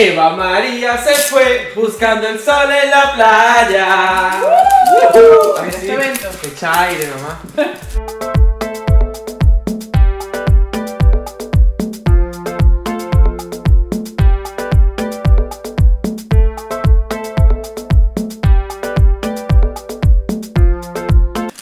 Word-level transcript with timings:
Eva 0.00 0.30
María 0.30 0.96
se 0.96 1.12
fue 1.12 1.72
buscando 1.74 2.28
el 2.28 2.38
sol 2.38 2.70
en 2.70 2.88
la 2.88 3.14
playa. 3.14 4.30
Ay, 4.30 5.68
Este 5.68 5.80
sí. 5.80 5.90
evento. 5.90 6.28
Echa 6.44 6.82
aire, 6.82 7.08
mamá. 7.16 7.40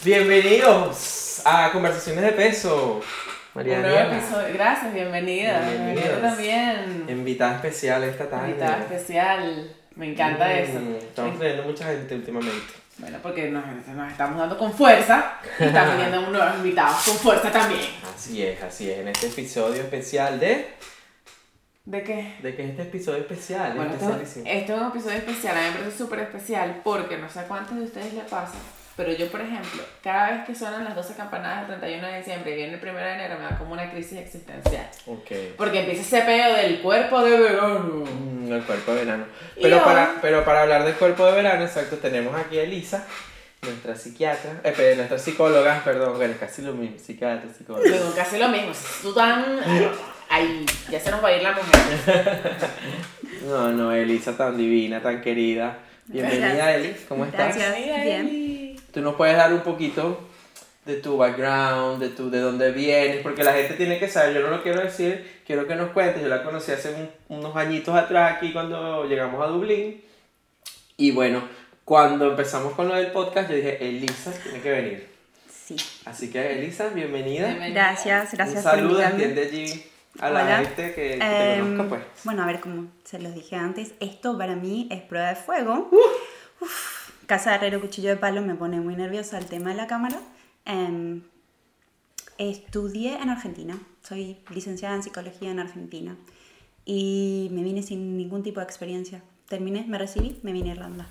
Bienvenidos 0.06 1.40
a 1.44 1.70
Conversaciones 1.72 2.22
de 2.22 2.32
Peso. 2.32 3.00
María 3.56 3.76
Un 3.76 3.82
nuevo 3.82 4.12
episodio. 4.12 4.52
Gracias, 4.52 4.92
bienvenida. 4.92 5.60
Bienvenida 5.66 6.20
también. 6.20 7.06
invitada 7.08 7.54
especial 7.56 8.04
esta 8.04 8.28
tarde. 8.28 8.50
Invitada 8.50 8.78
especial. 8.80 9.70
Me 9.94 10.12
encanta 10.12 10.46
Mm, 10.46 10.50
eso. 10.58 10.78
Estamos 10.98 11.38
trayendo 11.38 11.62
mucha 11.62 11.86
gente 11.86 12.14
últimamente. 12.16 12.74
Bueno, 12.98 13.18
porque 13.22 13.50
nos, 13.50 13.64
nos 13.66 14.10
estamos 14.12 14.38
dando 14.38 14.58
con 14.58 14.72
fuerza 14.74 15.38
y 15.58 15.64
estamos 15.64 15.94
teniendo 15.94 16.30
nuevos 16.30 16.56
invitados 16.56 16.96
con 17.06 17.14
fuerza 17.16 17.50
también. 17.50 17.80
Así 18.14 18.42
es, 18.42 18.62
así 18.62 18.90
es. 18.90 18.98
En 18.98 19.08
este 19.08 19.28
episodio 19.28 19.80
especial 19.82 20.38
de. 20.38 20.74
¿De 21.86 22.02
qué? 22.02 22.34
¿De 22.42 22.54
qué 22.54 22.64
es 22.64 22.70
este 22.70 22.82
episodio 22.82 23.20
especial? 23.20 23.72
Bueno, 23.74 23.94
esto, 23.94 24.18
es 24.20 24.36
un 24.36 24.86
episodio 24.88 25.16
especial, 25.16 25.56
a 25.56 25.60
mí 25.60 25.66
me 25.72 25.78
parece 25.78 25.96
súper 25.96 26.18
especial 26.18 26.80
porque 26.84 27.16
no 27.16 27.30
sé 27.30 27.40
a 27.40 27.44
cuántos 27.44 27.78
de 27.78 27.84
ustedes 27.84 28.12
le 28.12 28.22
pasa, 28.22 28.54
pero 28.96 29.12
yo, 29.12 29.28
por 29.28 29.42
ejemplo, 29.42 29.82
cada 30.02 30.30
vez 30.30 30.46
que 30.46 30.54
suenan 30.54 30.84
las 30.84 30.94
12 30.94 31.14
campanadas 31.14 31.68
del 31.68 31.78
31 31.78 32.06
de 32.06 32.18
diciembre 32.18 32.52
y 32.52 32.56
viene 32.56 32.74
el 32.74 32.80
1 32.82 32.98
de 32.98 33.12
enero, 33.12 33.36
me 33.38 33.44
da 33.44 33.58
como 33.58 33.72
una 33.74 33.90
crisis 33.90 34.18
existencial. 34.18 34.88
Ok. 35.06 35.30
Porque 35.58 35.80
empieza 35.80 36.00
ese 36.00 36.22
peo 36.22 36.54
del 36.54 36.80
cuerpo 36.80 37.22
de 37.22 37.38
verano. 37.38 37.78
Mm, 37.78 38.52
el 38.52 38.62
cuerpo 38.62 38.92
de 38.92 39.04
verano. 39.04 39.24
Pero 39.60 39.84
para, 39.84 40.14
pero 40.22 40.44
para 40.46 40.62
hablar 40.62 40.84
del 40.84 40.94
cuerpo 40.94 41.26
de 41.26 41.32
verano, 41.32 41.64
exacto, 41.64 41.96
tenemos 41.96 42.34
aquí 42.34 42.58
a 42.58 42.62
Elisa, 42.62 43.04
nuestra 43.62 43.94
psiquiatra, 43.96 44.60
eh, 44.64 44.94
nuestra 44.96 45.18
psicóloga, 45.18 45.82
perdón, 45.84 46.16
bueno, 46.16 46.32
es 46.32 46.40
casi 46.40 46.62
lo 46.62 46.72
mismo, 46.72 46.98
psiquiatra, 46.98 47.52
psicóloga. 47.52 47.90
Casi 48.14 48.38
lo 48.38 48.48
mismo, 48.48 48.72
si 48.72 49.02
tú 49.02 49.12
tan... 49.12 49.44
Ay, 50.28 50.66
ya 50.90 50.98
se 50.98 51.10
nos 51.10 51.22
va 51.22 51.28
a 51.28 51.36
ir 51.36 51.42
la 51.42 51.52
mujer. 51.52 52.56
No, 53.46 53.70
no, 53.70 53.92
Elisa 53.92 54.36
tan 54.36 54.56
divina, 54.56 55.00
tan 55.00 55.20
querida. 55.20 55.78
Bienvenida, 56.06 56.54
Gracias. 56.54 56.76
Eli, 56.76 56.96
¿cómo 57.08 57.24
estás? 57.24 57.56
Gracias. 57.56 58.04
Bien. 58.04 58.45
Tú 58.96 59.02
nos 59.02 59.14
puedes 59.16 59.36
dar 59.36 59.52
un 59.52 59.60
poquito 59.60 60.18
de 60.86 60.94
tu 60.94 61.18
background, 61.18 62.00
de, 62.02 62.08
tu, 62.08 62.30
de 62.30 62.38
dónde 62.40 62.70
vienes, 62.72 63.18
porque 63.22 63.44
la 63.44 63.52
gente 63.52 63.74
tiene 63.74 63.98
que 63.98 64.08
saber, 64.08 64.32
yo 64.32 64.40
no 64.40 64.48
lo 64.56 64.62
quiero 64.62 64.80
decir, 64.80 65.40
quiero 65.46 65.66
que 65.66 65.74
nos 65.74 65.90
cuentes, 65.90 66.22
yo 66.22 66.28
la 66.28 66.42
conocí 66.42 66.72
hace 66.72 66.94
un- 66.94 67.36
unos 67.38 67.54
añitos 67.54 67.94
atrás 67.94 68.36
aquí 68.36 68.54
cuando 68.54 69.04
llegamos 69.04 69.44
a 69.44 69.48
Dublín, 69.48 70.00
y 70.96 71.10
bueno, 71.10 71.42
cuando 71.84 72.30
empezamos 72.30 72.72
con 72.72 72.88
lo 72.88 72.94
del 72.94 73.08
podcast, 73.08 73.50
yo 73.50 73.56
dije, 73.56 73.86
Elisa 73.86 74.32
tiene 74.42 74.60
que 74.62 74.70
venir. 74.70 75.08
Sí. 75.52 75.76
Así 76.06 76.30
que 76.30 76.58
Elisa, 76.58 76.88
bienvenida. 76.88 77.48
Bienvenida. 77.48 77.88
Gracias, 77.92 78.32
gracias 78.32 78.64
un 78.64 78.70
saludo, 78.70 79.02
entiende 79.02 79.42
allí 79.42 79.84
a 80.20 80.30
la 80.30 80.42
Hola. 80.44 80.56
gente 80.64 80.94
que, 80.94 81.10
que 81.10 81.18
te 81.18 81.52
Em, 81.56 81.60
conozca, 81.76 81.88
pues. 81.90 82.02
Bueno, 82.24 82.44
a 82.44 82.46
ver, 82.46 82.60
como 82.60 82.86
se 83.04 83.18
los 83.18 83.34
dije 83.34 83.56
antes, 83.56 83.92
esto 84.00 84.38
para 84.38 84.56
mí 84.56 84.88
es 84.90 85.02
prueba 85.02 85.28
de 85.28 85.36
fuego. 85.36 85.90
Uf, 86.60 86.95
Casa 87.26 87.50
de 87.50 87.56
Herrero 87.56 87.80
Cuchillo 87.80 88.08
de 88.10 88.16
Palo 88.16 88.42
me 88.42 88.54
pone 88.54 88.80
muy 88.80 88.94
nerviosa 88.96 89.38
el 89.38 89.46
tema 89.46 89.70
de 89.70 89.76
la 89.76 89.86
cámara. 89.86 90.20
Em, 90.64 91.22
estudié 92.38 93.16
en 93.20 93.30
Argentina, 93.30 93.78
soy 94.02 94.38
licenciada 94.50 94.94
en 94.94 95.02
psicología 95.02 95.50
en 95.50 95.58
Argentina 95.58 96.16
y 96.84 97.48
me 97.52 97.62
vine 97.62 97.82
sin 97.82 98.16
ningún 98.16 98.42
tipo 98.42 98.60
de 98.60 98.64
experiencia. 98.66 99.22
Terminé, 99.48 99.84
me 99.88 99.98
recibí, 99.98 100.38
me 100.42 100.52
vine 100.52 100.70
a 100.70 100.74
Irlanda. 100.74 101.06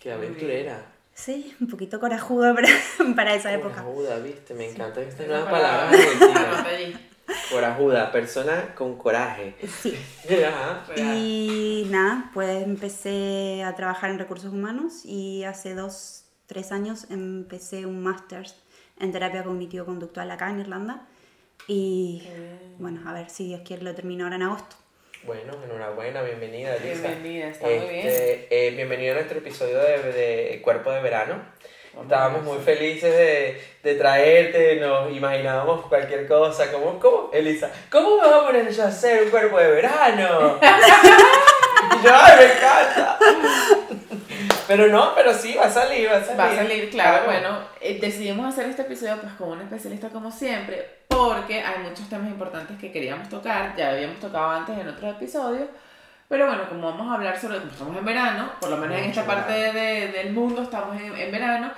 Qué 0.00 0.12
aventurera. 0.12 0.86
Sí, 1.14 1.52
un 1.60 1.66
poquito 1.66 1.98
corajuda 1.98 2.54
para, 2.54 2.68
para 3.16 3.34
esa 3.34 3.52
época. 3.52 3.82
Corajuda, 3.82 4.18
viste, 4.20 4.54
me 4.54 4.70
encanta 4.70 5.00
esta 5.02 5.24
Esa 5.24 5.32
nueva 5.32 5.50
palabra. 5.50 5.90
palabra. 6.20 6.64
Corajuda, 7.50 8.10
persona 8.10 8.74
con 8.74 8.96
coraje. 8.96 9.54
Sí. 9.82 9.96
Ajá. 10.46 10.84
Y 10.96 11.86
nada, 11.90 12.30
pues 12.34 12.62
empecé 12.62 13.62
a 13.64 13.74
trabajar 13.74 14.10
en 14.10 14.18
recursos 14.18 14.52
humanos 14.52 15.04
y 15.04 15.44
hace 15.44 15.74
dos, 15.74 16.24
tres 16.46 16.72
años 16.72 17.06
empecé 17.10 17.86
un 17.86 18.02
máster 18.02 18.46
en 18.98 19.12
terapia 19.12 19.44
cognitivo-conductual 19.44 20.30
acá 20.30 20.50
en 20.50 20.60
Irlanda. 20.60 21.06
Y 21.66 22.22
bueno, 22.78 23.02
a 23.08 23.12
ver 23.12 23.28
si 23.30 23.48
Dios 23.48 23.62
quiere 23.64 23.82
lo 23.82 23.94
termino 23.94 24.24
ahora 24.24 24.36
en 24.36 24.42
agosto. 24.42 24.76
Bueno, 25.24 25.52
enhorabuena, 25.64 26.22
bienvenida, 26.22 26.76
Elisa. 26.76 27.08
Bienvenida, 27.08 27.48
está 27.48 27.66
muy 27.66 27.88
bien. 27.88 28.06
Este, 28.06 28.68
eh, 28.68 28.70
bienvenido 28.70 29.12
a 29.12 29.14
nuestro 29.16 29.38
episodio 29.38 29.78
de, 29.78 30.12
de 30.12 30.62
Cuerpo 30.62 30.92
de 30.92 31.02
Verano. 31.02 31.42
Estábamos 32.02 32.42
muy 32.44 32.58
felices 32.58 33.12
de, 33.14 33.62
de 33.82 33.94
traerte, 33.96 34.76
nos 34.76 35.10
imaginábamos 35.12 35.86
cualquier 35.86 36.26
cosa. 36.26 36.70
¿Cómo, 36.72 36.98
cómo, 36.98 37.30
Elisa? 37.32 37.70
¿Cómo 37.90 38.16
me 38.22 38.28
va 38.28 38.36
a 38.38 38.46
poner 38.46 38.70
yo 38.72 38.84
a 38.84 38.88
hacer 38.88 39.24
un 39.24 39.30
cuerpo 39.30 39.58
de 39.58 39.68
verano? 39.70 40.58
Y 42.00 42.04
yo, 42.04 42.10
¡ay, 42.12 42.32
me 42.38 42.44
encanta! 42.52 43.18
Pero 44.66 44.88
no, 44.88 45.14
pero 45.14 45.32
sí, 45.32 45.54
va 45.54 45.64
a 45.66 45.70
salir, 45.70 46.08
va 46.10 46.16
a 46.16 46.22
salir. 46.24 46.38
Va 46.40 46.44
a 46.50 46.56
salir, 46.56 46.90
claro, 46.90 47.24
bueno, 47.24 47.58
eh, 47.80 47.98
decidimos 48.00 48.46
hacer 48.52 48.66
este 48.68 48.82
episodio 48.82 49.16
pues 49.20 49.32
con 49.34 49.50
un 49.50 49.60
especialista 49.62 50.08
como 50.10 50.30
siempre, 50.30 50.86
porque 51.08 51.62
hay 51.62 51.78
muchos 51.82 52.08
temas 52.08 52.28
importantes 52.28 52.76
que 52.78 52.92
queríamos 52.92 53.28
tocar, 53.28 53.74
ya 53.76 53.90
habíamos 53.90 54.18
tocado 54.20 54.50
antes 54.50 54.76
en 54.76 54.88
otros 54.88 55.14
episodios, 55.16 55.68
pero 56.28 56.46
bueno, 56.46 56.68
como 56.68 56.90
vamos 56.90 57.10
a 57.10 57.14
hablar 57.14 57.40
sobre, 57.40 57.58
como 57.58 57.70
estamos 57.70 57.96
en 57.96 58.04
verano, 58.04 58.50
por 58.60 58.68
lo 58.70 58.76
menos 58.76 58.98
en 58.98 59.04
esta 59.04 59.24
parte 59.24 59.52
de- 59.52 60.08
del 60.08 60.32
mundo 60.32 60.62
estamos 60.62 61.00
en, 61.00 61.16
en 61.16 61.32
verano, 61.32 61.72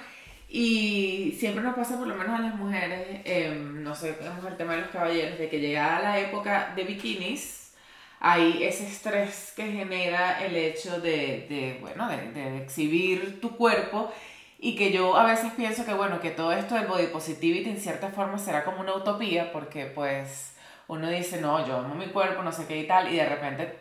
y 0.53 1.37
siempre 1.39 1.63
nos 1.63 1.77
pasa 1.77 1.97
por 1.97 2.09
lo 2.09 2.17
menos 2.17 2.37
a 2.37 2.43
las 2.43 2.57
mujeres, 2.57 3.21
eh, 3.25 3.55
no 3.57 3.95
sé, 3.95 4.15
tenemos 4.15 4.45
el 4.45 4.57
tema 4.57 4.75
de 4.75 4.81
los 4.81 4.91
caballeros, 4.91 5.39
de 5.39 5.49
que 5.49 5.61
llegada 5.61 6.01
la 6.01 6.19
época 6.19 6.73
de 6.75 6.83
bikinis, 6.83 7.73
hay 8.19 8.65
ese 8.65 8.85
estrés 8.87 9.53
que 9.55 9.71
genera 9.71 10.45
el 10.45 10.57
hecho 10.57 11.01
de, 11.01 11.47
de, 11.49 11.79
bueno, 11.81 12.09
de, 12.09 12.59
exhibir 12.63 13.41
tu 13.41 13.57
cuerpo 13.57 14.13
y 14.59 14.75
que 14.75 14.93
yo 14.93 15.17
a 15.17 15.25
veces 15.25 15.53
pienso 15.53 15.87
que, 15.87 15.95
bueno, 15.95 16.21
que 16.21 16.31
todo 16.31 16.53
esto 16.53 16.75
del 16.75 16.89
body 16.89 17.07
positivity 17.07 17.71
en 17.71 17.81
cierta 17.81 18.11
forma 18.11 18.37
será 18.39 18.65
como 18.65 18.81
una 18.81 18.95
utopía 18.95 19.53
porque 19.53 19.87
pues 19.87 20.57
uno 20.89 21.09
dice, 21.09 21.41
no, 21.41 21.65
yo 21.67 21.77
amo 21.79 21.95
mi 21.95 22.09
cuerpo, 22.09 22.43
no 22.43 22.51
sé 22.53 22.67
qué 22.67 22.79
y 22.79 22.87
tal, 22.89 23.13
y 23.13 23.17
de 23.17 23.27
repente 23.27 23.79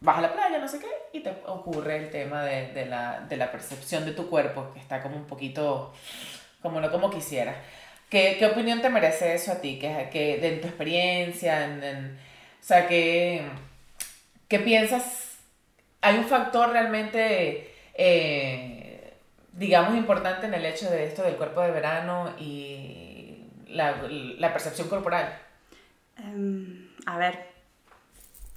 vas 0.00 0.18
a 0.18 0.22
la 0.22 0.32
playa, 0.32 0.58
no 0.58 0.68
sé 0.68 0.80
qué, 0.80 0.88
y 1.12 1.20
te 1.20 1.30
ocurre 1.46 1.96
el 1.96 2.10
tema 2.10 2.44
de, 2.44 2.68
de 2.72 2.86
la, 2.86 3.20
de 3.28 3.36
la 3.36 3.50
percepción 3.52 4.04
de 4.04 4.12
tu 4.12 4.28
cuerpo, 4.30 4.72
que 4.72 4.80
está 4.80 5.02
como 5.02 5.16
un 5.16 5.26
poquito, 5.26 5.92
como 6.62 6.80
no 6.80 6.90
como 6.90 7.10
quisiera. 7.10 7.54
¿Qué, 8.10 8.36
qué 8.38 8.46
opinión 8.46 8.82
te 8.82 8.90
merece 8.90 9.34
eso 9.34 9.52
a 9.52 9.60
ti? 9.60 9.78
que 9.78 10.08
que 10.12 10.38
de 10.38 10.52
tu 10.58 10.68
experiencia? 10.68 11.64
En, 11.64 11.82
en- 11.84 12.18
o 12.60 12.64
sea, 12.64 12.86
¿qué, 12.88 13.42
¿qué 14.48 14.58
piensas? 14.58 15.38
¿Hay 16.02 16.18
un 16.18 16.24
factor 16.26 16.70
realmente, 16.72 17.74
eh, 17.94 19.14
digamos, 19.52 19.96
importante 19.96 20.46
en 20.46 20.54
el 20.54 20.64
hecho 20.66 20.90
de 20.90 21.06
esto 21.06 21.22
del 21.22 21.36
cuerpo 21.36 21.60
de 21.62 21.70
verano 21.72 22.34
y 22.38 23.44
la, 23.68 24.02
la 24.10 24.52
percepción 24.52 24.88
corporal? 24.88 25.38
Em, 26.18 26.90
a 27.06 27.18
ver, 27.18 27.49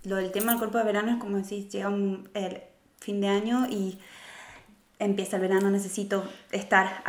lo 0.05 0.15
del 0.17 0.31
tema 0.31 0.51
del 0.51 0.59
cuerpo 0.59 0.77
de 0.77 0.83
verano 0.83 1.11
es 1.11 1.17
como 1.17 1.37
decís, 1.37 1.69
llega 1.69 1.89
un- 1.89 2.29
el 2.33 2.61
fin 2.99 3.21
de 3.21 3.27
año 3.27 3.67
y 3.69 3.99
empieza 4.99 5.37
el 5.37 5.41
verano, 5.41 5.69
necesito 5.69 6.23
estar 6.51 7.03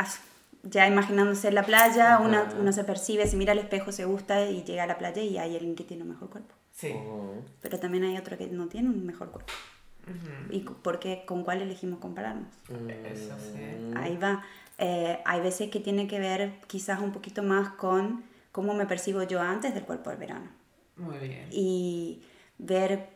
ya 0.63 0.87
imaginándose 0.87 1.47
en 1.49 1.55
la 1.55 1.63
playa, 1.63 2.19
una, 2.19 2.51
uno 2.59 2.71
se 2.71 2.83
percibe, 2.83 3.27
se 3.27 3.37
mira 3.37 3.51
al 3.53 3.59
espejo, 3.59 3.91
se 3.91 4.05
gusta 4.05 4.45
y 4.49 4.63
llega 4.63 4.83
a 4.83 4.87
la 4.87 4.97
playa 4.97 5.21
y 5.21 5.37
hay 5.37 5.55
alguien 5.55 5.75
que 5.75 5.83
tiene 5.83 6.03
un 6.03 6.09
mejor 6.09 6.29
cuerpo. 6.29 6.53
Sí. 6.71 6.89
Ujú. 6.91 7.43
Pero 7.61 7.79
también 7.79 8.03
hay 8.03 8.17
otro 8.17 8.37
que 8.37 8.47
no 8.47 8.67
tiene 8.67 8.89
un 8.89 9.05
mejor 9.05 9.29
cuerpo. 9.31 9.53
¿Y 10.51 10.59
por 10.59 10.99
qué, 10.99 11.23
con 11.25 11.43
cuál 11.43 11.61
elegimos 11.63 11.99
compararnos? 11.99 12.47
Eso 13.05 13.35
sí. 13.39 13.59
Mm. 13.91 13.97
Ahí 13.97 14.17
va. 14.17 14.43
Eh, 14.77 15.19
hay 15.25 15.41
veces 15.41 15.71
que 15.71 15.79
tiene 15.79 16.07
que 16.07 16.19
ver 16.19 16.59
quizás 16.67 16.99
un 17.01 17.11
poquito 17.11 17.41
más 17.41 17.69
con 17.69 18.23
cómo 18.51 18.73
me 18.75 18.85
percibo 18.85 19.23
yo 19.23 19.41
antes 19.41 19.73
del 19.73 19.83
cuerpo 19.83 20.09
del 20.11 20.19
verano. 20.19 20.47
Muy 20.97 21.17
bien. 21.17 21.47
y 21.51 22.21
ver 22.57 23.09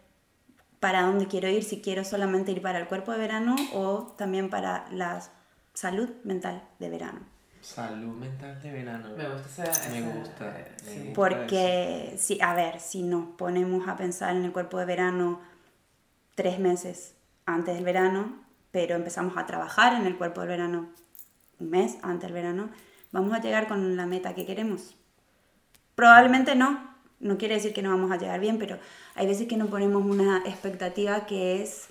para 0.80 1.04
dónde 1.04 1.28
quiero 1.28 1.50
ir, 1.50 1.64
si 1.64 1.82
quiero 1.82 2.04
solamente 2.04 2.52
ir 2.52 2.62
para 2.62 2.80
el 2.80 2.88
cuerpo 2.88 3.12
de 3.12 3.18
verano 3.18 3.56
o 3.74 4.14
también 4.18 4.50
para 4.50 4.88
la 4.92 5.22
salud 5.74 6.10
mental 6.24 6.64
de 6.80 6.90
verano. 6.90 7.20
Salud 7.62 8.16
mental 8.16 8.62
de 8.62 8.72
verano. 8.72 9.10
Me 9.18 9.28
gusta 9.30 9.64
esa... 9.64 9.90
Me 9.90 10.02
gusta, 10.02 10.60
eh, 10.60 10.76
me 10.86 10.92
sí. 10.92 11.00
gusta. 11.00 11.14
Porque, 11.14 12.16
si, 12.18 12.40
a 12.42 12.54
ver, 12.54 12.80
si 12.80 13.04
nos 13.04 13.36
ponemos 13.36 13.88
a 13.88 13.98
pensar 13.98 14.36
en 14.36 14.46
el 14.46 14.54
cuerpo 14.54 14.78
de 14.78 14.86
verano 14.86 15.42
tres 16.36 16.60
meses 16.60 17.16
antes 17.46 17.76
del 17.76 17.84
verano, 17.84 18.42
pero 18.72 18.96
empezamos 18.96 19.36
a 19.36 19.46
trabajar 19.46 19.94
en 20.00 20.08
el 20.08 20.18
cuerpo 20.18 20.40
del 20.42 20.50
verano 20.50 20.90
un 21.60 21.70
mes 21.70 21.98
antes 22.02 22.30
del 22.30 22.34
verano, 22.34 22.70
vamos 23.12 23.34
a 23.34 23.42
llegar 23.42 23.68
con 23.68 23.98
la 23.98 24.06
meta 24.06 24.36
que 24.36 24.46
queremos. 24.46 24.96
Probablemente 25.96 26.56
no, 26.56 26.96
no 27.20 27.38
quiere 27.38 27.56
decir 27.56 27.74
que 27.74 27.82
no 27.82 27.90
vamos 27.90 28.12
a 28.12 28.18
llegar 28.18 28.40
bien, 28.40 28.58
pero 28.58 28.78
hay 29.16 29.28
veces 29.28 29.48
que 29.48 29.58
nos 29.58 29.70
ponemos 29.70 30.04
una 30.04 30.44
expectativa 30.46 31.26
que 31.26 31.62
es 31.62 31.88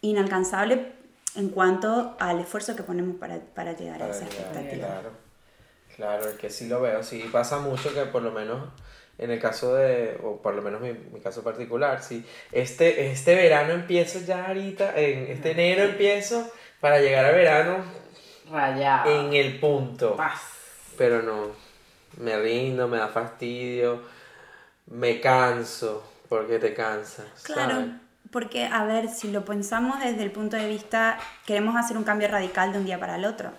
inalcanzable 0.00 0.92
en 1.36 1.48
cuanto 1.48 2.16
al 2.20 2.40
esfuerzo 2.40 2.76
que 2.76 2.82
ponemos 2.82 3.16
para, 3.16 3.40
para 3.40 3.72
llegar 3.72 4.02
a 4.02 4.10
esa 4.10 4.28
llegar, 4.28 4.46
expectativa. 4.46 4.86
Claro, 4.86 5.10
claro, 5.96 6.28
es 6.28 6.36
que 6.36 6.50
sí 6.50 6.68
lo 6.68 6.80
veo, 6.80 7.02
sí 7.02 7.28
pasa 7.32 7.58
mucho 7.58 7.92
que 7.94 8.02
por 8.02 8.22
lo 8.22 8.30
menos 8.30 8.68
en 9.18 9.30
el 9.30 9.38
caso 9.38 9.74
de, 9.74 10.18
o 10.22 10.40
por 10.42 10.54
lo 10.54 10.62
menos 10.62 10.80
mi, 10.80 10.92
mi 10.92 11.20
caso 11.20 11.42
particular, 11.42 12.02
sí, 12.02 12.24
este, 12.52 13.10
este 13.10 13.34
verano 13.34 13.72
empiezo 13.72 14.20
ya 14.20 14.46
ahorita, 14.46 14.98
en 14.98 15.30
este 15.30 15.52
enero 15.52 15.84
empiezo 15.84 16.50
para 16.80 17.00
llegar 17.00 17.24
al 17.24 17.34
verano 17.34 17.76
Rayado. 18.50 19.26
en 19.26 19.32
el 19.34 19.58
punto, 19.60 20.16
Paz. 20.16 20.40
pero 20.98 21.22
no, 21.22 21.52
me 22.18 22.36
rindo, 22.38 22.88
me 22.88 22.98
da 22.98 23.08
fastidio, 23.08 24.02
me 24.86 25.20
canso, 25.20 26.02
porque 26.28 26.58
te 26.58 26.74
cansas, 26.74 27.26
Claro, 27.42 27.72
¿sabes? 27.76 27.90
porque 28.30 28.66
a 28.66 28.84
ver, 28.84 29.08
si 29.08 29.30
lo 29.30 29.44
pensamos 29.44 30.00
desde 30.00 30.22
el 30.22 30.30
punto 30.32 30.56
de 30.56 30.68
vista, 30.68 31.18
queremos 31.46 31.76
hacer 31.76 31.96
un 31.96 32.04
cambio 32.04 32.28
radical 32.28 32.72
de 32.72 32.78
un 32.78 32.84
día 32.84 32.98
para 32.98 33.16
el 33.16 33.24
otro. 33.24 33.50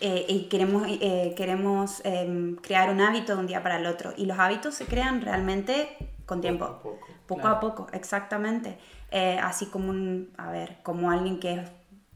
Eh, 0.00 0.26
y 0.28 0.48
queremos, 0.48 0.86
eh, 0.88 1.34
queremos 1.36 2.00
em, 2.04 2.54
crear 2.56 2.88
un 2.90 3.00
hábito 3.00 3.34
de 3.34 3.40
un 3.40 3.46
día 3.48 3.62
para 3.62 3.78
el 3.78 3.86
otro. 3.86 4.12
Y 4.16 4.26
los 4.26 4.38
hábitos 4.38 4.74
se 4.74 4.86
crean 4.86 5.20
realmente 5.20 5.96
con 6.24 6.40
tiempo. 6.40 6.66
Poco 6.66 6.78
a 6.78 6.82
poco. 6.82 7.06
Poco 7.26 7.40
Claro. 7.42 7.56
a 7.56 7.60
poco, 7.60 7.86
exactamente. 7.92 8.78
Eh, 9.10 9.38
así 9.42 9.66
como 9.66 9.90
un, 9.90 10.30
a 10.38 10.50
ver, 10.52 10.76
como 10.82 11.10
alguien 11.10 11.40
que 11.40 11.54
es 11.54 11.60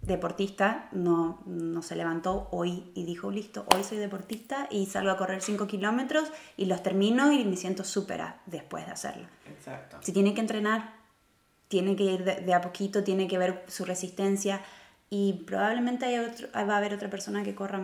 deportista, 0.02 0.88
no, 0.92 1.42
no 1.46 1.80
se 1.82 1.94
levantó 1.96 2.48
hoy 2.50 2.90
y 2.94 3.04
dijo, 3.04 3.30
listo, 3.30 3.64
hoy 3.74 3.84
soy 3.84 3.98
deportista 3.98 4.66
y 4.70 4.86
salgo 4.86 5.10
a 5.10 5.16
correr 5.16 5.40
5 5.42 5.66
kilómetros 5.66 6.28
y 6.56 6.64
los 6.66 6.82
termino 6.82 7.32
y 7.32 7.44
me 7.44 7.56
siento 7.56 7.84
súper 7.84 8.22
después 8.46 8.84
de 8.86 8.92
hacerlo. 8.92 9.26
Exacto. 9.46 9.98
Si 10.00 10.12
tiene 10.12 10.34
que 10.34 10.40
entrenar, 10.40 10.92
tiene 11.68 11.94
que 11.96 12.04
ir 12.04 12.24
de, 12.24 12.36
de 12.40 12.54
a 12.54 12.60
poquito, 12.60 13.04
tiene 13.04 13.28
que 13.28 13.38
ver 13.38 13.64
su 13.68 13.84
resistencia 13.84 14.60
y 15.08 15.44
probablemente 15.46 16.06
hay 16.06 16.18
otro- 16.18 16.48
va 16.54 16.74
a 16.74 16.78
haber 16.78 16.94
otra 16.94 17.08
persona 17.08 17.42
que 17.44 17.54
corra 17.54 17.80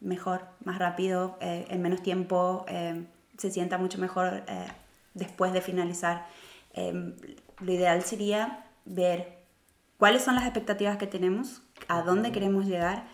mejor, 0.00 0.42
más 0.64 0.78
rápido, 0.78 1.38
eh, 1.40 1.66
en 1.70 1.80
menos 1.80 2.02
tiempo, 2.02 2.66
eh, 2.68 3.06
se 3.38 3.50
sienta 3.50 3.78
mucho 3.78 3.98
mejor 3.98 4.44
eh, 4.46 4.66
después 5.14 5.52
de 5.54 5.62
finalizar. 5.62 6.26
Eh, 6.74 7.14
lo 7.60 7.72
ideal 7.72 8.02
sería 8.02 8.66
ver 8.84 9.33
cuáles 10.04 10.22
son 10.22 10.34
las 10.34 10.44
expectativas 10.44 10.98
que 10.98 11.06
tenemos, 11.06 11.62
a 11.88 12.02
dónde 12.02 12.30
queremos 12.30 12.66
llegar 12.66 13.04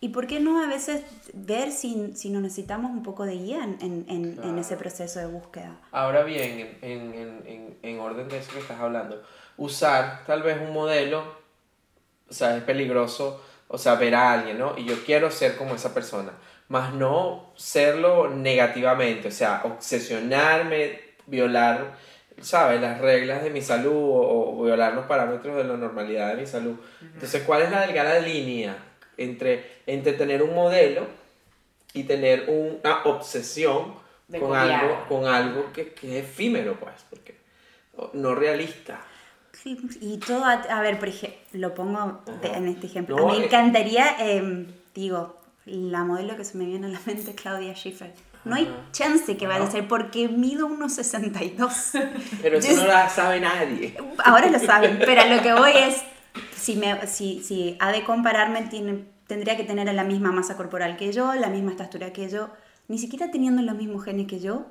y 0.00 0.08
por 0.08 0.26
qué 0.26 0.40
no 0.40 0.62
a 0.64 0.66
veces 0.66 1.02
ver 1.34 1.70
si, 1.70 2.12
si 2.16 2.30
nos 2.30 2.40
necesitamos 2.40 2.90
un 2.90 3.02
poco 3.02 3.26
de 3.26 3.34
guía 3.34 3.62
en, 3.62 3.76
en- 3.82 4.06
en- 4.08 4.42
en 4.42 4.58
ese 4.58 4.68
Claro. 4.70 4.78
proceso 4.80 5.18
de 5.18 5.26
búsqueda. 5.26 5.76
Ahora 5.92 6.22
bien, 6.22 6.78
en, 6.80 6.90
en, 6.90 7.14
en, 7.14 7.42
en, 7.46 7.78
en 7.82 8.00
orden 8.00 8.28
de 8.30 8.38
eso 8.38 8.50
que 8.54 8.60
estás 8.60 8.80
hablando, 8.80 9.22
usar 9.58 10.24
tal 10.26 10.42
vez 10.42 10.58
un 10.58 10.72
modelo, 10.72 11.22
o 12.30 12.32
sea, 12.32 12.56
es 12.56 12.62
peligroso, 12.62 13.44
o 13.68 13.76
sea, 13.76 13.96
ver 13.96 14.14
a 14.14 14.32
alguien, 14.32 14.58
¿no? 14.58 14.72
Y 14.78 14.86
yo 14.86 15.04
quiero 15.04 15.30
ser 15.30 15.54
como 15.58 15.74
esa 15.74 15.92
persona, 15.92 16.32
más 16.68 16.94
no 16.94 17.52
serlo 17.56 18.30
negativamente, 18.30 19.28
o 19.28 19.32
sea, 19.32 19.60
obsesionarme, 19.64 20.98
violar, 21.26 21.94
¿sabes? 22.40 22.80
Las 22.80 23.00
reglas 23.00 23.42
de 23.42 23.50
mi 23.50 23.62
salud 23.62 23.92
o, 23.92 24.58
o 24.60 24.64
violar 24.64 24.94
los 24.94 25.06
parámetros 25.06 25.56
de 25.56 25.64
la 25.64 25.76
normalidad 25.76 26.34
de 26.34 26.40
mi 26.42 26.46
salud. 26.46 26.76
Entonces, 27.00 27.42
¿cuál 27.44 27.62
es 27.62 27.70
la 27.70 27.82
delgada 27.82 28.18
línea 28.20 28.76
entre, 29.16 29.64
entre 29.86 30.12
tener 30.12 30.42
un 30.42 30.54
modelo 30.54 31.06
y 31.94 32.04
tener 32.04 32.44
una 32.48 33.02
obsesión 33.04 33.94
De 34.28 34.38
con 34.38 34.48
copiar. 34.48 34.70
algo, 34.84 35.04
con 35.08 35.26
algo 35.26 35.72
que, 35.72 35.92
que 35.94 36.18
es 36.18 36.24
efímero, 36.24 36.78
pues, 36.78 36.94
porque 37.10 37.36
no 38.12 38.34
realista. 38.34 39.00
Sí, 39.52 39.76
y 40.00 40.18
todo, 40.18 40.44
a, 40.44 40.52
a 40.52 40.82
ver, 40.82 40.98
por 41.00 41.08
ejemplo, 41.08 41.38
lo 41.54 41.74
pongo 41.74 42.20
de- 42.42 42.48
en 42.48 42.68
este 42.68 42.86
ejemplo. 42.86 43.16
No, 43.16 43.26
me 43.28 43.38
eh. 43.38 43.44
encantaría, 43.46 44.16
em, 44.20 44.66
digo, 44.94 45.36
la 45.66 46.04
modelo 46.04 46.36
que 46.36 46.44
se 46.44 46.56
me 46.58 46.64
viene 46.66 46.86
a 46.86 46.90
la 46.90 47.00
mente, 47.06 47.34
Claudia 47.34 47.74
Schiffer. 47.74 48.12
No 48.48 48.56
hay 48.56 48.74
chance 48.92 49.36
que 49.36 49.46
vaya 49.46 49.64
a 49.64 49.70
ser 49.70 49.86
porque 49.88 50.28
mido 50.28 50.66
unos 50.66 50.94
62. 50.94 51.90
Pero 52.42 52.58
eso 52.58 52.70
Yo- 52.72 52.76
no 52.76 52.84
lo 52.86 53.08
sabe 53.10 53.40
nadie. 53.40 53.94
Ahora 54.24 54.48
lo 54.50 54.58
saben, 54.58 54.98
pero 55.04 55.20
a 55.22 55.26
lo 55.26 55.42
que 55.42 55.52
voy 55.52 55.72
es, 55.74 56.02
si, 56.56 56.76
me, 56.76 57.06
si, 57.06 57.42
si 57.42 57.76
ha 57.80 57.92
de 57.92 58.04
compararme, 58.04 58.62
tiene, 58.62 59.04
tendría 59.26 59.56
que 59.56 59.64
tener 59.64 59.92
la 59.92 60.04
misma 60.04 60.32
masa 60.32 60.56
corporal 60.56 60.96
que 60.96 61.12
yo, 61.12 61.34
la 61.34 61.48
misma 61.48 61.70
estatura 61.72 62.12
que 62.12 62.28
yo, 62.28 62.50
ni 62.88 62.98
siquiera 62.98 63.30
teniendo 63.30 63.60
los 63.62 63.74
mismos 63.76 64.04
genes 64.04 64.26
que 64.26 64.40
yo. 64.40 64.66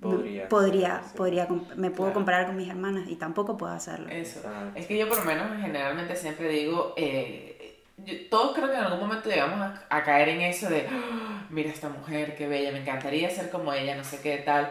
Podría 0.00 0.48
podría, 0.48 1.02
sí. 1.04 1.16
podría 1.16 1.46
me 1.76 1.90
puedo 1.90 2.08
Claro. 2.10 2.14
comparar 2.14 2.46
con 2.46 2.56
mis 2.56 2.68
hermanas 2.70 3.04
y 3.08 3.16
tampoco 3.16 3.56
puedo 3.58 3.72
hacerlo. 3.72 4.08
Eso. 4.08 4.40
Es 4.74 4.86
que 4.86 4.96
yo 4.98 5.06
por 5.08 5.18
lo 5.18 5.24
menos 5.26 5.60
generalmente 5.60 6.16
siempre 6.16 6.48
digo, 6.48 6.94
eh, 6.96 7.59
yo- 8.04 8.14
todos 8.30 8.54
creo 8.56 8.68
que 8.68 8.76
en 8.76 8.84
algún 8.84 9.00
momento 9.00 9.28
llegamos 9.28 9.60
a, 9.60 9.84
a 9.88 10.02
caer 10.04 10.28
en 10.30 10.40
eso 10.42 10.68
de, 10.68 10.86
"Ah, 10.90 11.44
mira 11.50 11.70
esta 11.70 11.88
mujer, 11.88 12.36
qué 12.36 12.46
bella, 12.48 12.72
me 12.72 12.80
encantaría 12.80 13.30
ser 13.30 13.50
como 13.50 13.72
ella, 13.72 13.94
no 13.96 14.04
sé 14.04 14.20
qué 14.20 14.38
tal. 14.38 14.70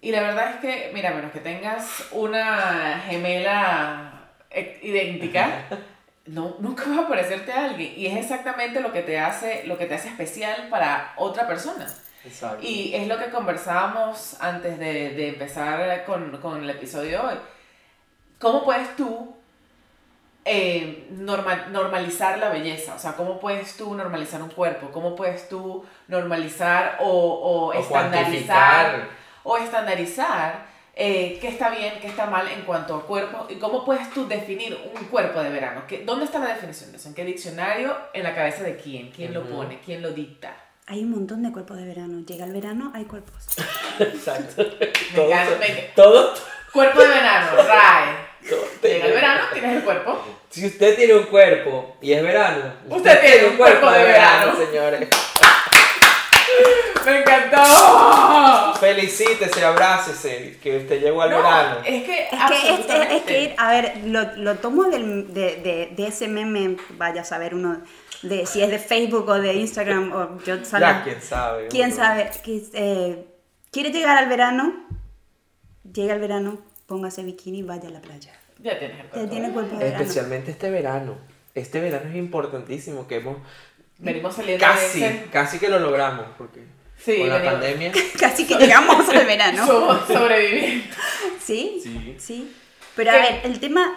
Y 0.00 0.12
la 0.12 0.22
verdad 0.22 0.50
es 0.54 0.56
que, 0.60 0.90
mira, 0.94 1.10
menos 1.12 1.30
que 1.32 1.40
tengas 1.40 2.06
una 2.12 3.00
gemela 3.06 4.28
eh, 4.50 4.78
idéntica, 4.82 5.64
no, 6.26 6.56
nunca 6.60 6.84
va 6.88 7.02
a 7.04 7.08
parecerte 7.08 7.52
a 7.52 7.66
alguien. 7.66 7.92
Y 7.96 8.06
es 8.06 8.16
exactamente 8.16 8.80
lo 8.80 8.92
que 8.92 9.02
te 9.02 9.18
hace, 9.18 9.64
lo 9.66 9.76
que 9.78 9.86
te 9.86 9.94
hace 9.94 10.08
especial 10.08 10.68
para 10.70 11.12
otra 11.16 11.46
persona. 11.46 11.86
Exacto. 12.24 12.58
Y 12.66 12.94
es 12.94 13.06
lo 13.08 13.18
que 13.18 13.30
conversábamos 13.30 14.40
antes 14.40 14.78
de, 14.78 15.10
de 15.10 15.28
empezar 15.28 16.04
con, 16.04 16.36
con 16.38 16.62
el 16.62 16.70
episodio 16.70 17.10
de 17.10 17.18
hoy. 17.28 17.34
¿Cómo 18.38 18.64
puedes 18.64 18.96
tú 18.96 19.36
eh, 20.44 21.06
norma- 21.12 21.66
normalizar 21.70 22.38
la 22.38 22.48
belleza? 22.48 22.94
O 22.94 22.98
sea, 22.98 23.12
¿cómo 23.14 23.38
puedes 23.40 23.76
tú 23.76 23.94
normalizar 23.94 24.42
un 24.42 24.50
cuerpo? 24.50 24.90
¿Cómo 24.90 25.14
puedes 25.14 25.48
tú 25.48 25.84
normalizar 26.08 26.96
o, 27.00 27.06
o 27.08 27.66
O 27.68 27.72
estandarizar? 27.72 29.08
O 29.42 29.56
estandarizar 29.56 30.66
eh, 30.94 31.38
qué 31.40 31.48
está 31.48 31.70
bien, 31.70 31.94
qué 32.00 32.08
está 32.08 32.26
mal 32.26 32.46
en 32.48 32.62
cuanto 32.62 32.94
a 32.94 33.06
cuerpo. 33.06 33.46
¿Y 33.48 33.54
cómo 33.56 33.84
puedes 33.84 34.10
tú 34.10 34.26
definir 34.28 34.76
un 34.94 35.04
cuerpo 35.06 35.42
de 35.42 35.50
verano? 35.50 35.82
¿Qué- 35.88 36.04
¿Dónde 36.04 36.24
está 36.26 36.38
la 36.40 36.48
definición 36.54 36.90
de 36.92 36.98
eso? 36.98 37.08
¿En 37.08 37.14
qué 37.14 37.24
diccionario? 37.24 37.96
¿En 38.12 38.22
la 38.22 38.34
cabeza 38.34 38.62
de 38.64 38.76
quién? 38.76 39.10
¿Quién 39.10 39.32
lo 39.32 39.44
pone? 39.44 39.80
¿Quién 39.84 40.02
lo 40.02 40.10
dicta? 40.10 40.54
Hay 40.86 41.04
un 41.04 41.10
montón 41.12 41.42
de 41.42 41.52
cuerpos 41.52 41.76
de 41.78 41.84
verano. 41.86 42.20
Llega 42.26 42.44
el 42.44 42.52
verano, 42.52 42.90
hay 42.94 43.04
cuerpos. 43.04 43.46
Exacto. 43.98 44.62
Me 44.80 44.86
Todo, 45.14 45.26
encanta, 45.30 45.56
me- 45.60 45.74
todo, 45.94 46.34
Cuerpo 46.72 47.00
de 47.00 47.08
verano, 47.08 47.56
RAE. 47.56 48.29
Llega 48.82 49.06
el 49.06 49.12
verano, 49.12 49.44
tienes 49.52 49.76
el 49.76 49.82
cuerpo. 49.82 50.24
Si 50.50 50.66
usted 50.66 50.96
tiene 50.96 51.14
un 51.14 51.24
cuerpo 51.24 51.96
y 52.00 52.12
es 52.12 52.22
verano, 52.22 52.72
Usted 52.88 53.20
tiene 53.20 53.46
un 53.48 53.56
cuerpo 53.56 53.90
de 53.90 54.02
verano. 54.04 54.52
señores. 54.56 55.08
¡Me 57.04 57.18
encantó! 57.20 58.74
Felicítese, 58.78 59.64
abrácese, 59.64 60.58
que 60.62 60.78
usted 60.78 61.00
llegó 61.00 61.22
al 61.22 61.30
No, 61.30 61.36
verano. 61.38 61.76
es 61.84 62.04
que, 62.04 62.24
Es 62.24 62.30
que, 62.48 62.74
es, 62.74 63.10
es- 63.12 63.22
que, 63.22 63.54
a 63.56 63.70
ver, 63.70 63.92
lo, 64.04 64.22
lo 64.36 64.56
tomo 64.56 64.84
del, 64.84 65.32
de, 65.32 65.56
de, 65.56 65.92
de 65.96 66.06
ese 66.06 66.28
meme, 66.28 66.76
vaya 66.90 67.22
a 67.22 67.24
saber 67.24 67.54
uno, 67.54 67.80
de 68.22 68.44
si 68.46 68.62
es 68.62 68.70
de 68.70 68.78
Facebook 68.78 69.28
o 69.28 69.34
de 69.40 69.54
Instagram 69.54 70.12
o 70.12 70.38
yo 70.44 70.56
Ya, 70.56 70.64
sana- 70.64 71.02
quién 71.04 71.22
sabe. 71.22 71.68
quién 71.68 71.92
sabe, 71.92 72.30
que 72.44 72.62
eh, 72.74 73.24
quiere 73.70 73.90
llegar 73.90 74.18
al 74.18 74.28
verano, 74.28 74.86
llega 75.90 76.14
el 76.14 76.20
verano, 76.20 76.58
póngase 76.90 77.22
bikini 77.22 77.58
y 77.60 77.62
vaya 77.62 77.88
a 77.88 77.92
la 77.92 78.00
playa. 78.00 78.32
Ya 78.58 78.76
tienes 78.76 78.98
el 78.98 79.04
Ya 79.04 79.10
cuerpo. 79.10 79.30
tiene 79.30 79.50
cuerpo 79.52 79.76
de 79.78 79.84
verano. 79.84 80.02
Especialmente 80.02 80.50
este 80.50 80.70
verano. 80.70 81.18
Este 81.54 81.80
verano 81.80 82.10
es 82.10 82.16
importantísimo 82.16 83.06
que 83.06 83.16
hemos 83.18 83.36
Venimos 83.98 84.34
saliendo 84.34 84.64
casi, 84.66 84.98
de 85.00 85.06
ese. 85.06 85.24
casi 85.30 85.58
que 85.60 85.68
lo 85.68 85.78
logramos 85.78 86.26
porque 86.36 86.64
Sí, 86.98 87.18
con 87.18 87.28
la 87.28 87.36
venimos- 87.38 87.52
pandemia. 87.52 87.92
Casi 88.18 88.44
que 88.46 88.56
llegamos 88.56 89.08
al 89.08 89.24
verano. 89.24 89.64
Somos 89.66 90.06
sobrevivientes. 90.08 90.94
Sí, 91.42 91.80
Sí. 91.82 92.16
sí. 92.18 92.52
Pero 92.96 93.12
a 93.12 93.14
¿Qué? 93.14 93.20
ver, 93.20 93.40
el 93.44 93.60
tema, 93.60 93.94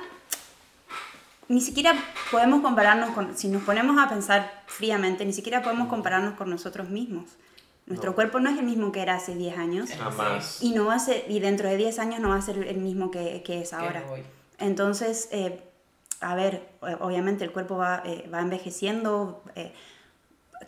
ni 1.48 1.60
siquiera 1.60 1.96
podemos 2.32 2.62
compararnos 2.62 3.10
con, 3.12 3.36
si 3.36 3.48
nos 3.48 3.64
ponemos 3.64 3.98
a 3.98 4.08
pensar 4.08 4.64
fríamente, 4.68 5.26
ni 5.26 5.34
siquiera 5.34 5.62
podemos 5.64 5.88
compararnos 5.90 6.36
con 6.36 6.50
nosotros 6.50 6.90
mismos. 6.90 7.26
Nuestro 7.86 8.12
No. 8.12 8.16
cuerpo 8.16 8.40
no 8.40 8.50
es 8.50 8.58
el 8.58 8.66
mismo 8.66 8.92
que 8.92 9.02
era 9.02 9.16
hace 9.16 9.36
10 9.36 9.58
años 9.58 9.90
Jamás. 9.92 10.62
y, 10.62 10.72
no 10.72 10.86
va 10.86 10.96
a 10.96 11.00
ser, 11.00 11.26
y 11.28 11.40
dentro 11.40 11.68
de 11.68 11.76
10 11.78 12.00
años 12.00 12.20
no 12.22 12.30
va 12.30 12.36
a 12.38 12.42
ser 12.42 12.58
el 12.60 12.78
mismo 12.78 13.12
que, 13.12 13.44
que 13.44 13.62
es 13.62 13.74
ahora. 13.74 14.04
Entonces, 14.58 15.28
eh, 15.32 15.62
a 16.22 16.36
ver, 16.36 16.70
obviamente 17.02 17.44
el 17.44 17.52
cuerpo 17.52 17.76
va, 17.78 18.02
eh, 18.06 18.30
va 18.34 18.40
envejeciendo. 18.40 19.44
eh, 19.56 19.74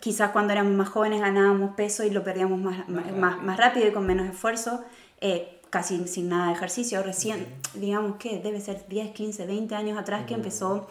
quizás 0.00 0.30
cuando 0.32 0.52
éramos 0.52 0.74
más 0.74 0.90
jóvenes 0.90 1.22
ganábamos 1.22 1.74
peso 1.74 2.04
y 2.04 2.10
lo 2.10 2.22
perdíamos 2.22 2.58
más, 2.60 2.86
más, 2.88 3.04
rápido. 3.04 3.16
más- 3.16 3.42
más 3.42 3.56
rápido 3.56 3.88
y 3.88 3.92
con 3.92 4.04
menos 4.06 4.28
esfuerzo, 4.28 4.84
eh, 5.22 5.58
casi 5.70 6.06
sin 6.08 6.28
nada 6.28 6.48
de 6.48 6.52
ejercicio. 6.52 7.02
Recién, 7.02 7.46
digamos 7.72 8.16
que 8.16 8.38
debe 8.40 8.60
ser 8.60 8.84
10, 8.88 9.12
15, 9.12 9.46
20 9.46 9.74
años 9.74 9.98
atrás 9.98 10.26
que 10.26 10.34
empezó, 10.34 10.88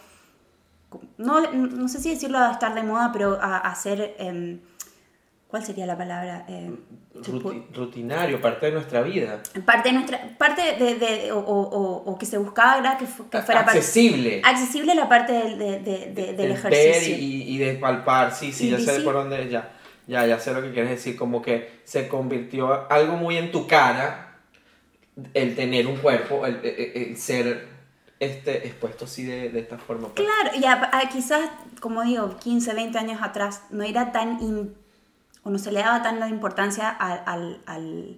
no, 1.18 1.52
no 1.52 1.88
sé 1.88 2.00
si 2.02 2.10
decirlo 2.10 2.40
a 2.40 2.52
estar 2.52 2.74
de 2.74 2.82
moda, 2.82 3.12
pero 3.14 3.38
a, 3.40 3.58
a 3.58 3.76
ser... 3.76 4.16
¿cuál 5.56 5.66
sería 5.66 5.86
la 5.86 5.98
palabra? 5.98 6.46
Eh, 6.50 6.70
Ruti- 7.14 7.64
rutinario, 7.74 8.42
parte 8.42 8.66
de 8.66 8.74
nuestra 8.74 9.02
vida. 9.02 9.42
parte 9.66 9.88
de 9.88 9.94
nuestra, 9.96 10.38
parte 10.38 10.62
de, 10.78 10.96
de- 10.96 11.32
o, 11.32 11.40
o- 11.40 11.70
o- 11.70 12.12
o 12.12 12.18
que 12.18 12.26
se 12.26 12.38
buscaba 12.38 12.78
era 12.80 12.98
que, 12.98 13.06
que 13.06 13.42
fuera 13.42 13.64
parte- 13.64 13.78
Accesible. 13.80 14.42
accesible 14.44 14.94
la 14.96 15.08
parte 15.08 15.32
del, 15.32 15.58
de- 15.58 15.80
de- 15.80 16.12
de- 16.14 16.34
del 16.34 16.46
El 16.48 16.52
ejercicio. 16.52 16.92
Ver 16.92 17.20
y, 17.22 17.44
y 17.56 17.58
de 17.58 17.76
palpar, 17.76 18.34
sí, 18.34 18.52
sí, 18.52 18.68
Y 18.68 18.72
ya 18.72 18.78
de 18.78 18.84
sé 18.84 18.98
sí. 18.98 19.02
por 19.04 19.14
dónde, 19.14 19.48
ya, 19.50 19.72
ya, 20.08 20.26
ya 20.26 20.38
sé 20.42 20.54
lo 20.54 20.62
que 20.62 20.74
quieres 20.74 20.90
decir, 20.92 21.16
como 21.16 21.42
que 21.42 21.80
se 21.86 22.10
convirtió 22.10 22.92
algo 22.92 23.16
muy 23.16 23.38
en 23.38 23.50
tu 23.54 23.66
cara, 23.66 24.36
el 25.34 25.56
tener 25.56 25.88
un 25.88 25.96
cuerpo, 25.96 26.46
el, 26.46 26.56
el- 26.66 26.92
el 27.12 27.18
ser 27.18 27.70
este, 28.20 28.68
expuesto 28.68 29.06
así 29.06 29.24
de, 29.24 29.48
de 29.52 29.60
esta 29.62 29.78
forma. 29.78 30.10
pues. 30.10 30.28
Claro, 30.28 30.58
y 30.60 30.66
a- 30.66 30.90
a- 30.92 31.08
quizás, 31.08 31.50
como 31.80 32.04
digo, 32.04 32.36
15, 32.44 32.74
20 32.74 32.98
años 32.98 33.22
atrás, 33.22 33.62
no 33.70 33.84
era 33.84 34.12
tan, 34.12 34.40
im- 34.42 34.74
o 35.46 35.50
no 35.52 35.60
se 35.60 35.72
le 35.72 35.80
daba 35.80 36.02
tanta 36.02 36.28
importancia 36.28 36.90
al, 36.90 37.22
al- 37.26 37.62
al- 37.68 38.18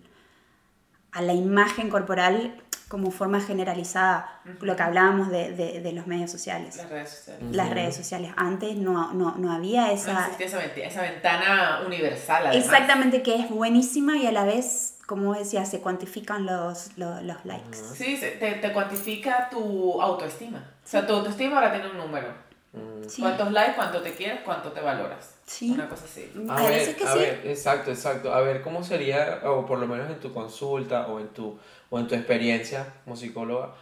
a 1.11 1.21
la 1.21 1.33
imagen 1.33 1.89
corporal 1.89 2.61
como 2.87 3.11
forma 3.11 3.41
generalizada, 3.41 4.39
lo 4.61 4.77
que 4.77 4.81
hablábamos 4.83 5.27
de, 5.29 5.51
de- 5.51 5.81
de 5.81 5.91
los 5.91 6.07
medios 6.07 6.31
sociales. 6.31 6.77
Las 6.77 6.89
redes 6.89 7.09
sociales. 7.09 7.43
Ujú. 7.43 7.53
Las 7.53 7.69
redes 7.69 7.95
sociales. 7.97 8.31
Antes 8.37 8.77
no, 8.77 9.13
no, 9.13 9.35
no 9.37 9.51
había 9.51 9.87
No 9.87 9.91
esa... 9.91 10.19
existía 10.27 10.45
esa, 10.47 10.59
venti- 10.59 10.83
esa 10.85 11.01
ventana 11.01 11.81
universal. 11.85 12.47
Además. 12.47 12.65
Exactamente, 12.65 13.21
que 13.23 13.35
es 13.35 13.49
buenísima 13.49 14.15
y 14.15 14.25
a 14.25 14.31
la 14.31 14.45
vez, 14.45 14.99
como 15.05 15.33
decía, 15.33 15.65
se 15.65 15.81
cuantifican 15.81 16.45
los, 16.45 16.97
los, 16.97 17.21
los 17.23 17.43
likes. 17.43 17.77
Sí, 17.93 18.15
se- 18.15 18.31
te, 18.31 18.53
te 18.53 18.71
cuantifica 18.71 19.49
tu 19.49 20.01
autoestima. 20.01 20.59
O 20.85 20.87
sea, 20.87 21.05
tu 21.05 21.11
autoestima 21.13 21.55
ahora 21.57 21.73
tiene 21.73 21.89
un 21.91 21.97
número. 21.97 22.46
Mm. 22.77 23.09
Sí. 23.09 23.21
¿Cuántos 23.21 23.51
likes, 23.51 23.75
cuánto 23.75 24.01
te 24.01 24.13
quieres, 24.13 24.39
cuánto 24.43 24.71
te 24.71 24.81
valoras? 24.81 25.35
Sí. 25.45 25.71
Una 25.71 25.87
cosa 25.87 26.05
así. 26.05 26.29
A 26.49 26.55
Parece 26.55 26.87
ver, 26.87 26.95
que 26.97 27.03
a 27.05 27.13
sí. 27.13 27.19
ver, 27.19 27.41
exacto, 27.45 27.91
exacto. 27.91 28.33
A 28.33 28.41
ver, 28.41 28.61
¿cómo 28.61 28.83
sería, 28.83 29.41
o 29.45 29.65
por 29.65 29.79
lo 29.79 29.87
menos 29.87 30.09
en 30.09 30.19
tu 30.19 30.33
consulta 30.33 31.07
o 31.07 31.19
en 31.19 31.29
tu, 31.29 31.57
o 31.89 31.99
en 31.99 32.07
tu 32.07 32.15
experiencia 32.15 32.85
como 33.05 33.15
psicóloga, 33.15 33.73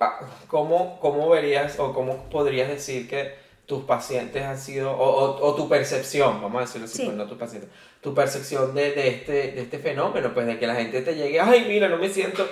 ah, 0.00 0.20
cómo, 0.46 1.00
cómo 1.00 1.28
verías 1.28 1.78
o 1.80 1.92
cómo 1.92 2.28
podrías 2.30 2.68
decir 2.68 3.08
que 3.08 3.34
tus 3.66 3.82
pacientes 3.84 4.44
han 4.44 4.58
sido, 4.58 4.92
o, 4.92 5.02
o, 5.04 5.46
o 5.48 5.54
tu 5.54 5.68
percepción, 5.68 6.40
vamos 6.42 6.58
a 6.58 6.60
decirlo 6.66 6.84
así, 6.84 6.98
Sí. 6.98 7.04
pues 7.06 7.16
no 7.16 7.26
tus 7.26 7.38
pacientes, 7.38 7.70
tu 8.02 8.14
percepción 8.14 8.74
de, 8.74 8.92
de, 8.92 9.08
este, 9.08 9.32
de 9.32 9.62
este 9.62 9.78
fenómeno, 9.78 10.32
pues 10.34 10.46
de 10.46 10.58
que 10.58 10.66
la 10.66 10.74
gente 10.76 11.00
te 11.00 11.14
llegue, 11.16 11.40
ay, 11.40 11.64
mira, 11.66 11.88
no 11.88 11.96
me 11.96 12.10
siento, 12.10 12.46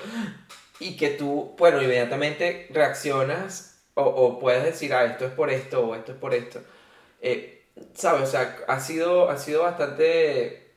y 0.81 0.97
que 0.97 1.11
tú, 1.11 1.55
bueno, 1.59 1.83
inmediatamente 1.83 2.67
reaccionas 2.71 3.72
o, 3.95 4.03
o 4.05 4.39
puedes 4.39 4.65
decir, 4.65 4.93
ah, 4.95 5.05
esto 5.05 5.27
es 5.27 5.33
por 5.33 5.51
esto 5.51 5.87
o 5.87 5.95
esto 5.95 6.13
es 6.13 6.19
por 6.19 6.35
esto. 6.35 6.61
Eh, 7.21 7.65
¿Sabes? 7.95 8.23
O 8.23 8.27
sea, 8.27 8.59
ha 8.69 8.81
sido, 8.81 9.31
ha 9.31 9.39
sido 9.39 9.63
bastante 9.63 10.73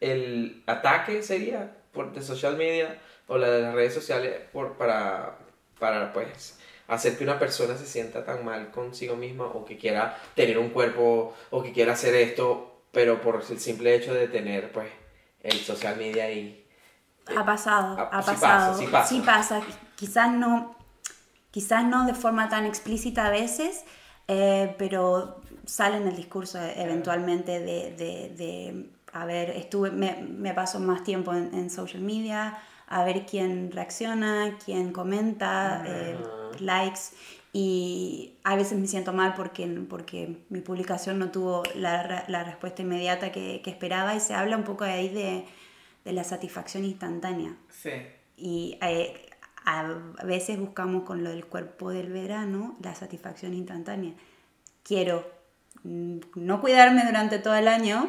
el 0.00 0.62
ataque, 0.66 1.22
sería, 1.22 1.76
por 1.92 2.12
de 2.12 2.22
social 2.22 2.56
media 2.56 2.98
o 3.28 3.38
la 3.38 3.48
de 3.50 3.62
las 3.62 3.74
redes 3.74 3.94
sociales 3.94 4.40
por, 4.52 4.74
para, 4.76 5.38
para, 5.78 6.12
pues, 6.12 6.58
hacer 6.88 7.16
que 7.16 7.24
una 7.24 7.38
persona 7.38 7.76
se 7.76 7.86
sienta 7.86 8.24
tan 8.24 8.44
mal 8.44 8.70
consigo 8.70 9.16
misma 9.16 9.46
o 9.46 9.64
que 9.64 9.78
quiera 9.78 10.18
tener 10.34 10.58
un 10.58 10.70
cuerpo 10.70 11.34
o 11.50 11.62
que 11.62 11.72
quiera 11.72 11.94
hacer 11.94 12.14
esto, 12.14 12.82
pero 12.92 13.20
por 13.20 13.42
el 13.48 13.58
simple 13.60 13.94
hecho 13.94 14.14
de 14.14 14.28
tener, 14.28 14.72
pues, 14.72 14.90
el 15.42 15.58
social 15.60 15.96
media 15.96 16.24
ahí. 16.24 16.66
Ha 17.36 17.44
pasado, 17.44 17.96
Ah, 17.98 18.10
ha 18.12 18.22
sí 18.22 18.30
pasado. 18.30 18.72
pasa, 18.72 18.78
sí 18.78 18.86
pasa. 18.88 19.08
Sí 19.08 19.20
pasa. 19.20 19.62
Quizás 19.96 20.32
no, 20.32 20.73
quizás 21.54 21.84
no 21.84 22.04
de 22.04 22.14
forma 22.14 22.48
tan 22.48 22.66
explícita 22.66 23.26
a 23.26 23.30
veces, 23.30 23.84
eh, 24.26 24.74
pero 24.76 25.40
sale 25.64 25.98
en 25.98 26.08
el 26.08 26.16
discurso 26.16 26.58
eventualmente 26.58 27.60
de, 27.60 27.92
de, 27.92 28.34
de, 28.36 28.90
a 29.12 29.24
ver, 29.24 29.50
estuve, 29.50 29.92
me, 29.92 30.16
me 30.16 30.52
paso 30.52 30.80
más 30.80 31.04
tiempo 31.04 31.32
en, 31.32 31.54
en 31.54 31.70
social 31.70 32.02
media, 32.02 32.58
a 32.88 33.04
ver 33.04 33.24
quién 33.24 33.70
reacciona, 33.70 34.58
quién 34.64 34.90
comenta, 34.90 35.84
eh, 35.86 36.18
likes. 36.58 37.02
Y 37.52 38.32
a 38.42 38.56
veces 38.56 38.76
me 38.76 38.88
siento 38.88 39.12
mal 39.12 39.34
porque, 39.34 39.64
porque 39.88 40.44
mi 40.48 40.60
publicación 40.60 41.20
no 41.20 41.30
tuvo 41.30 41.62
la, 41.76 42.24
la 42.26 42.42
respuesta 42.42 42.82
inmediata 42.82 43.30
que, 43.30 43.60
que 43.62 43.70
esperaba 43.70 44.16
y 44.16 44.18
se 44.18 44.34
habla 44.34 44.56
un 44.56 44.64
poco 44.64 44.82
ahí 44.82 45.08
de, 45.08 45.44
de 46.04 46.12
la 46.12 46.24
satisfacción 46.24 46.84
instantánea. 46.84 47.54
Sí. 47.70 47.92
Y 48.36 48.76
eh, 48.82 49.30
a 49.64 49.84
veces 50.24 50.58
buscamos 50.58 51.04
con 51.04 51.24
lo 51.24 51.30
del 51.30 51.46
cuerpo 51.46 51.90
del 51.90 52.12
verano 52.12 52.76
la 52.82 52.94
satisfacción 52.94 53.54
instantánea. 53.54 54.12
Quiero 54.82 55.26
mm, 55.82 56.18
no 56.36 56.60
cuidarme 56.60 57.04
durante 57.04 57.38
todo 57.38 57.54
el 57.54 57.68
año 57.68 58.08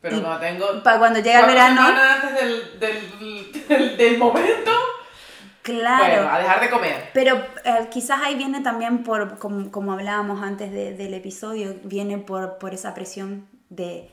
Pero 0.00 0.18
no 0.18 0.38
tengo. 0.38 0.82
para 0.82 0.98
cuando 0.98 1.18
llega 1.20 1.40
el 1.40 1.46
verano, 1.46 1.80
antes 1.82 2.34
del, 2.34 2.80
del, 2.80 3.68
del, 3.68 3.96
del 3.96 4.18
momento. 4.18 4.70
claro. 5.62 6.04
Bueno, 6.22 6.30
a 6.30 6.38
dejar 6.38 6.60
de 6.60 6.70
comer. 6.70 7.10
Pero 7.12 7.36
eh, 7.64 7.88
quizás 7.90 8.20
ahí 8.22 8.36
viene 8.36 8.60
también 8.60 9.02
por, 9.02 9.38
como, 9.38 9.70
como 9.72 9.92
hablábamos 9.92 10.42
antes 10.42 10.70
de- 10.70 10.94
del 10.94 11.14
episodio, 11.14 11.74
viene 11.82 12.18
por, 12.18 12.58
por 12.58 12.72
esa 12.74 12.94
presión 12.94 13.48
de, 13.70 14.12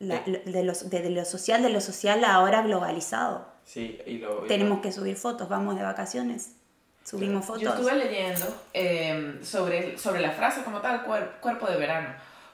la- 0.00 0.22
de, 0.26 0.64
los- 0.64 0.90
de- 0.90 1.02
de 1.02 1.10
lo 1.10 1.24
social, 1.24 1.62
de 1.62 1.70
lo 1.70 1.80
social 1.80 2.24
ahora 2.24 2.62
globalizado. 2.62 3.56
Sí, 3.68 4.00
y 4.06 4.16
lo... 4.16 4.46
y 4.46 4.48
Tenemos 4.48 4.76
lo- 4.78 4.82
que 4.82 4.92
subir 4.92 5.14
fotos, 5.16 5.46
vamos 5.50 5.76
de 5.76 5.82
vacaciones, 5.82 6.52
subimos 7.04 7.46
Yo 7.46 7.54
fotos. 7.54 7.74
estuve 7.74 7.94
leyendo 7.96 8.46
eh, 8.72 9.38
sobre, 9.42 9.98
sobre 9.98 10.20
la 10.20 10.30
frase 10.30 10.62
como 10.62 10.80
tal, 10.80 11.04
cuer- 11.04 11.38
cuerpo 11.40 11.66
de 11.66 11.76
verano, 11.76 12.08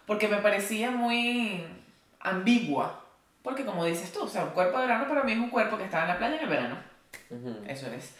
porque 0.06 0.26
me 0.26 0.38
parecía 0.38 0.90
muy 0.90 1.64
ambigua. 2.20 3.00
Porque 3.44 3.64
como 3.64 3.84
dices 3.84 4.10
tú, 4.12 4.22
o 4.22 4.28
sea, 4.28 4.42
un 4.44 4.50
cuerpo 4.50 4.78
de 4.78 4.86
verano 4.86 5.06
para 5.06 5.22
mí 5.22 5.32
es 5.32 5.38
un 5.38 5.50
cuerpo 5.50 5.76
que 5.78 5.84
está 5.84 6.02
en 6.02 6.08
la 6.08 6.18
playa 6.18 6.36
en 6.36 6.42
el 6.42 6.48
verano. 6.48 6.76
Ujú. 7.30 7.58
Eso 7.68 7.86
es. 7.88 8.10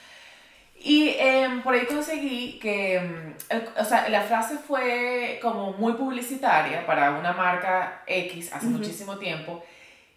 Y 0.78 1.16
em, 1.18 1.62
por 1.62 1.72
ahí 1.74 1.86
conseguí 1.86 2.58
que, 2.60 2.96
em, 2.96 3.34
el- 3.48 3.68
o 3.76 3.84
sea, 3.84 4.08
la 4.08 4.20
frase 4.20 4.58
fue 4.58 5.38
como 5.42 5.72
muy 5.72 5.94
publicitaria 5.94 6.84
para 6.86 7.12
una 7.12 7.32
marca 7.32 8.02
X 8.06 8.52
hace 8.52 8.66
Ujú. 8.66 8.76
muchísimo 8.76 9.16
tiempo 9.18 9.64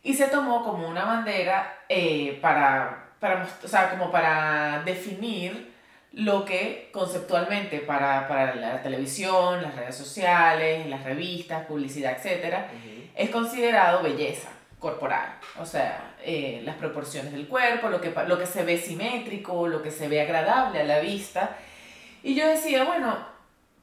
y 0.04 0.14
se 0.14 0.28
tomó 0.28 0.64
como 0.64 0.88
una 0.88 1.06
bandera 1.06 1.80
eh, 1.90 2.40
para, 2.42 3.10
para, 3.20 3.48
o 3.64 3.68
sea, 3.68 3.90
como 3.90 4.12
para 4.12 4.82
definir 4.86 5.76
lo 6.14 6.46
que 6.46 6.90
conceptualmente 6.92 7.80
para, 7.80 8.28
para 8.28 8.56
la 8.56 8.82
televisión, 8.82 9.62
las 9.62 9.76
redes 9.76 9.96
sociales, 9.96 10.88
las 10.88 11.04
revistas, 11.04 11.66
publicidad, 11.66 12.18
Ujú. 12.18 13.10
es 13.16 13.30
considerado 13.30 14.02
belleza 14.02 14.50
corporal, 14.80 15.38
o 15.60 15.66
sea, 15.66 16.16
eh, 16.24 16.62
las 16.64 16.76
proporciones 16.76 17.34
del 17.34 17.48
cuerpo, 17.48 17.90
lo 17.90 18.00
que, 18.00 18.14
lo 18.28 18.38
que 18.38 18.46
se 18.46 18.64
ve 18.64 18.78
simétrico, 18.78 19.68
lo 19.68 19.82
que 19.82 19.92
se 19.92 20.08
ve 20.08 20.22
agradable 20.22 20.82
a 20.82 20.86
la 20.86 21.00
vista. 21.00 21.58
Y 22.24 22.36
yo 22.36 22.48
decía, 22.48 22.84
bueno, 22.84 23.18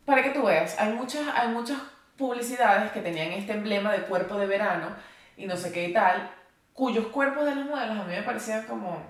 para 0.05 0.23
que 0.23 0.31
tú 0.31 0.45
veas, 0.45 0.79
hay 0.79 0.93
muchas, 0.93 1.23
hay 1.35 1.49
muchas 1.49 1.79
publicidades 2.17 2.93
que 2.93 3.01
tenían 3.01 3.33
este 3.33 3.53
emblema 3.53 3.93
de 3.93 4.03
cuerpo 4.03 4.39
de 4.39 4.47
verano 4.47 4.89
y 5.37 5.47
no 5.47 5.57
sé 5.57 5.73
qué 5.73 5.89
y 5.89 5.93
tal, 5.93 6.31
cuyos 6.73 7.07
cuerpos 7.07 7.45
de 7.45 7.55
las 7.55 7.67
modelos 7.67 7.99
a 7.99 8.05
mí 8.05 8.15
me 8.15 8.23
parecían 8.23 8.67
como, 8.67 9.03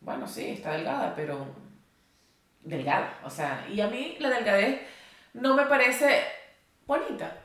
bueno, 0.00 0.26
sí, 0.26 0.50
está 0.50 0.72
delgada, 0.72 1.14
pero 1.14 1.46
delgada, 2.62 3.18
o 3.24 3.30
sea, 3.30 3.66
y 3.70 3.80
a 3.80 3.88
mí 3.88 4.16
la 4.18 4.30
delgadez 4.30 4.80
no 5.34 5.54
me 5.54 5.66
parece 5.66 6.22
bonita. 6.86 7.36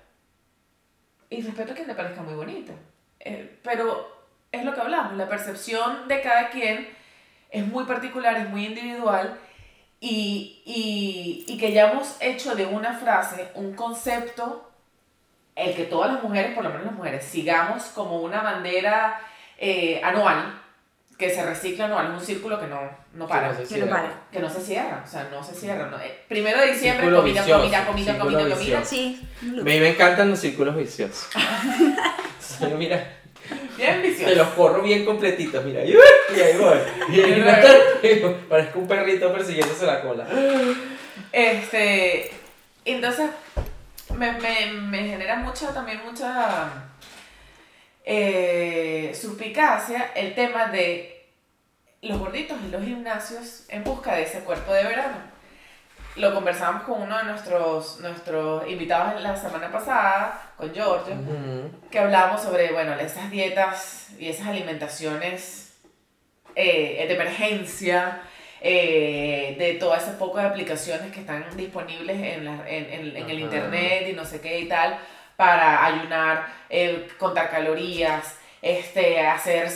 Y 1.29 1.41
respeto 1.41 1.71
a 1.71 1.75
quien 1.75 1.87
le 1.87 1.95
parezca 1.95 2.21
muy 2.21 2.33
bonita. 2.33 2.73
Eh, 3.19 3.59
pero 3.63 4.25
es 4.51 4.65
lo 4.65 4.73
que 4.73 4.81
hablamos, 4.81 5.13
la 5.13 5.29
percepción 5.29 6.07
de 6.07 6.21
cada 6.21 6.49
quien 6.49 6.89
es 7.49 7.65
muy 7.67 7.85
particular, 7.85 8.35
es 8.37 8.49
muy 8.49 8.65
individual 8.65 9.39
y, 9.99 10.61
y, 10.65 11.45
y 11.47 11.57
que 11.57 11.71
ya 11.71 11.91
hemos 11.91 12.17
hecho 12.21 12.55
de 12.55 12.65
una 12.65 12.93
frase 12.93 13.51
un 13.55 13.75
concepto, 13.75 14.70
el 15.55 15.75
que 15.75 15.83
todas 15.83 16.13
las 16.13 16.23
mujeres, 16.23 16.53
por 16.55 16.63
lo 16.63 16.69
menos 16.69 16.85
las 16.85 16.93
mujeres, 16.95 17.23
sigamos 17.25 17.83
como 17.95 18.21
una 18.21 18.41
bandera 18.41 19.19
eh, 19.57 19.99
anual, 20.03 20.57
que 21.17 21.29
se 21.29 21.45
recicla 21.45 21.85
anual, 21.85 22.07
es 22.07 22.19
un 22.21 22.25
círculo 22.25 22.59
que 22.59 22.65
no, 22.67 22.79
no 23.13 23.27
para. 23.27 23.51
Que 23.55 23.59
no 23.61 23.65
cierra. 23.67 23.89
para. 23.91 24.13
Que 24.31 24.39
no 24.39 24.49
se 24.49 24.59
cierra, 24.61 25.03
o 25.05 25.07
sea, 25.07 25.27
no 25.31 25.43
se 25.43 25.53
cierra. 25.53 25.85
no. 25.87 25.99
Eh, 25.99 26.19
Primero 26.27 26.59
de 26.61 26.71
diciembre, 26.71 27.03
Círculo 27.05 27.17
comida, 27.21 27.41
vicioso, 27.41 27.61
comida, 27.61 27.85
comida, 27.85 28.11
círculo 28.13 28.25
comida, 28.39 28.55
comida. 28.55 28.79
vicioso. 28.79 28.85
Sí, 28.89 29.27
A 29.41 29.45
mí 29.63 29.79
me 29.79 29.89
encantan 29.89 30.29
los 30.31 30.39
círculos 30.39 30.75
viciosos. 30.75 31.27
Sí, 32.39 32.65
mira, 32.77 33.17
Bien 33.77 34.01
te 34.01 34.09
vicioso. 34.09 34.35
los 34.35 34.47
corro 34.49 34.81
bien 34.83 35.05
completitos, 35.05 35.63
mira. 35.63 35.83
Y 35.83 35.93
ahí 35.93 36.57
voy. 36.57 36.77
Y 37.15 37.21
ahí 37.21 37.41
me 37.41 38.29
parezco 38.49 38.79
un 38.79 38.87
perrito 38.87 39.31
persiguiéndose 39.33 39.85
la 39.85 40.01
cola. 40.01 40.27
Este, 41.31 42.31
entonces, 42.85 43.29
me, 44.21 44.31
me, 44.33 44.71
me 44.71 44.97
genera 44.99 45.37
mucha, 45.37 45.73
también 45.73 45.99
mucha 46.05 46.69
eh, 48.05 49.17
suspicacia 49.19 50.11
el 50.15 50.35
tema 50.35 50.67
de 50.67 51.27
los 52.03 52.19
gorditos 52.19 52.57
en 52.59 52.71
los 52.71 52.83
gimnasios 52.83 53.65
en 53.69 53.83
busca 53.83 54.13
de 54.13 54.23
ese 54.23 54.41
cuerpo 54.41 54.73
de 54.73 54.83
verano. 54.83 55.17
lo 56.17 56.33
conversamos 56.35 56.83
con 56.83 57.01
uno 57.01 57.17
de 57.17 57.23
nuestros, 57.23 57.99
nuestros 57.99 58.67
invitados 58.69 59.19
la 59.21 59.35
semana 59.35 59.71
pasada, 59.71 60.53
con 60.55 60.71
Giorgio, 60.71 61.15
que 61.89 61.99
hablábamos 61.99 62.41
sobre, 62.41 62.71
bueno, 62.73 62.93
esas 62.93 63.31
dietas 63.31 64.09
y 64.19 64.29
esas 64.29 64.47
alimentaciones 64.47 65.73
eh, 66.53 67.05
de 67.07 67.13
emergencia, 67.15 68.21
eh, 68.61 69.55
de 69.57 69.73
todo 69.75 69.95
ese 69.95 70.11
poco 70.11 70.37
de 70.37 70.45
aplicaciones 70.45 71.11
que 71.11 71.21
están 71.21 71.45
disponibles 71.57 72.15
en, 72.17 72.45
la- 72.45 72.69
en, 72.69 72.85
en- 72.93 73.17
en 73.17 73.29
el 73.29 73.39
internet 73.39 74.07
y 74.09 74.13
no 74.13 74.23
sé 74.25 74.39
qué 74.39 74.59
y 74.59 74.67
tal, 74.67 74.99
para 75.35 75.83
ayunar, 75.85 76.45
eh, 76.69 77.07
contar 77.17 77.49
calorías, 77.49 78.37
este, 78.61 79.19
hacer 79.19 79.69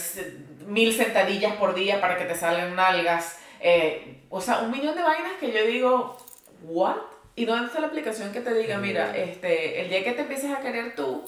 mil 0.67 0.93
sentadillas 0.93 1.53
por 1.55 1.73
día 1.73 1.99
para 1.99 2.17
que 2.17 2.25
te 2.25 2.35
salgan 2.35 2.75
nalgas. 2.75 3.39
eh, 3.59 4.21
o 4.29 4.39
sea, 4.41 4.59
un 4.59 4.69
millón 4.71 4.95
de 4.95 5.01
vainas 5.01 5.33
que 5.39 5.51
yo 5.51 5.65
digo, 5.65 6.17
¿what? 6.63 6.97
¿Y 7.35 7.45
dónde 7.45 7.67
está 7.67 7.79
la 7.79 7.87
aplicación 7.87 8.31
que 8.31 8.41
te 8.41 8.53
diga, 8.53 8.77
mira, 8.77 9.15
este, 9.17 9.81
el 9.81 9.89
día 9.89 10.03
que 10.03 10.11
te 10.13 10.21
empieces 10.21 10.51
a 10.53 10.59
querer 10.61 10.95
tú, 10.95 11.23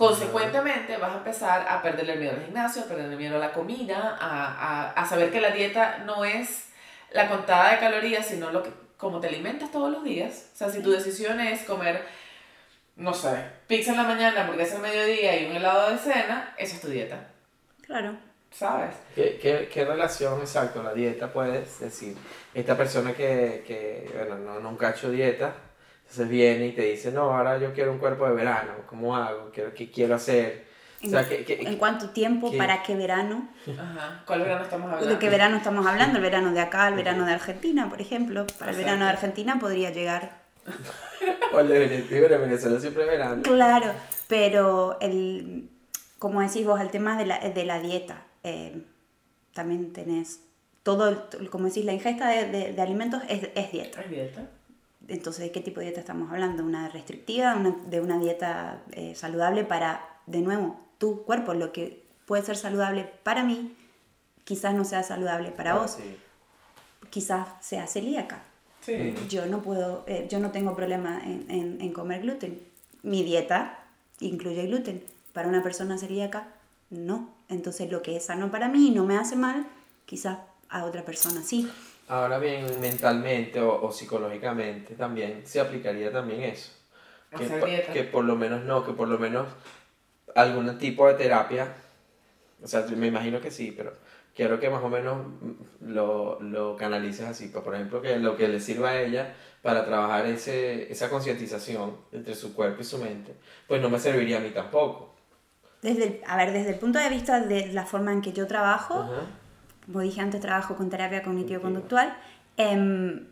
consecuentemente 0.00 0.96
vas 0.96 1.12
a 1.12 1.18
empezar 1.18 1.66
a 1.68 1.82
perderle 1.82 2.14
el 2.14 2.20
miedo 2.20 2.32
al 2.32 2.42
gimnasio, 2.44 2.82
a 2.82 2.86
perderle 2.86 3.12
el 3.12 3.18
miedo 3.18 3.36
a 3.36 3.38
la 3.38 3.52
comida, 3.52 4.16
a, 4.18 4.88
a, 4.88 4.90
a 4.92 5.06
saber 5.06 5.30
que 5.30 5.42
la 5.42 5.50
dieta 5.50 5.98
no 6.06 6.24
es 6.24 6.68
la 7.12 7.28
contada 7.28 7.72
de 7.72 7.80
calorías, 7.80 8.24
sino 8.26 8.50
lo 8.50 8.62
que, 8.62 8.70
como 8.96 9.20
te 9.20 9.28
alimentas 9.28 9.70
todos 9.70 9.90
los 9.92 10.02
días. 10.02 10.48
O 10.54 10.56
sea, 10.56 10.70
si 10.70 10.80
tu 10.82 10.90
decisión 10.90 11.38
es 11.38 11.64
comer, 11.64 12.02
no 12.96 13.12
sé, 13.12 13.44
pizza 13.66 13.90
en 13.90 13.98
la 13.98 14.04
mañana, 14.04 14.40
hamburguesa 14.40 14.76
al 14.76 14.82
mediodía 14.82 15.38
y 15.38 15.50
un 15.50 15.56
helado 15.56 15.90
de 15.90 15.98
cena, 15.98 16.54
esa 16.56 16.76
es 16.76 16.80
tu 16.80 16.88
dieta, 16.88 17.28
Claro. 17.84 18.16
¿sabes? 18.52 18.94
¿Qué, 19.14 19.38
qué, 19.40 19.68
qué 19.70 19.84
relación 19.84 20.40
exacto 20.40 20.82
la 20.82 20.94
dieta 20.94 21.30
puedes 21.30 21.78
decir? 21.78 22.16
Esta 22.54 22.74
persona 22.74 23.12
que, 23.12 23.62
que 23.66 24.10
bueno, 24.16 24.36
no, 24.38 24.60
nunca 24.60 24.88
ha 24.88 24.90
hecho 24.92 25.10
dieta, 25.10 25.52
entonces 26.10 26.28
viene 26.28 26.66
y 26.66 26.72
te 26.72 26.82
dice, 26.82 27.12
no, 27.12 27.32
ahora 27.36 27.58
yo 27.58 27.72
quiero 27.72 27.92
un 27.92 27.98
cuerpo 27.98 28.26
de 28.26 28.34
verano, 28.34 28.72
¿cómo 28.86 29.14
hago? 29.16 29.52
¿Qué, 29.52 29.72
qué 29.76 29.90
quiero 29.92 30.16
hacer? 30.16 30.66
O 31.00 31.04
¿En, 31.04 31.10
sea, 31.12 31.28
¿qué, 31.28 31.44
qué- 31.44 31.60
en 31.62 31.76
cuánto 31.76 32.10
tiempo? 32.10 32.50
qué- 32.50 32.58
¿Para 32.58 32.82
qué 32.82 32.96
verano? 32.96 33.48
Ajá. 33.78 34.22
¿Cuál 34.26 34.40
verano 34.42 34.64
estamos 34.64 34.90
hablando? 34.90 35.08
¿De 35.14 35.18
qué 35.20 35.30
verano 35.30 35.56
estamos 35.56 35.86
hablando? 35.86 36.16
¿El 36.16 36.22
verano 36.22 36.52
de 36.52 36.60
acá, 36.60 36.88
el 36.88 36.94
verano 36.94 37.24
de 37.26 37.32
Argentina, 37.34 37.88
por 37.88 38.00
ejemplo? 38.00 38.44
Para 38.58 38.72
el 38.72 38.76
Exacto. 38.78 38.84
verano 38.86 39.04
de 39.04 39.10
Argentina 39.12 39.58
podría 39.60 39.90
llegar. 39.90 40.40
o 41.54 41.60
el 41.60 41.68
de 41.68 41.78
Venezuela, 41.78 42.34
en 42.36 42.42
Venezuela 42.42 42.80
siempre 42.80 43.04
es 43.04 43.08
verano. 43.08 43.42
Claro, 43.44 43.92
pero 44.26 44.98
el, 45.00 45.70
como 46.18 46.40
decís 46.40 46.66
vos, 46.66 46.80
el 46.80 46.90
tema 46.90 47.16
de 47.16 47.26
la, 47.26 47.38
de 47.38 47.64
la 47.64 47.78
dieta, 47.80 48.24
eh, 48.42 48.82
también 49.54 49.92
tenés 49.92 50.40
todo, 50.82 51.08
el- 51.38 51.50
como 51.50 51.66
decís, 51.66 51.84
la 51.84 51.92
ingesta 51.92 52.28
de, 52.28 52.46
de- 52.48 52.72
de 52.72 52.82
alimentos 52.82 53.22
es, 53.28 53.48
es 53.54 53.70
dieta. 53.72 54.00
¿Es 54.02 54.10
dieta? 54.10 54.42
Entonces, 55.10 55.42
¿de 55.44 55.50
qué 55.52 55.60
tipo 55.60 55.80
de 55.80 55.86
dieta 55.86 56.00
estamos 56.00 56.30
hablando? 56.30 56.64
¿Una 56.64 56.88
restrictiva? 56.88 57.54
Una- 57.56 57.76
¿De 57.86 58.00
una 58.00 58.18
dieta 58.18 58.82
eh, 58.92 59.14
saludable 59.14 59.64
para, 59.64 60.00
de 60.26 60.40
nuevo, 60.40 60.80
tu 60.98 61.22
cuerpo? 61.24 61.52
Lo 61.54 61.72
que 61.72 62.02
puede 62.26 62.42
ser 62.44 62.56
saludable 62.56 63.04
para 63.22 63.42
mí, 63.44 63.74
quizás 64.44 64.74
no 64.74 64.84
sea 64.84 65.02
saludable 65.02 65.50
para 65.50 65.72
Ah, 65.72 65.78
vos. 65.78 65.92
sí. 65.92 66.16
Quizás 67.10 67.48
sea 67.60 67.86
celíaca. 67.86 68.42
Sí. 68.82 69.14
Yo 69.28 69.46
no 69.46 69.62
puedo, 69.62 70.04
eh, 70.06 70.26
yo 70.30 70.38
no 70.38 70.50
tengo 70.52 70.74
problema 70.76 71.20
en, 71.24 71.46
en- 71.50 71.80
en 71.80 71.92
comer 71.92 72.22
gluten. 72.22 72.60
Mi 73.02 73.22
dieta 73.24 73.78
incluye 74.20 74.66
gluten. 74.66 75.02
Para 75.32 75.48
una 75.48 75.62
persona 75.62 75.98
celíaca, 75.98 76.48
no. 76.90 77.30
Entonces, 77.48 77.90
lo 77.90 78.02
que 78.02 78.16
es 78.16 78.26
sano 78.26 78.50
para 78.50 78.68
mí 78.68 78.88
y 78.88 78.90
no 78.90 79.04
me 79.04 79.16
hace 79.16 79.36
mal, 79.36 79.66
quizás 80.06 80.38
a 80.68 80.84
otra 80.84 81.04
persona 81.04 81.42
sí. 81.42 81.68
Ahora 82.10 82.38
bien, 82.38 82.66
mentalmente 82.80 83.60
o, 83.60 83.82
o 83.82 83.92
psicológicamente 83.92 84.94
también 84.94 85.42
se 85.46 85.60
aplicaría 85.60 86.10
también 86.12 86.42
eso. 86.42 86.72
Que, 87.30 87.44
pa- 87.60 87.66
que 87.92 88.02
por 88.04 88.24
lo 88.24 88.36
menos 88.36 88.62
no, 88.64 88.84
que 88.84 88.92
por 88.92 89.08
lo 89.08 89.18
menos 89.18 89.46
algún 90.34 90.76
tipo 90.78 91.06
de 91.08 91.14
terapia, 91.14 91.72
o 92.62 92.66
sea, 92.66 92.84
me 92.96 93.06
imagino 93.08 93.40
que 93.40 93.50
sí, 93.50 93.72
pero 93.76 93.92
quiero 94.34 94.58
que 94.60 94.70
más 94.70 94.82
o 94.82 94.88
menos 94.88 95.18
lo, 95.80 96.40
lo 96.40 96.76
canalices 96.76 97.26
así, 97.26 97.48
pues, 97.48 97.64
por 97.64 97.74
ejemplo, 97.74 98.02
que 98.02 98.18
lo 98.18 98.36
que 98.36 98.48
le 98.48 98.60
sirva 98.60 98.90
a 98.90 99.00
ella 99.00 99.34
para 99.62 99.84
trabajar 99.84 100.26
ese, 100.26 100.90
esa 100.92 101.08
concientización 101.10 101.96
entre 102.12 102.34
su 102.34 102.54
cuerpo 102.54 102.80
y 102.82 102.84
su 102.84 102.98
mente, 102.98 103.34
pues 103.68 103.80
no 103.80 103.88
me 103.90 103.98
serviría 104.00 104.38
a 104.38 104.40
mí 104.40 104.50
tampoco. 104.50 105.14
Desde 105.82 106.04
el- 106.04 106.20
a 106.26 106.36
ver, 106.36 106.52
desde 106.52 106.70
el 106.70 106.78
punto 106.78 106.98
de 106.98 107.08
vista 107.08 107.40
de 107.40 107.68
la 107.68 107.86
forma 107.86 108.12
en 108.12 108.20
que 108.20 108.32
yo 108.32 108.46
trabajo, 108.46 109.00
Ajá. 109.02 109.22
Como 109.90 110.00
dije 110.04 110.20
antes, 110.20 110.40
trabajo 110.40 110.76
con 110.76 110.88
terapia 110.90 111.22
cognitivo-conductual. 111.22 112.16
em, 112.56 113.26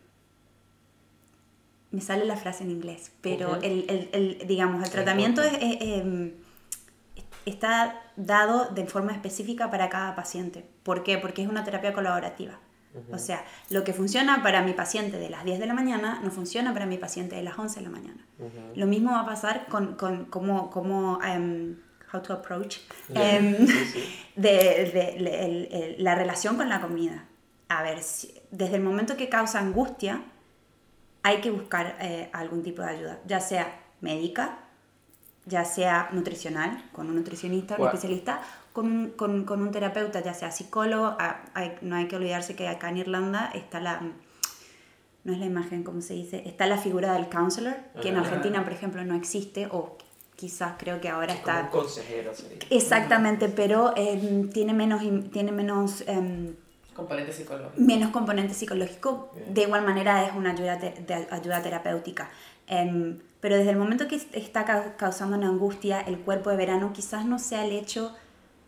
me 1.91 2.01
sale 2.01 2.25
la 2.27 2.37
frase 2.37 2.65
en 2.65 2.71
inglés, 2.71 3.13
pero 3.23 3.57
el, 3.57 3.87
el- 3.89 4.09
el, 4.13 4.47
digamos, 4.47 4.83
el 4.85 4.91
tratamiento 4.91 5.43
es, 5.43 5.55
es, 5.55 5.77
em, 5.81 6.33
está 7.47 8.03
dado 8.17 8.67
de 8.67 8.87
forma 8.87 9.13
específica 9.13 9.71
para 9.71 9.89
cada 9.89 10.15
paciente. 10.15 10.65
¿Por 10.83 11.03
qué? 11.03 11.17
Porque 11.19 11.43
es 11.43 11.49
una 11.49 11.65
terapia 11.65 11.93
colaborativa. 11.95 12.59
O 13.13 13.19
sea, 13.19 13.45
lo 13.71 13.85
que 13.85 13.93
funciona 13.93 14.43
para 14.43 14.63
mi 14.63 14.73
paciente 14.73 15.19
de 15.19 15.31
las 15.31 15.45
10 15.45 15.61
de 15.61 15.67
la 15.67 15.75
mañana 15.75 16.21
no 16.25 16.31
funciona 16.31 16.73
para 16.73 16.85
mi 16.87 16.99
paciente 16.99 17.37
de 17.37 17.43
las 17.43 17.59
11 17.59 17.81
de 17.81 17.85
la 17.87 17.91
mañana. 17.91 18.27
Lo 18.75 18.87
mismo 18.87 19.13
va 19.13 19.21
a 19.21 19.27
pasar 19.27 19.67
con, 19.69 19.95
con 19.95 20.25
cómo, 20.27 20.71
cómo, 20.71 21.21
em, 21.23 21.77
how 22.13 22.21
to 22.23 22.33
approach 22.33 22.79
Ya, 23.09 23.37
em, 23.37 23.67
sí, 23.67 23.85
sí. 23.93 24.21
de, 24.37 24.49
de- 24.51 25.17
le- 25.21 25.45
el- 25.45 25.69
el- 25.73 26.05
la 26.05 26.15
relación 26.15 26.57
con 26.57 26.69
la 26.69 26.81
comida. 26.81 27.25
A 27.69 27.83
ver, 27.83 28.03
si- 28.03 28.33
desde 28.51 28.77
el 28.77 28.83
momento 28.83 29.17
que 29.17 29.29
causa 29.29 29.59
angustia, 29.61 30.23
hay 31.23 31.41
que 31.41 31.51
buscar 31.51 31.97
eh, 32.01 32.31
algún 32.33 32.63
tipo 32.63 32.83
de 32.83 32.89
ayuda, 32.89 33.19
ya 33.27 33.41
sea 33.41 33.81
médica, 34.01 34.59
ya 35.45 35.65
sea 35.65 36.09
nutricional, 36.13 36.85
con 36.93 37.09
un 37.09 37.17
nutricionista, 37.17 37.75
un 37.75 37.79
Bueno. 37.79 37.95
especialista, 37.95 38.41
con 38.73 38.87
un, 38.87 39.11
con, 39.11 39.45
con 39.45 39.61
un 39.63 39.71
terapeuta, 39.73 40.21
ya 40.21 40.35
sea 40.35 40.51
psicólogo. 40.51 41.17
Ah, 41.19 41.43
hay- 41.55 41.77
no 41.83 41.97
hay 41.97 42.07
que 42.09 42.17
olvidarse 42.17 42.55
que 42.55 42.69
acá 42.69 42.89
en 42.91 42.99
Irlanda 42.99 43.51
está 43.55 43.81
la, 43.81 44.01
no 45.25 45.33
es 45.33 45.39
la 45.39 45.47
imagen, 45.47 45.83
¿cómo 45.85 46.01
se 46.01 46.15
dice? 46.15 46.43
Está 46.47 46.67
la 46.67 46.79
figura 46.79 47.13
del 47.15 47.29
counselor, 47.29 47.77
que 48.01 48.09
en 48.11 48.17
Ah. 48.17 48.21
Argentina, 48.21 48.63
por 48.65 48.73
ejemplo, 48.73 49.05
no 49.05 49.15
existe, 49.15 49.67
o 49.71 49.99
quizás 50.39 50.75
creo 50.79 51.01
que 51.01 51.09
ahora 51.09 51.33
Es 51.35 51.41
como 51.41 51.57
está... 51.57 51.65
un 51.65 51.71
consejero 51.83 52.33
sería. 52.33 52.59
Exactamente, 52.71 53.49
pero 53.49 53.93
em, 53.97 54.49
tiene 54.51 54.73
menos, 54.73 55.03
tiene 55.33 55.51
menos, 55.51 56.05
em, 56.07 56.55
Componente 56.95 57.33
psicológico. 57.33 57.73
menos 57.81 58.11
componente 58.13 58.55
psicológico. 58.55 59.31
Bien. 59.35 59.53
De 59.55 59.63
igual 59.63 59.85
manera 59.85 60.25
es 60.27 60.33
una 60.35 60.53
ayuda, 60.53 60.79
te- 60.79 60.95
de 61.07 61.15
ayuda 61.31 61.61
terapéutica. 61.63 62.31
Em, 62.69 63.19
pero 63.41 63.57
desde 63.57 63.71
el 63.71 63.77
momento 63.79 64.07
que 64.07 64.15
est- 64.17 64.35
está 64.35 64.65
ca- 64.65 64.97
causando 64.97 65.37
una 65.37 65.49
angustia, 65.49 66.01
el 66.01 66.19
cuerpo 66.21 66.51
de 66.51 66.57
verano 66.57 66.93
quizás 66.93 67.25
no 67.25 67.39
sea 67.41 67.65
el 67.65 67.73
hecho 67.73 68.15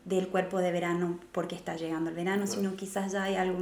del 0.05 0.27
cuerpo 0.29 0.59
de 0.59 0.73
verano 0.73 1.21
porque 1.31 1.55
está 1.55 1.77
llegando 1.77 2.11
el 2.11 2.17
verano, 2.17 2.47
sino 2.49 2.75
quizás 2.75 3.13
ya 3.13 3.23
hay 3.25 3.37
algo 3.37 3.59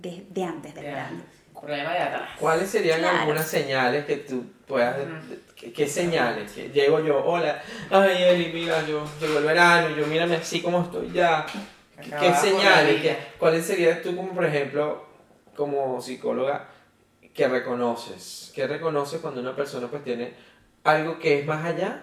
de, 0.00 0.26
de 0.30 0.44
antes 0.44 0.74
del 0.74 0.84
De 0.84 0.90
verano. 0.90 1.16
antes. 1.18 1.41
Problema 1.62 1.92
de 1.92 1.98
atrás. 2.00 2.30
¿Cuáles 2.40 2.68
serían 2.68 2.98
Claro. 3.00 3.18
algunas 3.20 3.46
señales 3.46 4.04
que 4.04 4.16
tú 4.16 4.44
puedas... 4.66 4.96
¿Qué, 5.54 5.72
qué 5.72 5.86
señales? 5.86 6.50
Que 6.52 6.68
llego 6.70 6.98
yo, 7.00 7.24
hola, 7.24 7.62
ay 7.90 8.22
Eli, 8.24 8.52
mira, 8.52 8.84
yo 8.84 9.04
llegó 9.20 9.38
el 9.38 9.44
verano, 9.44 9.94
yo 9.94 10.04
mírame 10.08 10.34
así 10.36 10.60
como 10.60 10.82
estoy 10.82 11.12
ya. 11.12 11.46
¿Qué, 11.96 12.34
señales? 12.34 13.00
vida. 13.00 13.14
¿Qué- 13.16 13.18
¿Cuáles 13.38 13.64
serían 13.64 14.02
tú 14.02 14.16
como, 14.16 14.34
por 14.34 14.44
ejemplo, 14.44 15.06
como 15.54 16.00
psicóloga, 16.02 16.68
que 17.32 17.46
reconoces? 17.46 18.50
¿Qué 18.54 18.66
reconoces 18.66 19.20
cuando 19.20 19.40
una 19.40 19.54
persona 19.54 19.86
pues 19.86 20.02
tiene 20.02 20.34
algo 20.82 21.20
que 21.20 21.38
es 21.38 21.46
más 21.46 21.64
allá 21.64 22.02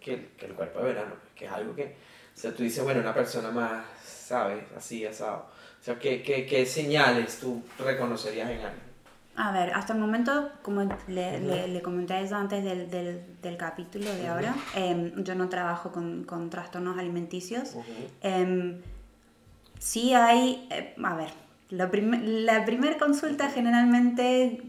que 0.00 0.14
el, 0.14 0.28
que 0.38 0.46
el 0.46 0.52
cuerpo 0.52 0.78
de 0.78 0.84
verano? 0.92 1.14
Que 1.34 1.46
es 1.46 1.50
algo 1.50 1.74
que, 1.74 1.96
o 2.36 2.38
sea, 2.38 2.52
tú 2.52 2.62
dices, 2.62 2.84
bueno, 2.84 3.00
una 3.00 3.12
persona 3.14 3.50
más, 3.50 3.84
¿sabes? 4.04 4.62
Así, 4.76 5.04
asado. 5.04 5.48
O 5.80 5.84
sea, 5.84 5.98
¿qué, 5.98 6.22
qué, 6.22 6.46
qué 6.46 6.64
señales 6.64 7.40
tú 7.40 7.64
reconocerías 7.80 8.48
en 8.48 8.58
alguien? 8.60 8.91
A 9.34 9.50
ver, 9.50 9.72
hasta 9.72 9.94
el 9.94 9.98
momento, 9.98 10.50
como 10.62 10.82
le, 11.08 11.40
le, 11.40 11.66
le 11.68 11.82
comenté 11.82 12.20
eso 12.20 12.36
antes 12.36 12.62
del, 12.62 12.90
del, 12.90 13.22
del 13.40 13.56
capítulo 13.56 14.04
de 14.14 14.28
ahora, 14.28 14.54
em, 14.74 15.24
yo 15.24 15.34
no 15.34 15.48
trabajo 15.48 15.90
con, 15.90 16.24
con 16.24 16.50
trastornos 16.50 16.98
alimenticios. 16.98 17.70
Ujú. 17.74 17.82
Em, 18.20 18.80
sí 19.78 20.12
hay, 20.14 20.66
eh, 20.70 20.94
a 21.02 21.14
ver, 21.14 21.30
la, 21.70 21.90
prim- 21.90 22.20
la 22.44 22.64
primera 22.66 22.98
consulta 22.98 23.48
generalmente 23.50 24.62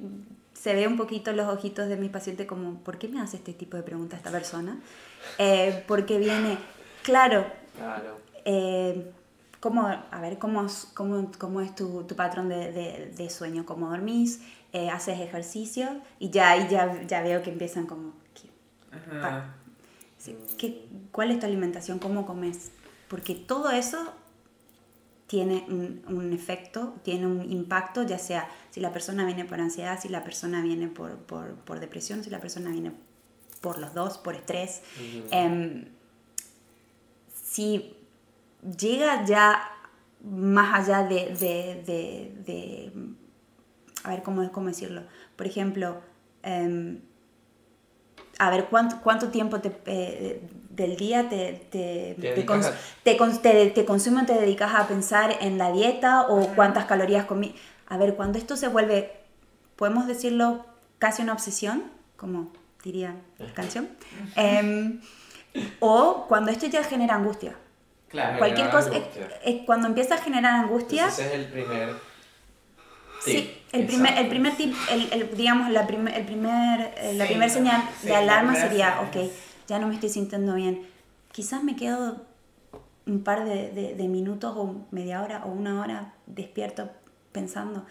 se 0.53 0.73
ve 0.73 0.87
un 0.87 0.95
poquito 0.95 1.33
los 1.33 1.47
ojitos 1.49 1.89
de 1.89 1.97
mi 1.97 2.07
paciente 2.07 2.47
como, 2.47 2.75
¿por 2.79 2.97
qué 2.97 3.09
me 3.09 3.19
hace 3.19 3.37
este 3.37 3.53
tipo 3.53 3.75
de 3.75 3.83
pregunta 3.83 4.15
esta 4.15 4.31
persona? 4.31 4.77
Eh, 5.39 5.83
porque 5.87 6.17
viene, 6.19 6.57
claro, 7.03 7.45
Claro. 7.75 8.17
¿Cómo, 9.63 9.87
a 9.87 10.19
ver, 10.19 10.39
¿cómo, 10.39 10.65
es- 10.65 10.87
cómo, 10.93 11.31
cómo 11.39 11.61
es 11.61 11.73
tu, 11.73 12.03
tu 12.03 12.17
patrón 12.17 12.49
de, 12.49 12.73
de- 12.73 13.13
de 13.15 13.29
sueño? 13.29 13.65
¿Cómo 13.65 13.89
dormís? 13.89 14.41
Eh, 14.73 14.89
¿Haces 14.89 15.21
ejercicio? 15.21 16.01
Y 16.19 16.31
ya 16.31 16.49
ahí 16.49 16.67
ya, 16.69 17.01
ya 17.03 17.21
veo 17.21 17.41
que 17.41 17.49
empiezan 17.49 17.85
como, 17.85 18.11
¿qué- 18.35 18.49
Ajá. 19.21 19.55
sí, 20.17 20.35
qué- 20.57 20.85
¿cuál 21.13 21.31
es 21.31 21.39
tu 21.39 21.45
alimentación? 21.45 21.97
¿Cómo 21.99 22.25
comes? 22.25 22.71
Porque 23.07 23.35
todo 23.35 23.71
eso 23.71 24.11
tiene 25.27 25.63
un, 25.69 26.03
un 26.13 26.33
efecto, 26.33 26.95
tiene 27.03 27.25
un 27.25 27.49
impacto, 27.49 28.03
ya 28.03 28.19
sea 28.19 28.49
si 28.69 28.81
la 28.81 28.91
persona 28.91 29.25
viene 29.25 29.45
por 29.45 29.61
ansiedad, 29.61 29.97
si 29.97 30.09
la 30.09 30.25
persona 30.25 30.61
viene 30.61 30.89
por, 30.89 31.15
por, 31.19 31.55
por 31.55 31.79
depresión, 31.79 32.21
si 32.21 32.29
la 32.29 32.41
persona 32.41 32.69
viene 32.69 32.91
por 33.61 33.79
los 33.79 33.93
dos, 33.93 34.17
por 34.17 34.35
estrés. 34.35 34.81
Si 37.43 37.95
llega 38.77 39.25
ya 39.25 39.69
más 40.23 40.79
allá 40.89 41.03
de, 41.07 41.35
de, 41.35 41.83
de, 41.85 42.33
de- 42.45 42.91
a 44.03 44.09
ver 44.09 44.23
cómo, 44.23 44.49
cómo 44.51 44.67
decirlo, 44.67 45.03
por 45.35 45.47
ejemplo, 45.47 46.01
em, 46.43 46.99
a 48.39 48.49
ver 48.49 48.65
cuánto, 48.65 48.99
cuánto 49.01 49.29
tiempo 49.29 49.59
te, 49.59 49.71
eh, 49.85 50.41
del 50.69 50.95
día 50.97 51.29
te, 51.29 51.53
te, 51.69 52.15
Te 53.03 53.17
cons- 53.17 53.43
te 53.73 53.85
consume 53.85 54.23
o 54.23 54.25
te 54.25 54.33
dedicas 54.33 54.73
a 54.75 54.87
pensar 54.87 55.37
en 55.41 55.57
la 55.57 55.71
dieta 55.71 56.23
o 56.27 56.47
cuántas 56.55 56.85
calorías 56.85 57.25
comí. 57.25 57.55
A 57.87 57.97
ver, 57.97 58.15
cuando 58.15 58.37
esto 58.39 58.57
se 58.57 58.67
vuelve, 58.67 59.11
podemos 59.75 60.07
decirlo, 60.07 60.65
casi 60.99 61.21
una 61.21 61.33
obsesión, 61.33 61.83
como 62.17 62.51
diría 62.83 63.15
la 63.37 63.53
canción, 63.53 63.87
Em, 64.35 64.99
o 65.79 66.25
cuando 66.27 66.51
esto 66.51 66.65
ya 66.67 66.83
genera 66.83 67.15
angustia. 67.15 67.55
Claro. 68.13 68.37
Cualquier 68.37 68.69
cosa, 68.69 68.91
es, 68.95 69.03
es 69.43 69.61
cuando 69.65 69.87
empieza 69.87 70.13
a 70.15 70.17
generar 70.19 70.53
angustia, 70.65 71.07
Ese 71.07 71.25
es 71.25 71.33
el 71.33 71.45
primer. 71.47 71.95
sí, 73.25 73.57
el 73.71 73.87
primer, 73.87 74.17
el 74.19 74.27
primer 74.29 74.55
tip, 74.55 74.75
el, 74.91 75.11
el, 75.11 75.35
digamos, 75.35 75.71
la, 75.71 75.87
primer, 75.87 76.13
el 76.13 76.23
primer, 76.23 76.93
eh, 76.95 77.15
la 77.15 77.25
Sí, 77.25 77.29
primera 77.33 77.51
señal 77.51 77.81
sí, 77.99 78.05
de 78.05 78.13
la 78.13 78.19
alarma 78.19 78.53
sería, 78.55 79.01
ok, 79.01 79.31
ya 79.67 79.79
no 79.79 79.87
me 79.87 79.95
estoy 79.95 80.09
sintiendo 80.09 80.53
bien. 80.53 80.83
Quizás 81.31 81.63
me 81.63 81.75
quedo 81.75 82.17
un 83.07 83.23
par 83.23 83.45
de, 83.45 83.71
de- 83.71 83.95
de 83.95 84.07
minutos 84.07 84.53
o 84.55 84.75
media 84.91 85.23
hora 85.23 85.41
o 85.45 85.49
una 85.49 85.81
hora 85.81 86.13
despierto 86.27 86.91
pensando 87.31 87.83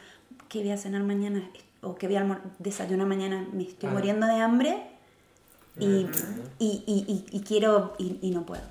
qué 0.49 0.61
voy 0.61 0.71
a 0.71 0.77
cenar 0.79 1.03
mañana 1.03 1.43
o 1.81 1.97
qué 1.97 2.07
voy 2.07 2.15
a 2.17 2.41
desayunar 2.61 3.09
mañana. 3.09 3.45
Me 3.53 3.65
estoy 3.65 3.89
Ajá. 3.89 3.99
muriendo 3.99 4.27
de 4.29 4.35
hambre 4.41 4.83
y, 5.81 6.07
y, 6.61 6.85
y, 6.87 7.05
y- 7.09 7.27
y 7.37 7.41
quiero 7.41 7.95
y, 7.99 8.19
y 8.23 8.31
no 8.31 8.47
puedo. 8.47 8.63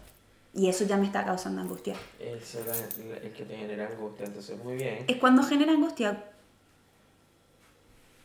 Y 0.54 0.68
eso 0.68 0.84
ya 0.86 0.98
me 0.98 1.06
está 1.06 1.24
causando 1.24 1.62
angustia. 1.62 1.96
Ese 2.20 2.60
es 2.60 3.00
el 3.24 3.32
que 3.32 3.44
te 3.46 3.56
genera 3.56 3.88
angustia, 3.88 4.26
entonces 4.26 4.58
muy 4.64 4.76
bien. 4.76 5.06
Es 5.08 5.18
cuando 5.18 5.44
genera 5.44 5.72
angustia. 5.72 6.24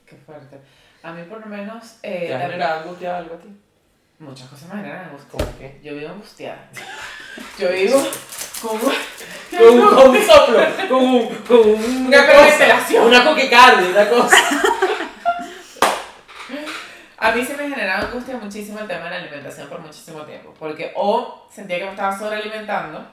Qué 0.04 0.16
fuerte. 0.16 0.58
A 1.02 1.12
mí 1.12 1.22
por 1.24 1.40
lo 1.40 1.46
menos... 1.46 1.96
eh, 2.02 2.24
¿Te 2.28 2.34
ha 2.34 2.40
generado 2.40 2.80
angustia 2.82 3.18
algo 3.18 3.34
a 3.34 3.38
ti? 3.38 3.48
Muchas 4.18 4.48
cosas 4.48 4.68
me 4.72 4.76
generan 4.80 5.04
angustia. 5.06 5.28
¿Cómo 5.30 5.58
qué? 5.58 5.80
Yo 5.84 5.94
vivo 5.94 6.08
angustiada. 6.10 6.68
Yo 7.58 7.70
vivo 7.70 8.02
como... 8.60 8.80
Con 9.48 9.78
un, 9.78 9.94
con 9.94 10.10
un 10.10 10.22
soplo, 10.22 10.58
con, 10.88 11.04
un, 11.04 11.34
con 11.46 11.58
un- 11.60 12.06
Una 12.08 12.26
cosa. 12.26 13.02
Una 13.04 13.24
coquicardia, 13.24 13.88
una 13.90 14.08
cosa. 14.08 14.36
A 17.36 17.38
mí 17.38 17.44
se 17.44 17.54
me 17.54 17.68
generaba 17.68 18.06
angustia 18.06 18.34
muchísimo 18.38 18.78
el 18.78 18.86
tema 18.86 19.04
de 19.04 19.10
la 19.10 19.16
alimentación 19.16 19.68
por 19.68 19.78
muchísimo 19.80 20.22
tiempo. 20.22 20.54
Porque 20.58 20.92
o 20.96 21.46
sentía 21.52 21.76
que 21.78 21.84
me 21.84 21.90
estaba 21.90 22.18
sobrealimentando 22.18 23.06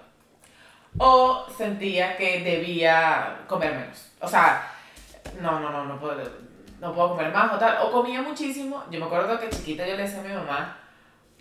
o 0.98 1.46
sentía 1.58 2.16
que 2.16 2.40
debía 2.40 3.40
comer 3.48 3.74
menos. 3.74 4.12
O 4.22 4.28
sea, 4.30 4.72
no, 5.42 5.60
no, 5.60 5.72
no, 5.72 5.84
no 5.84 6.00
puedo, 6.00 6.16
no 6.80 6.96
puedo 6.96 7.10
comer 7.10 7.34
más 7.34 7.52
o 7.52 7.58
tal. 7.58 7.80
O 7.82 7.92
comía 7.92 8.22
muchísimo. 8.22 8.86
Yo 8.90 8.98
me 8.98 9.08
acuerdo 9.08 9.38
que 9.38 9.50
chiquita 9.50 9.86
yo 9.86 9.98
le 9.98 10.04
decía 10.04 10.22
a 10.22 10.24
mi 10.24 10.34
mamá, 10.34 10.78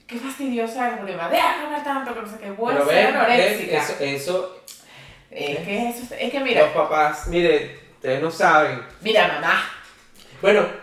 qué 0.08 0.18
fastidiosa 0.18 0.88
es, 0.88 0.96
porque 0.96 1.16
me 1.16 1.28
deja 1.28 1.62
comer 1.62 1.84
tanto, 1.84 2.12
que 2.12 2.20
no 2.22 2.26
sé 2.26 2.38
qué, 2.38 2.50
voy 2.50 2.74
a 2.74 2.84
ser 2.84 3.16
anoréxica. 3.16 3.78
eso, 3.78 3.96
eso, 4.00 4.62
Es 5.30 5.58
que 5.60 5.88
eso, 5.88 6.14
es 6.18 6.30
que 6.32 6.38
los 6.40 6.48
mira, 6.48 6.74
papás, 6.74 7.28
mire, 7.28 7.78
ustedes 7.92 8.20
no 8.20 8.28
saben. 8.28 8.82
mira 9.02 9.28
mamá, 9.28 9.62
Bueno, 10.40 10.81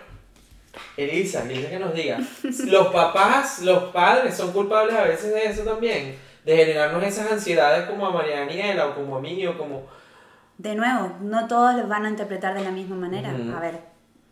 Elisa, 1.02 1.42
Elisa 1.44 1.68
que 1.68 1.78
nos 1.78 1.94
diga, 1.94 2.18
los 2.66 2.88
papás, 2.88 3.60
los 3.62 3.84
padres 3.92 4.36
son 4.36 4.52
culpables 4.52 4.94
a 4.94 5.04
veces 5.04 5.32
de 5.32 5.44
eso 5.44 5.62
también, 5.62 6.16
de 6.44 6.56
generarnos 6.56 7.02
esas 7.02 7.30
ansiedades 7.30 7.88
como 7.88 8.06
a 8.06 8.12
María 8.12 8.40
Daniela 8.40 8.88
o 8.88 8.94
como 8.94 9.16
a 9.16 9.20
mí 9.20 9.46
o 9.46 9.56
como... 9.56 9.86
De 10.58 10.74
nuevo, 10.74 11.16
no 11.22 11.46
todos 11.48 11.74
lo 11.74 11.88
van 11.88 12.04
a 12.04 12.10
interpretar 12.10 12.54
de 12.54 12.62
la 12.62 12.70
misma 12.70 12.94
manera. 12.94 13.30
A 13.30 13.60
ver, 13.60 13.80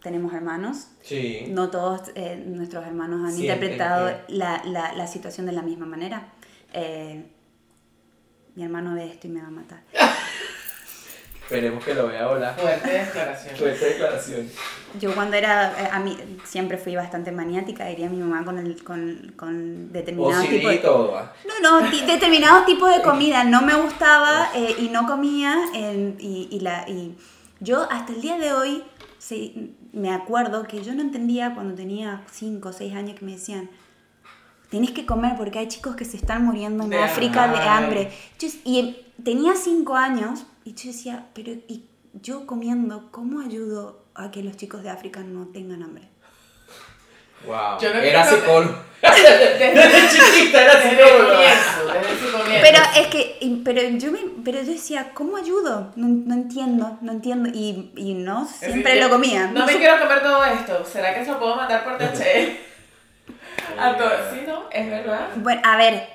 tenemos 0.03 0.35
hermanos. 0.35 0.89
Sí. 1.01 1.47
No 1.49 1.71
todos 1.71 2.13
eh, 2.15 2.43
nuestros 2.47 2.87
hermanos 2.87 3.27
han 3.27 3.41
interpretado 3.41 4.15
la, 4.29 4.63
la 4.65 5.07
situación 5.07 5.47
de 5.47 5.53
la 5.53 5.63
misma 5.63 5.87
manera. 5.87 6.29
Eh, 6.75 7.25
mi 8.55 8.65
hermano 8.65 8.95
ve 8.95 9.07
esto 9.07 9.27
y 9.27 9.31
me 9.31 9.41
va 9.41 9.47
a 9.47 9.53
matar. 9.53 9.83
Esperemos 11.49 11.83
que 11.83 11.95
lo 11.95 12.09
vea 12.09 12.25
ahora. 12.25 12.53
fuerte 12.53 12.91
declaración. 12.93 13.57
Fuerte 13.57 13.85
declaración. 13.87 14.49
Yo 15.01 15.15
cuando 15.15 15.35
era, 15.37 15.73
eh, 15.83 15.89
a 15.91 15.99
mí 15.99 16.15
siempre 16.45 16.77
fui 16.77 16.95
bastante 16.95 17.33
maniática, 17.33 17.87
diría 17.87 18.11
mi 18.11 18.19
mamá 18.19 18.45
con, 18.45 18.59
el, 18.59 18.83
con, 18.85 19.33
con 19.35 19.89
O 19.89 19.93
determinados 19.93 20.45
CD 20.45 20.59
tipos 20.59 20.73
y 20.73 20.77
de... 20.77 20.83
todo. 20.83 21.17
¿ah? 21.17 21.33
No, 21.63 21.81
no, 21.81 21.91
ti- 21.91 22.05
determinados 22.05 22.67
tipos 22.67 22.95
de 22.95 23.01
comida 23.03 23.45
no 23.45 23.63
me 23.63 23.75
gustaba 23.77 24.51
eh, 24.55 24.75
y 24.79 24.89
no 24.91 25.07
comía 25.07 25.57
y, 25.73 26.49
y 26.51 26.61
la, 26.61 26.87
y 26.87 27.17
yo 27.61 27.87
hasta 27.91 28.13
el 28.13 28.21
día 28.21 28.37
de 28.39 28.53
hoy 28.53 28.85
sí, 29.19 29.75
me 29.95 30.13
acuerdo 30.13 30.65
que 30.65 30.83
yo 30.85 30.93
no 30.95 31.01
entendía 31.01 31.55
cuando 31.55 31.75
tenía 31.75 32.25
5 32.31 32.69
o 32.69 32.73
6 32.75 32.95
años 32.95 33.19
que 33.19 33.25
me 33.25 33.33
decían 33.33 33.71
tienes 34.69 34.91
que 34.91 35.07
comer 35.07 35.33
porque 35.39 35.59
hay 35.61 35.69
chicos 35.69 35.97
que 35.97 36.05
se 36.05 36.19
están 36.19 36.45
muriendo 36.45 36.85
en 36.85 36.91
De 36.91 36.99
África 36.99 37.49
de 37.49 37.57
hambre. 37.57 37.69
hambre. 37.69 38.13
Yo- 38.39 38.49
y 38.65 38.99
tenía 39.25 39.55
5 39.57 39.97
años 39.97 40.45
y 40.69 40.75
yo 40.75 40.91
decía, 40.91 41.25
pero 41.35 41.53
¿y 41.67 41.87
yo 42.13 42.47
comiendo 42.47 43.09
cómo 43.11 43.41
ayudo 43.41 44.05
a 44.15 44.31
que 44.31 44.43
los 44.43 44.55
chicos 44.55 44.83
de 44.83 44.91
África 44.91 45.21
no 45.21 45.47
tengan 45.47 45.83
hambre? 45.83 46.11
Wow. 47.47 47.81
Yo 47.81 47.95
no 47.95 48.01
Era 48.01 48.23
psicólogo. 48.23 48.77
Desde, 49.01 49.75
Desde 49.75 50.09
chiquita 50.11 50.63
era 50.63 50.83
psicólogo. 50.83 51.41
Pero 52.61 52.79
es 52.97 53.07
que, 53.07 53.61
pero 53.65 53.81
yo, 53.97 54.13
me, 54.13 54.19
pero 54.45 54.59
yo 54.61 54.73
decía, 54.73 55.13
¿cómo 55.15 55.39
ayudo? 55.39 55.91
No, 55.97 56.07
no 56.07 56.35
entiendo, 56.35 56.99
no 57.01 57.13
entiendo. 57.13 57.49
Y, 57.49 57.91
y 57.97 58.13
no, 58.13 58.45
decir, 58.45 58.69
siempre 58.69 59.01
lo 59.01 59.09
comía. 59.09 59.47
No 59.47 59.65
me 59.65 59.79
quiero 59.79 59.99
comer 59.99 60.21
todo 60.23 60.45
esto. 60.45 60.85
¿Será 60.85 61.15
que 61.15 61.25
se 61.25 61.31
lo 61.31 61.39
puedo 61.39 61.57
mandar 61.57 61.83
por? 61.85 61.95
A 63.79 63.97
todo. 63.97 64.11
Sí, 64.35 64.43
no, 64.47 64.65
es 64.71 64.91
verdad. 64.91 65.29
Bueno, 65.37 65.63
a 65.65 65.79
ver, 65.79 66.07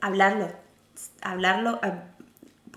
hablarlo. 0.00 0.50
Hablarlo. 1.22 1.78
ah, 1.82 2.08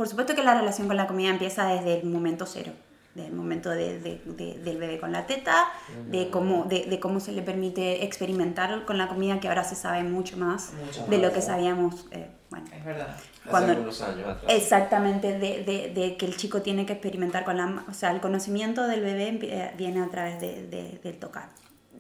Por 0.02 0.08
supuesto 0.08 0.34
que 0.34 0.42
la 0.42 0.56
relación 0.56 0.88
con 0.88 0.98
la 0.98 1.06
comida 1.06 1.30
empieza 1.30 1.68
desde 1.68 2.00
el 2.00 2.08
momento 2.10 2.48
cero. 2.48 2.72
Desde 3.14 3.28
el 3.30 3.36
momento 3.36 3.70
de- 3.70 4.00
de- 4.00 4.20
de- 4.26 4.58
del 4.58 4.78
bebé 4.80 5.00
con 5.00 5.12
la 5.12 5.28
teta, 5.28 5.68
de 6.08 6.32
cómo, 6.32 6.64
de, 6.66 7.00
cómo 7.00 7.20
se 7.20 7.32
le 7.34 7.44
permite 7.44 8.04
experimentar 8.04 8.84
con 8.86 8.98
la 8.98 9.08
comida, 9.08 9.40
que 9.40 9.48
ahora 9.48 9.64
se 9.64 9.76
sabe 9.76 10.02
mucho 10.02 10.38
más 10.38 10.72
Mucho 10.74 11.06
de 11.06 11.18
lo 11.18 11.26
más, 11.26 11.34
que 11.36 11.42
sí. 11.42 11.46
sabíamos. 11.48 12.08
eh, 12.10 12.32
bueno, 12.50 12.66
Es 12.76 12.84
verdad. 12.84 13.10
Hace 13.12 13.50
Cuando- 13.52 13.74
algunos 13.74 14.02
años 14.02 14.28
atrás. 14.28 14.44
Exactamente, 14.56 15.38
de, 15.38 16.16
que 16.18 16.26
el 16.26 16.36
chico 16.36 16.64
tiene 16.64 16.88
que 16.88 16.94
experimentar 16.94 17.44
con 17.46 17.58
la... 17.58 17.84
O 17.88 17.94
sea, 17.94 18.10
el 18.10 18.22
conocimiento 18.22 18.88
del 18.88 19.02
bebé 19.02 19.30
empie- 19.40 19.76
viene 19.78 20.02
a 20.02 20.08
través 20.10 20.42
de, 20.42 20.66
de- 20.66 21.00
del 21.04 21.20
tocar. 21.20 21.50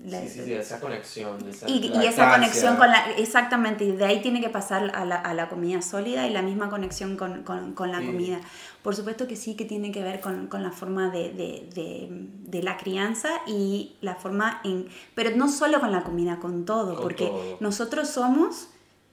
La- 0.06 0.20
Sí, 0.22 0.30
sí, 0.30 0.42
sí, 0.46 0.54
esa 0.54 0.80
conexión. 0.80 1.38
Esa 1.48 1.70
Y, 1.70 1.92
y 1.94 2.06
esa 2.08 2.30
conexión 2.32 2.76
con 2.78 2.90
la... 2.90 3.12
Exactamente, 3.18 3.84
y 3.86 3.92
de 3.92 4.06
ahí 4.06 4.22
tiene 4.22 4.42
que 4.42 4.50
pasar 4.50 4.96
a 4.96 5.06
la, 5.06 5.16
a 5.16 5.34
la 5.34 5.48
comida 5.50 5.82
sólida 5.82 6.26
y 6.28 6.32
la 6.32 6.42
misma 6.42 6.70
conexión 6.70 7.18
con, 7.18 7.44
con, 7.44 7.74
con 7.74 7.92
la 7.92 8.00
Sí. 8.00 8.06
comida. 8.08 8.40
Por 8.82 8.96
supuesto 8.96 9.28
que 9.28 9.36
sí 9.36 9.56
que 9.56 9.66
tiene 9.66 9.92
que 9.92 10.02
ver 10.02 10.20
con, 10.22 10.48
con 10.48 10.64
la 10.64 10.72
forma 10.72 11.12
de, 11.12 11.32
de, 11.34 11.70
de, 11.76 12.08
de 12.10 12.64
la 12.64 12.78
crianza 12.78 13.30
y 13.46 13.96
la 14.02 14.16
forma 14.16 14.60
en... 14.64 14.88
Pero 15.14 15.36
no 15.36 15.50
solo 15.50 15.80
con 15.80 15.92
la 15.92 16.04
comida, 16.04 16.40
con 16.40 16.66
todo, 16.66 17.00
porque 17.00 17.28
todo. 17.28 17.58
nosotros 17.60 18.10
somos... 18.10 18.70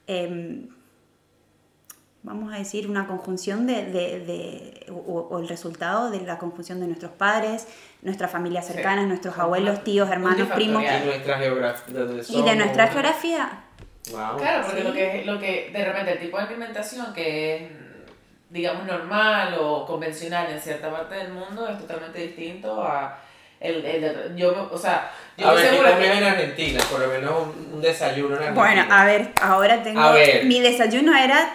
em, 0.07 0.69
vamos 2.29 2.53
a 2.53 2.57
decir, 2.57 2.87
una 2.87 3.07
conjunción 3.07 3.65
de, 3.65 3.85
de- 3.85 4.19
de- 4.19 4.85
o, 4.91 5.27
o 5.31 5.39
el 5.39 5.49
resultado 5.49 6.11
de 6.11 6.21
la 6.21 6.37
conjunción 6.37 6.79
de 6.79 6.85
nuestros 6.85 7.11
padres, 7.11 7.67
nuestras 8.03 8.29
familias 8.29 8.67
Sí. 8.67 8.73
cercanas, 8.73 9.07
nuestros 9.07 9.33
Como 9.33 9.45
abuelos, 9.45 9.75
una- 9.75 9.83
tíos, 9.83 10.09
hermanos, 10.11 10.47
primos. 10.53 10.83
Y 10.83 11.05
nuestra 11.05 11.39
geografía. 11.39 11.93
de 12.05 12.23
y 12.29 12.41
de 12.43 12.55
nuestra 12.55 12.87
geografía. 12.87 13.63
Wow. 14.11 14.37
Claro, 14.37 14.63
porque 14.65 14.81
Sí. 14.81 14.87
lo, 14.87 14.93
que, 14.93 15.23
lo 15.25 15.39
que 15.39 15.69
de 15.73 15.85
repente 15.85 16.11
el 16.13 16.19
tipo 16.19 16.37
de 16.37 16.43
alimentación 16.43 17.13
que 17.15 17.55
es, 17.55 17.61
digamos, 18.51 18.85
normal 18.85 19.55
o 19.59 19.85
convencional 19.87 20.51
en 20.51 20.59
cierta 20.59 20.91
parte 20.91 21.15
del 21.15 21.33
mundo 21.33 21.67
es 21.67 21.79
totalmente 21.79 22.19
distinto 22.19 22.83
a 22.83 23.19
el, 23.59 23.83
el 23.83 24.01
de- 24.01 24.31
yo, 24.35 24.69
o 24.71 24.77
sea, 24.77 25.11
yo 25.35 25.47
A 25.49 25.53
ver, 25.53 25.63
¿qué 25.63 25.69
segura 25.71 25.91
comías 25.93 26.11
que 26.11 26.17
en 26.19 26.23
Argentina? 26.25 26.79
Por 26.91 26.99
lo 27.01 27.07
menos 27.07 27.33
un, 27.47 27.73
un 27.73 27.81
desayuno 27.81 28.35
en 28.35 28.41
Argentina. 28.43 28.53
Bueno, 28.65 28.85
a 28.89 29.05
ver, 29.05 29.31
ahora 29.41 29.81
tengo... 29.83 29.99
A 29.99 30.11
ver. 30.11 30.45
Mi 30.45 30.59
desayuno 30.61 31.15
era, 31.17 31.49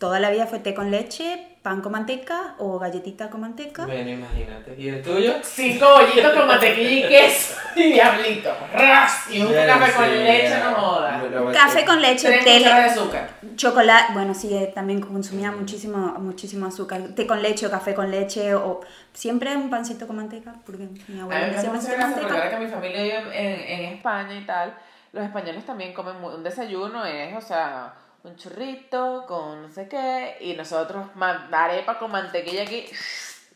toda 0.00 0.18
la 0.18 0.30
vida 0.30 0.46
fue 0.46 0.60
té 0.60 0.72
con 0.74 0.90
leche, 0.90 1.46
pan 1.62 1.82
con 1.82 1.92
manteca 1.92 2.54
o 2.58 2.78
galletita 2.78 3.28
con 3.28 3.42
manteca. 3.42 3.84
Bueno, 3.84 4.08
imagínate. 4.08 4.74
¿Y 4.78 4.88
el 4.88 5.02
tuyo? 5.02 5.34
Cinco 5.42 5.86
bollitos 5.92 6.32
con 6.32 6.46
mantequilla 6.48 7.06
y 7.06 7.08
queso 7.08 7.54
y 7.76 7.92
diablito. 7.92 8.50
¡Ras! 8.72 9.30
Y 9.30 9.42
un 9.42 9.52
café 9.52 9.92
con 9.92 10.08
leche, 10.24 10.58
no 10.58 10.74
jodas. 10.74 11.22
Café 11.54 11.84
con 11.84 12.00
leche, 12.00 12.28
Tres 12.28 12.44
té, 12.44 12.58
de 12.60 12.72
azúcar. 12.72 13.30
chocolate, 13.56 14.14
bueno, 14.14 14.32
sí, 14.32 14.56
eh, 14.56 14.72
también 14.74 15.02
consumía 15.02 15.52
muchísimo, 15.52 15.98
muchísimo 16.18 16.64
azúcar. 16.66 17.02
Té 17.14 17.26
con 17.26 17.42
leche 17.42 17.66
o 17.66 17.70
café 17.70 17.94
con 17.94 18.10
leche 18.10 18.54
o 18.54 18.80
siempre 19.12 19.54
un 19.54 19.68
pancito 19.68 20.06
con 20.06 20.16
manteca, 20.16 20.54
porque 20.64 20.88
mi 21.08 21.20
abuela 21.20 21.46
me 21.46 21.52
me 21.52 21.58
hacía 21.58 21.70
pancito 21.72 21.92
con 21.92 22.02
ahora 22.02 22.16
manteca. 22.24 22.50
que 22.50 22.64
mi 22.64 22.70
familia 22.70 23.02
vive 23.02 23.18
en, 23.34 23.80
en 23.80 23.92
España 23.96 24.34
y 24.34 24.46
tal, 24.46 24.74
los 25.12 25.24
españoles 25.24 25.66
también 25.66 25.92
comen 25.92 26.16
un 26.24 26.42
desayuno, 26.42 27.04
es, 27.04 27.36
o 27.36 27.40
sea, 27.42 27.92
un 28.22 28.36
churrito 28.36 29.24
con 29.26 29.62
no 29.62 29.68
sé 29.70 29.88
qué, 29.88 30.36
y 30.40 30.54
nosotros 30.54 31.06
arepa 31.52 31.98
con 31.98 32.10
mantequilla 32.10 32.62
aquí, 32.62 32.86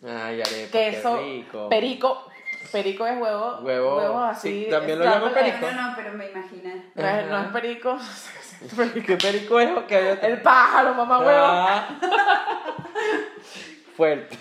Ay, 0.07 0.41
arepa, 0.41 0.71
queso, 0.73 1.17
qué 1.19 1.23
rico. 1.25 1.69
perico, 1.69 2.27
perico 2.73 3.07
es 3.07 3.21
huevo, 3.21 3.59
Huevo, 3.63 4.19
así. 4.23 4.65
sí, 4.65 4.71
también 4.71 4.99
lo 4.99 5.05
egg. 5.05 5.35
perico. 5.35 5.71
No, 5.71 5.91
no, 5.91 5.97
pero 5.97 6.13
me 6.13 6.31
imaginé. 6.31 6.91
No 6.95 7.07
es, 7.07 7.27
no 7.27 7.37
Ajá. 7.37 7.47
es 7.47 7.53
perico, 7.53 7.99
¿Qué 9.07 9.17
perico 9.17 9.61
es? 9.61 9.71
o 9.77 9.87
qué? 9.87 10.19
el 10.23 10.41
pájaro, 10.43 10.95
mamá 10.95 11.19
huevo. 11.19 11.45
Ah. 11.47 11.89
Fuerte. 13.97 14.37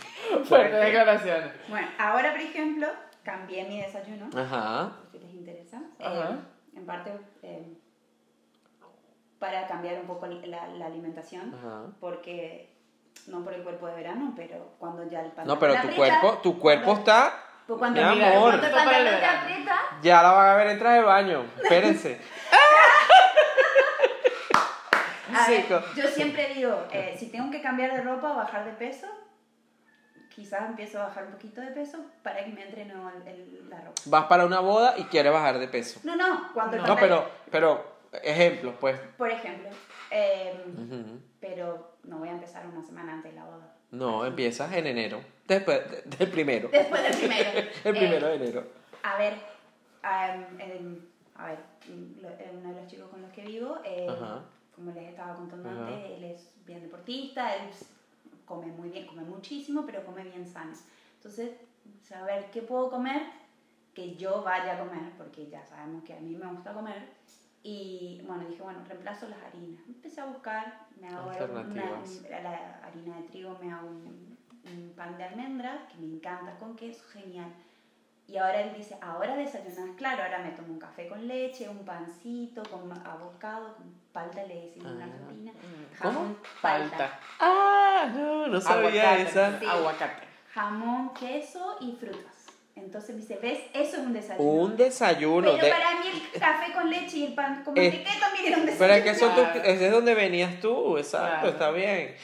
Fuerte 0.46 0.76
declaraciones. 0.78 1.52
Bueno, 1.68 1.88
ahora 2.00 2.32
por 2.32 2.42
ejemplo, 2.42 2.88
cambié 3.24 3.66
mi 3.66 3.82
desayuno, 3.82 4.30
Ajá. 4.36 4.92
si 5.12 5.20
les 5.20 5.34
interesa. 5.34 5.82
Ajá. 6.00 6.30
Eh, 6.32 6.78
en 6.78 6.86
parte 6.86 7.12
eh, 7.44 7.68
para 9.44 9.68
cambiar 9.68 10.00
un 10.00 10.08
poco 10.08 10.26
la, 10.26 10.68
la 10.68 10.86
alimentación, 10.86 11.54
Ajá. 11.54 11.82
porque 12.00 12.74
no 13.28 13.44
por 13.44 13.54
el 13.54 13.62
cuerpo 13.62 13.88
de 13.88 13.96
verano, 13.96 14.32
pero 14.38 14.76
cuando 14.80 15.04
ya 15.10 15.20
el 15.20 15.28
pantalón 15.34 15.48
No, 15.50 15.60
pero 15.60 15.74
tu 15.74 15.80
aprieta, 15.80 15.98
cuerpo, 15.98 16.38
tu 16.42 16.58
cuerpo 16.60 16.86
cuando- 16.86 17.00
está. 17.02 17.34
pues 17.68 17.78
cuando, 17.80 18.02
Mi 18.02 18.08
amor. 18.24 18.50
cuando 18.52 18.68
el 18.68 18.74
pantalón 18.74 19.20
te 19.20 19.26
aprieta, 19.26 19.76
Ya 20.02 20.24
la 20.24 20.32
van 20.32 20.48
a 20.50 20.56
ver 20.56 20.68
en 20.68 20.80
traje 20.80 20.96
de 21.00 21.04
baño. 21.04 21.46
Espérense. 21.62 22.22
A 25.36 25.48
ver, 25.50 25.66
yo 25.96 26.08
siempre 26.08 26.54
digo, 26.54 26.86
eh, 26.92 27.16
si 27.20 27.28
tengo 27.30 27.52
que 27.52 27.62
cambiar 27.62 27.92
de 27.92 28.02
ropa 28.02 28.32
o 28.32 28.36
bajar 28.36 28.64
de 28.66 28.72
peso, 28.74 29.08
quizás 30.34 30.62
empiezo 30.70 31.02
a 31.02 31.08
bajar 31.08 31.26
un 31.26 31.32
poquito 31.34 31.60
de 31.60 31.68
peso 31.68 31.98
para 32.24 32.46
que 32.46 32.52
me 32.52 32.64
entre 32.64 32.86
nuevo 32.86 33.10
el- 33.10 33.28
el- 33.28 33.70
la 33.70 33.82
ropa. 33.82 34.02
Vas 34.06 34.26
para 34.26 34.46
una 34.46 34.60
boda 34.62 34.94
y 34.98 35.04
quieres 35.06 35.34
bajar 35.34 35.58
de 35.60 35.68
peso. 35.68 36.00
No, 36.04 36.16
no, 36.16 36.50
cuando 36.54 36.78
el 36.78 36.84
No, 36.84 36.88
pantalón- 36.96 37.00
pero, 37.00 37.30
pero, 37.52 37.93
ejemplos, 38.23 38.76
pues. 38.80 38.99
Por 39.17 39.30
ejemplo, 39.32 39.69
eh, 40.12 40.63
Ujú. 40.67 41.19
pero 41.39 41.93
no 42.04 42.19
voy 42.19 42.30
a 42.30 42.34
empezar 42.34 42.65
una 42.67 42.84
semana 42.84 43.13
antes 43.13 43.32
de 43.32 43.39
la 43.39 43.45
boda. 43.45 43.76
No, 43.91 44.26
empiezas 44.26 44.71
en 44.73 44.88
enero. 44.88 45.21
Después 45.47 45.80
de- 45.89 46.02
del 46.17 46.30
primero. 46.30 46.69
Después 46.69 47.02
del 47.04 47.15
primero. 47.17 47.49
El 47.84 47.95
Eh, 47.95 47.99
primero 47.99 48.28
de 48.28 48.36
enero. 48.36 48.63
A 49.04 49.17
ver, 49.17 49.34
em, 50.04 50.99
a 51.36 51.47
ver, 51.47 51.60
eh, 51.88 52.52
uno 52.54 52.73
de 52.73 52.82
los 52.82 52.89
chicos 52.89 53.10
con 53.10 53.21
los 53.21 53.32
que 53.32 53.41
vivo, 53.43 53.78
eh, 53.84 54.08
como 54.76 54.91
les 54.91 55.10
estaba 55.10 55.36
contando 55.36 55.69
Ajá. 55.69 55.88
antes, 55.88 56.12
él 56.12 56.23
es 56.23 56.49
bien 56.65 56.82
deportista, 56.82 57.56
él 57.56 57.69
come 58.45 58.67
muy 58.67 58.89
bien, 58.89 59.06
come 59.08 59.23
muchísimo, 59.23 59.86
pero 59.86 60.04
come 60.06 60.23
bien 60.23 60.45
sano. 60.47 60.73
Entonces, 61.17 61.52
saber 62.02 62.49
qué 62.52 62.62
puedo 62.62 62.89
comer 62.89 63.21
que 63.93 64.15
yo 64.15 64.41
vaya 64.43 64.73
a 64.76 64.80
comer, 64.80 65.12
porque 65.17 65.47
ya 65.49 65.63
sabemos 65.65 66.04
que 66.04 66.13
a 66.13 66.19
mí 66.19 66.36
me 66.36 66.47
gusta 66.47 66.73
comer. 66.73 67.04
Y 67.65 68.21
bueno, 68.28 68.43
dije, 68.49 68.62
bueno, 68.62 68.80
reemplazo 68.88 69.28
las 69.30 69.39
harinas. 69.41 69.82
Empecé 69.88 70.19
a 70.21 70.26
buscar, 70.26 70.86
me 70.99 71.08
hago 71.08 71.30
una, 71.32 72.41
la 72.41 72.80
harina 72.84 73.15
de 73.17 73.23
trigo, 73.30 73.58
me 73.62 73.71
hago 73.71 73.88
un, 73.88 74.38
un 74.65 74.93
pan 74.95 75.17
de 75.17 75.23
almendra, 75.23 75.88
que 75.88 75.97
me 75.97 76.15
encanta, 76.15 76.58
con 76.60 76.76
queso, 76.76 77.04
genial. 77.13 77.49
Y 78.28 78.38
ahora 78.38 78.62
él 78.62 78.73
dice, 78.76 78.97
ahora 79.02 79.36
desayunas, 79.36 79.95
claro, 79.97 80.23
ahora 80.23 80.39
me 80.39 80.52
tomo 80.52 80.73
un 80.73 80.80
café 80.80 81.08
con 81.08 81.26
leche, 81.28 81.67
un 81.69 81.84
pancito, 81.86 82.63
con 82.63 82.91
avocado, 83.06 83.76
con 83.76 83.93
palta 84.13 84.43
le 84.43 84.62
decimos 84.67 84.91
en 84.93 85.02
Ah. 85.02 85.06
Argentina, 85.06 85.52
¿Cómo? 86.02 86.13
jamón, 86.13 86.38
Falta. 86.62 87.19
Ah, 87.39 88.12
no, 88.15 88.47
no 88.47 88.62
sabía 88.62 89.12
Aguacate. 89.13 89.21
esa. 89.23 89.60
Sí. 89.60 89.65
Aguacate. 89.65 90.28
jamón, 90.54 91.13
queso 91.13 91.78
y 91.82 91.93
frutas. 91.93 92.33
Entonces 92.76 93.16
me 93.16 93.22
dice, 93.22 93.38
¿ves? 93.42 93.60
Eso 93.74 93.98
es 93.98 94.04
un 94.06 94.14
desayuno. 94.14 94.50
Un 94.50 94.78
desayuno. 94.78 95.52
Pero 95.52 95.64
de- 95.66 95.72
para 95.72 96.00
mí 96.00 96.06
el 96.34 96.40
café 96.40 96.74
con 96.74 96.90
leche 96.90 97.18
y 97.18 97.24
el 97.28 97.34
pan 97.34 97.64
con 97.64 97.78
Eh, 97.78 97.90
manteca 97.90 98.20
también 98.20 98.46
era 98.48 98.58
un 98.58 98.66
desayuno. 98.66 98.80
Pero 98.80 98.94
es 98.94 99.04
que 99.04 99.10
eso 99.12 99.28
tú- 99.30 99.42
Claro. 99.42 99.64
ese 99.64 99.86
es 99.88 99.92
donde 99.92 100.16
venías 100.16 100.60
tú, 100.60 100.98
exacto, 100.98 101.28
Claro. 101.30 101.50
está 101.50 101.72
bien. 101.72 102.16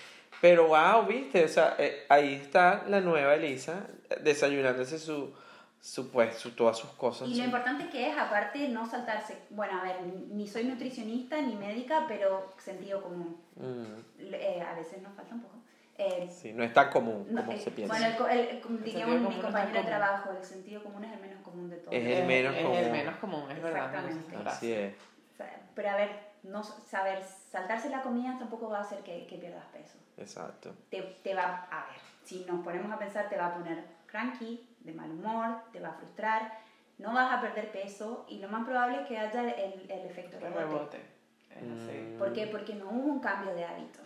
Pero 0.41 0.67
wow, 0.67 1.05
viste, 1.05 1.43
o 1.43 1.47
sea, 1.47 1.75
eh, 1.77 2.05
ahí 2.09 2.33
está 2.35 2.83
la 2.87 3.01
nueva 3.01 3.35
Elisa 3.35 3.85
eh, 4.09 4.17
desayunándose 4.23 4.97
su, 4.97 5.33
su 5.81 6.09
pues, 6.09 6.35
su, 6.37 6.51
todas 6.51 6.77
sus 6.77 6.89
cosas. 6.91 7.27
Y 7.29 7.35
lo 7.35 7.43
importante 7.43 7.87
que 7.89 8.09
es, 8.09 8.17
aparte, 8.17 8.67
no 8.69 8.89
saltarse. 8.89 9.37
Bueno, 9.51 9.79
a 9.79 9.83
ver, 9.83 9.97
ni 10.31 10.47
soy 10.47 10.63
nutricionista 10.63 11.39
ni 11.41 11.55
médica, 11.55 12.05
pero 12.07 12.53
sentido 12.57 13.01
común. 13.03 13.37
Mm, 13.55 14.33
Eh, 14.33 14.61
a 14.61 14.73
veces 14.75 15.01
nos 15.01 15.13
falta 15.15 15.35
un 15.35 15.41
poco. 15.41 15.55
Eh, 16.01 16.29
sí, 16.31 16.53
no 16.53 16.63
es 16.63 16.73
tan 16.73 16.89
común 16.89 17.27
no, 17.29 17.41
como 17.41 17.51
eh, 17.51 17.59
se 17.59 17.71
piensa. 17.71 17.93
Bueno, 17.93 18.07
el, 18.07 18.15
co- 18.17 18.27
el- 18.29 18.39
el- 18.39 18.61
como 18.61 18.77
diría 18.77 19.05
sentido 19.05 19.07
un- 19.17 19.23
común 19.23 19.29
mi 19.29 19.35
es 19.35 19.41
compañero 19.43 19.71
de 19.73 19.77
común. 19.79 19.89
trabajo, 19.89 20.31
el 20.31 20.43
sentido 20.45 20.83
común 20.83 21.03
es 21.03 21.11
el 21.13 21.19
menos 21.19 21.41
común 21.43 21.69
de 21.69 21.75
todos. 21.77 21.93
Es 21.93 22.07
el 22.19 22.25
menos 22.25 22.55
es 22.55 22.61
común. 22.63 22.77
el 22.77 22.91
menos 22.91 23.15
común, 23.17 23.51
es 23.51 23.61
verdad. 23.61 23.85
Exactamente. 24.05 24.49
Así 24.49 24.71
es. 24.73 24.93
Pero 25.75 25.89
a 25.89 25.95
ver, 25.97 26.09
no 26.43 26.63
saber 26.63 27.21
saltarse 27.23 27.89
la 27.89 28.01
comida 28.01 28.37
tampoco 28.39 28.69
va 28.69 28.77
a 28.79 28.81
hacer 28.81 28.99
que, 28.99 29.27
que 29.27 29.37
pierdas 29.37 29.65
peso. 29.73 29.97
Exacto. 30.17 30.73
Te, 30.89 31.01
te 31.01 31.33
va, 31.35 31.67
a 31.69 31.85
ver, 31.87 31.99
si 32.23 32.45
nos 32.45 32.63
ponemos 32.63 32.91
a 32.91 32.97
pensar, 32.97 33.27
te 33.29 33.37
va 33.37 33.47
a 33.47 33.53
poner 33.55 33.83
cranky, 34.05 34.67
de 34.79 34.93
mal 34.93 35.11
humor, 35.11 35.57
te 35.73 35.79
va 35.81 35.89
a 35.89 35.93
frustrar, 35.93 36.59
no 36.97 37.13
vas 37.13 37.31
a 37.37 37.41
perder 37.41 37.71
peso 37.71 38.25
y 38.29 38.39
lo 38.39 38.47
más 38.49 38.65
probable 38.65 39.01
es 39.01 39.07
que 39.07 39.17
haya 39.17 39.41
el, 39.49 39.89
el 39.91 40.05
efecto 40.05 40.37
El 40.37 40.43
rebote. 40.43 40.61
rebote. 40.65 40.97
Es 41.51 41.63
así. 41.89 42.15
¿Por 42.17 42.31
qué? 42.33 42.47
Porque 42.47 42.73
no 42.75 42.89
hubo 42.89 43.11
un 43.13 43.19
cambio 43.19 43.53
de 43.53 43.65
hábito. 43.65 43.99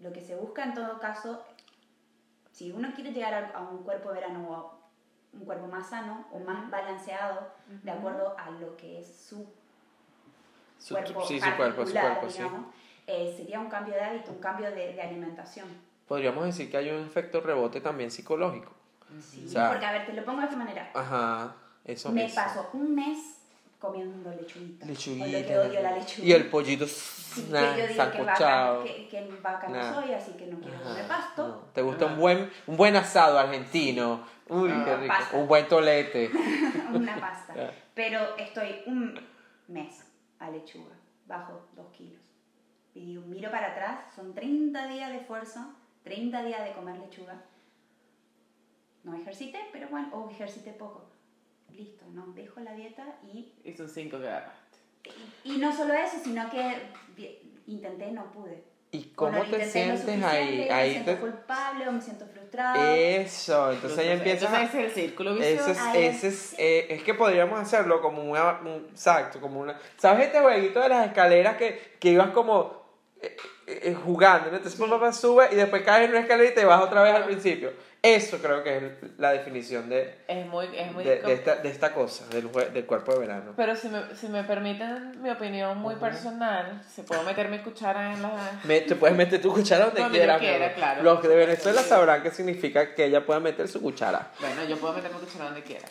Lo 0.00 0.12
que 0.12 0.20
se 0.20 0.34
busca 0.36 0.64
en 0.64 0.74
todo 0.74 0.98
caso, 0.98 1.44
si 2.52 2.72
uno 2.72 2.92
quiere 2.94 3.12
llegar 3.12 3.52
a, 3.54 3.60
un 3.60 3.82
cuerpo 3.84 4.08
de 4.08 4.20
verano 4.20 4.48
o 4.50 4.80
un 5.32 5.44
cuerpo 5.44 5.66
más 5.66 5.88
sano 5.90 6.26
o 6.32 6.38
más 6.40 6.70
balanceado, 6.70 7.48
de 7.82 7.90
acuerdo 7.90 8.34
a 8.38 8.50
lo 8.50 8.76
que 8.76 9.00
es 9.00 9.14
su 9.28 9.46
Su, 10.78 10.94
cuerpo 10.94 11.24
sí, 11.26 11.40
su 11.40 11.56
cuerpo, 11.56 11.86
su 11.86 11.92
cuerpo, 11.92 12.28
sí. 12.30 12.42
eh, 13.06 13.34
sería 13.36 13.60
un 13.60 13.68
cambio 13.68 13.94
de 13.94 14.00
hábito, 14.00 14.30
un 14.32 14.38
cambio 14.40 14.70
de, 14.70 14.94
de 14.94 15.02
alimentación. 15.02 15.68
Podríamos 16.08 16.44
decir 16.46 16.70
que 16.70 16.76
hay 16.78 16.90
un 16.90 17.04
efecto 17.06 17.40
rebote 17.40 17.80
también 17.80 18.10
psicológico. 18.10 18.72
Sí, 19.20 19.44
O 19.46 19.48
sea- 19.48 19.68
porque 19.70 19.86
a 19.86 19.92
ver, 19.92 20.06
te 20.06 20.12
lo 20.14 20.24
pongo 20.24 20.40
de 20.40 20.46
esta 20.46 20.56
manera. 20.56 20.90
Ajá, 20.94 21.54
eso 21.84 22.10
Me 22.10 22.24
eso. 22.24 22.34
paso 22.34 22.70
un 22.72 22.94
mes 22.94 23.39
comiendo 23.80 24.30
lechuguita. 24.30 24.86
Lechuguita. 24.86 25.24
O 25.24 25.40
lo 25.40 25.46
que 25.46 25.58
odio 25.58 25.82
la 25.82 25.92
lechuga. 25.96 26.28
Y 26.28 26.32
el 26.32 26.46
pollito 26.50 26.86
Sí, 26.86 27.44
que 27.46 27.52
nah, 27.52 27.70
yo 27.76 27.76
digo 27.76 27.86
que 27.88 27.94
sancochado. 27.94 28.78
vaca, 28.80 28.92
que, 28.94 29.08
que 29.08 29.30
vaca 29.42 29.68
no 29.68 29.74
Nah. 29.76 29.94
soy, 29.94 30.12
así 30.14 30.32
que 30.32 30.46
no 30.46 30.58
quiero 30.60 30.76
Ajá, 30.76 30.84
comer 30.90 31.08
pasto. 31.08 31.48
no. 31.48 31.54
¿Te 31.72 31.82
gusta 31.82 32.06
un 32.06 32.18
buen, 32.18 32.50
un 32.66 32.76
buen 32.76 32.94
asado 32.96 33.38
argentino? 33.38 34.24
Uy, 34.48 34.70
Ah, 34.72 34.82
qué 34.84 34.96
rico. 34.96 35.08
pasta. 35.16 35.36
Un 35.36 35.48
buen 35.48 35.66
tolete. 35.68 36.30
una 36.94 37.18
pasta. 37.20 37.54
Pero 37.94 38.36
estoy 38.36 38.82
un 38.86 39.18
mes 39.68 40.04
a 40.38 40.50
lechuga, 40.50 40.94
bajo 41.26 41.68
dos 41.74 41.86
kilos. 41.92 42.20
Y 42.94 43.04
digo, 43.06 43.22
miro 43.26 43.50
para 43.50 43.68
atrás, 43.72 44.00
son 44.14 44.34
30 44.34 44.88
días 44.88 45.10
de 45.10 45.18
esfuerzo, 45.18 45.60
30 46.02 46.42
días 46.42 46.64
de 46.64 46.72
comer 46.72 46.98
lechuga. 46.98 47.40
No 49.04 49.14
ejercité, 49.14 49.60
pero 49.72 49.88
bueno, 49.88 50.08
o 50.12 50.28
ejercité 50.30 50.72
poco. 50.72 51.09
Listo, 51.76 52.04
no, 52.12 52.26
dejo 52.34 52.60
la 52.60 52.74
dieta 52.74 53.04
y, 53.32 53.52
Y 53.64 53.72
son 53.74 53.88
cinco 53.88 54.18
que 54.18 54.28
agarraste. 54.28 54.78
y 55.44 55.56
no 55.58 55.74
solo 55.74 55.94
eso, 55.94 56.16
sino 56.22 56.48
que 56.50 57.40
intenté, 57.66 58.10
no 58.12 58.30
pude. 58.32 58.62
¿Y 58.92 59.04
cómo 59.14 59.38
no 59.38 59.44
lo 59.44 59.56
te 59.56 59.64
sientes 59.70 60.22
ahí? 60.24 60.68
Ahí 60.68 60.88
me 60.88 60.94
siento 60.94 61.12
te... 61.12 61.20
culpable 61.20 61.88
o 61.88 61.92
me 61.92 62.00
siento 62.00 62.26
frustrada. 62.26 62.96
Eso, 62.96 63.70
entonces 63.72 63.98
ahí 64.00 64.08
empiezas 64.08 64.52
a... 64.52 64.62
Entonces 64.62 64.74
ese 64.74 64.78
es 64.80 64.96
el 64.96 65.02
círculo 65.04 65.34
Ese 65.36 65.52
vicioso. 65.52 65.70
es, 65.70 66.16
ese 66.16 66.28
es, 66.28 66.54
eh, 66.58 66.86
es 66.90 67.02
que 67.04 67.14
podríamos 67.14 67.60
hacerlo 67.60 68.02
como 68.02 68.22
una, 68.24 68.58
un, 68.60 68.88
exacto, 68.90 69.40
como 69.40 69.60
una, 69.60 69.78
¿sabes 69.96 70.26
este 70.26 70.40
jueguito 70.40 70.80
de 70.80 70.88
las 70.88 71.06
escaleras 71.06 71.56
que, 71.56 71.94
que 72.00 72.08
ibas 72.10 72.30
como 72.30 72.80
eh, 73.22 73.36
eh, 73.68 73.94
jugando, 73.94 74.50
¿no? 74.50 74.56
entonces 74.56 74.80
Sí. 74.80 74.90
papá 74.90 75.12
sube 75.12 75.48
y 75.52 75.54
después 75.54 75.82
caes 75.82 76.06
en 76.06 76.10
una 76.10 76.20
escalera 76.20 76.50
y 76.50 76.54
te 76.54 76.64
vas 76.64 76.82
otra 76.82 77.02
vez 77.02 77.14
al 77.14 77.26
principio, 77.26 77.72
eso 78.02 78.38
creo 78.38 78.62
que 78.64 78.76
es 78.78 78.82
la 79.18 79.32
definición 79.32 79.88
de, 79.90 80.14
Es 80.26 80.46
muy, 80.46 80.66
es 80.74 80.92
muy 80.92 81.04
de, 81.04 81.20
de 81.20 81.32
esta, 81.34 81.56
de 81.56 81.68
esta 81.68 81.92
cosa, 81.92 82.26
del, 82.28 82.50
del 82.72 82.86
cuerpo 82.86 83.12
de 83.12 83.18
verano. 83.20 83.52
Pero 83.56 83.76
si 83.76 83.88
me, 83.88 84.00
si 84.18 84.28
me 84.28 84.42
permiten 84.44 85.20
mi 85.22 85.28
opinión 85.30 85.76
muy 85.78 85.94
Ujú. 85.94 86.04
personal, 86.04 86.82
si 86.94 87.02
puedo 87.02 87.22
meter 87.24 87.48
mi 87.48 87.58
cuchara 87.58 88.12
en 88.14 88.22
la... 88.22 88.30
Me- 88.64 88.80
te 88.80 88.96
puedes 88.96 89.16
meter 89.16 89.40
tu 89.42 89.52
cuchara 89.52 89.86
donde, 89.86 90.00
yo 90.02 90.08
quieras. 90.10 90.40
quiera, 90.40 90.74
claro. 90.74 91.02
Los 91.02 91.22
de 91.22 91.34
Venezuela 91.36 91.82
sabrán 91.82 92.22
qué 92.22 92.30
significa 92.30 92.94
que 92.94 93.04
ella 93.04 93.26
pueda 93.26 93.40
meter 93.40 93.68
su 93.68 93.82
cuchara. 93.82 94.30
Bueno, 94.40 94.64
yo 94.64 94.78
puedo 94.78 94.94
meter 94.94 95.12
mi 95.12 95.18
cuchara 95.20 95.44
donde 95.46 95.62
quiera. 95.62 95.86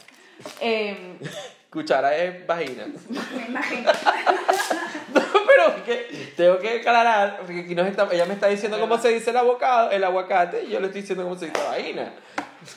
Em, 0.62 1.19
Cuchara 1.69 2.15
es 2.15 2.45
vagina. 2.47 2.86
Me 3.36 3.45
imagino. 3.45 3.91
pero 5.13 5.84
que 5.84 6.32
tengo 6.36 6.60
que 6.60 6.79
aclarar, 6.79 7.38
porque 7.38 7.62
aquí 7.62 7.75
nos 7.75 7.88
está, 7.88 8.08
ella 8.12 8.25
me 8.25 8.34
está 8.34 8.47
diciendo 8.47 8.79
cómo 8.79 8.97
se 8.97 9.10
dice 9.10 9.29
el 9.32 9.38
abocado, 9.38 9.91
el 9.91 10.03
aguacate, 10.03 10.63
y 10.63 10.69
yo 10.69 10.79
le 10.79 10.88
estoy 10.88 11.01
diciendo 11.01 11.23
cómo 11.23 11.36
se 11.36 11.47
dice 11.47 11.58
la 11.62 11.69
vaina. 11.69 12.13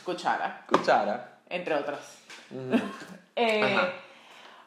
Cuchara, 0.04 0.64
Cuchara. 0.66 1.38
entre 1.48 1.74
otras. 1.74 2.18
Ujú. 2.50 2.80
Eh, 3.34 3.78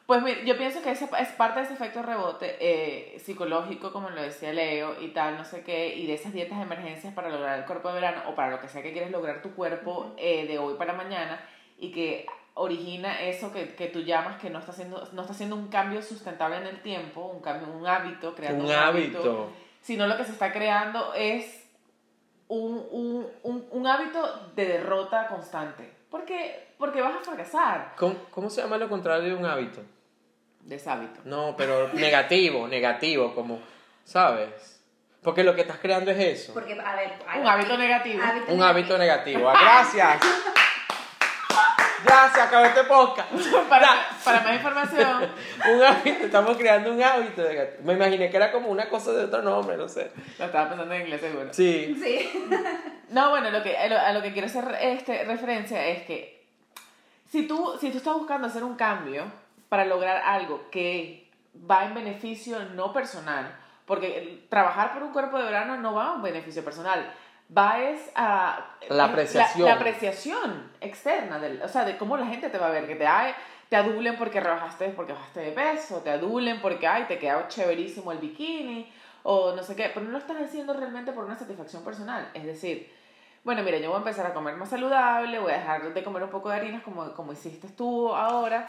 pues 0.06 0.44
yo 0.44 0.56
pienso 0.56 0.82
que 0.82 0.90
ese 0.90 1.08
es 1.20 1.28
parte 1.28 1.60
de 1.60 1.66
ese 1.66 1.74
efecto 1.74 2.02
rebote 2.02 2.56
eh, 2.58 3.20
psicológico, 3.20 3.92
como 3.92 4.10
lo 4.10 4.22
decía 4.22 4.52
Leo, 4.52 5.00
y 5.00 5.10
tal, 5.10 5.36
no 5.36 5.44
sé 5.44 5.62
qué, 5.62 5.94
y 5.94 6.08
de 6.08 6.14
esas 6.14 6.32
dietas 6.32 6.58
de 6.58 6.64
emergencias 6.64 7.14
para 7.14 7.28
lograr 7.28 7.60
el 7.60 7.64
cuerpo 7.64 7.90
de 7.90 7.94
verano 7.94 8.22
o 8.28 8.34
para 8.34 8.50
lo 8.50 8.60
que 8.60 8.66
sea 8.66 8.82
que 8.82 8.92
quieres 8.92 9.12
lograr 9.12 9.40
tu 9.40 9.54
cuerpo 9.54 10.14
eh, 10.16 10.48
de 10.48 10.58
hoy 10.58 10.74
para 10.74 10.94
mañana 10.94 11.40
y 11.78 11.92
que 11.92 12.26
origina 12.58 13.20
eso 13.22 13.52
que, 13.52 13.74
que 13.74 13.86
tú 13.88 14.00
llamas 14.00 14.40
que 14.40 14.48
no 14.50 14.58
está, 14.58 14.72
haciendo, 14.72 15.08
no 15.12 15.20
está 15.22 15.32
haciendo 15.34 15.56
un 15.56 15.68
cambio 15.68 16.02
sustentable 16.02 16.56
en 16.56 16.66
el 16.66 16.80
tiempo, 16.80 17.20
un 17.26 17.40
cambio, 17.40 17.68
un 17.72 17.86
hábito, 17.86 18.34
creando 18.34 18.64
Un 18.64 18.72
hábito. 18.72 19.50
sino 19.82 20.06
lo 20.06 20.16
que 20.16 20.24
se 20.24 20.32
está 20.32 20.52
creando 20.52 21.12
es 21.14 21.64
un, 22.48 22.86
un, 22.90 23.26
un, 23.42 23.66
un 23.70 23.86
hábito 23.86 24.50
de 24.54 24.64
derrota 24.66 25.26
constante. 25.28 25.92
Porque, 26.10 26.68
porque 26.78 27.02
vas 27.02 27.16
a 27.16 27.20
fracasar. 27.20 27.92
¿Cómo, 27.96 28.14
cómo 28.30 28.48
se 28.48 28.62
llama 28.62 28.78
lo 28.78 28.88
contrario 28.88 29.28
de 29.28 29.34
un 29.34 29.44
hábito? 29.44 29.82
Deshábito. 30.60 31.20
No, 31.24 31.54
pero 31.58 31.88
negativo, 31.92 32.66
negativo, 32.68 33.34
como, 33.34 33.60
¿sabes? 34.04 34.80
Porque 35.22 35.44
lo 35.44 35.54
que 35.54 35.62
estás 35.62 35.78
creando 35.78 36.10
es 36.12 36.18
eso. 36.18 36.54
Porque, 36.54 36.72
a 36.72 36.94
ver, 36.96 37.12
hay- 37.26 37.40
Un 37.40 37.46
hábito 37.48 37.76
negativo. 37.76 38.22
hábito 38.22 38.52
Un 38.52 38.62
hábito 38.62 38.96
negativo. 38.98 39.50
Ah, 39.54 39.84
Gracias. 42.06 42.34
Gracias, 42.36 42.46
acabé 42.46 42.68
este 42.68 42.84
podcast. 42.84 43.30
para, 43.68 43.88
para 44.24 44.40
más 44.40 44.54
información, 44.54 45.30
Un 45.74 45.82
hábito, 45.82 46.24
estamos 46.26 46.56
creando 46.56 46.92
un 46.92 47.02
hábito. 47.02 47.42
Me 47.82 47.94
imaginé 47.94 48.30
que 48.30 48.36
era 48.36 48.52
como 48.52 48.68
una 48.68 48.88
cosa 48.88 49.12
de 49.12 49.24
otro 49.24 49.42
nombre, 49.42 49.76
no 49.76 49.88
sé. 49.88 50.10
lo 50.38 50.46
estaba 50.46 50.68
pensando 50.68 50.94
en 50.94 51.02
inglés 51.02 51.20
seguro. 51.20 51.52
Sí. 51.52 51.96
Sí. 52.02 52.48
No, 53.08 53.30
bueno, 53.30 53.52
lo 53.52 53.62
que, 53.62 53.78
a, 53.78 53.86
lo, 53.86 53.96
a 53.96 54.12
lo 54.12 54.20
que 54.20 54.32
quiero 54.32 54.46
hacer 54.46 54.64
este, 54.80 55.22
referencia 55.22 55.86
es 55.86 56.04
que 56.06 56.44
si 57.30 57.46
tú, 57.46 57.76
si 57.80 57.90
tú 57.90 57.98
estás 57.98 58.14
buscando 58.14 58.48
hacer 58.48 58.64
un 58.64 58.74
cambio 58.74 59.30
para 59.68 59.84
lograr 59.84 60.22
algo 60.24 60.68
que 60.72 61.30
va 61.70 61.84
en 61.84 61.94
beneficio 61.94 62.58
no 62.74 62.92
personal, 62.92 63.56
porque 63.86 64.44
trabajar 64.48 64.92
por 64.92 65.04
un 65.04 65.12
cuerpo 65.12 65.38
de 65.38 65.44
verano 65.44 65.76
no 65.76 65.94
va 65.94 66.08
a 66.08 66.12
un 66.14 66.22
beneficio 66.22 66.64
personal, 66.64 67.08
va 67.56 67.82
es 67.82 68.00
a... 68.14 68.64
La 68.88 69.06
apreciación. 69.06 69.66
La, 69.66 69.74
apreciación 69.74 70.70
externa, 70.80 71.38
del, 71.38 71.60
o 71.62 71.68
sea, 71.68 71.84
de 71.84 71.96
cómo 71.96 72.16
la 72.16 72.26
gente 72.26 72.48
te 72.48 72.58
va 72.58 72.68
a 72.68 72.70
ver, 72.70 72.86
que 72.86 72.96
te, 72.96 73.06
ay, 73.06 73.32
te 73.68 73.76
adulen 73.76 74.16
porque 74.16 74.40
rebajaste, 74.40 74.90
porque 74.90 75.12
bajaste 75.12 75.40
de 75.40 75.52
peso, 75.52 75.98
te 75.98 76.10
adulen 76.10 76.60
porque, 76.60 76.86
ay, 76.86 77.04
te 77.04 77.18
quedó 77.18 77.48
chéverísimo 77.48 78.12
el 78.12 78.18
bikini, 78.18 78.92
o 79.22 79.54
no 79.54 79.62
sé 79.62 79.74
qué, 79.74 79.90
pero 79.92 80.06
no 80.06 80.12
lo 80.12 80.18
estás 80.18 80.40
haciendo 80.40 80.72
realmente 80.72 81.12
por 81.12 81.24
una 81.24 81.36
satisfacción 81.36 81.82
personal, 81.82 82.30
es 82.32 82.44
decir, 82.44 82.90
bueno, 83.46 83.62
mira, 83.62 83.78
yo 83.78 83.90
voy 83.90 83.94
a 83.94 83.98
empezar 83.98 84.26
a 84.26 84.34
comer 84.34 84.56
más 84.56 84.70
saludable, 84.70 85.38
voy 85.38 85.52
a 85.52 85.58
dejar 85.58 85.94
de 85.94 86.02
comer 86.02 86.24
un 86.24 86.30
poco 86.30 86.48
de 86.48 86.56
harinas 86.56 86.82
como, 86.82 87.12
como 87.12 87.32
hiciste 87.32 87.68
tú 87.68 88.12
ahora. 88.12 88.68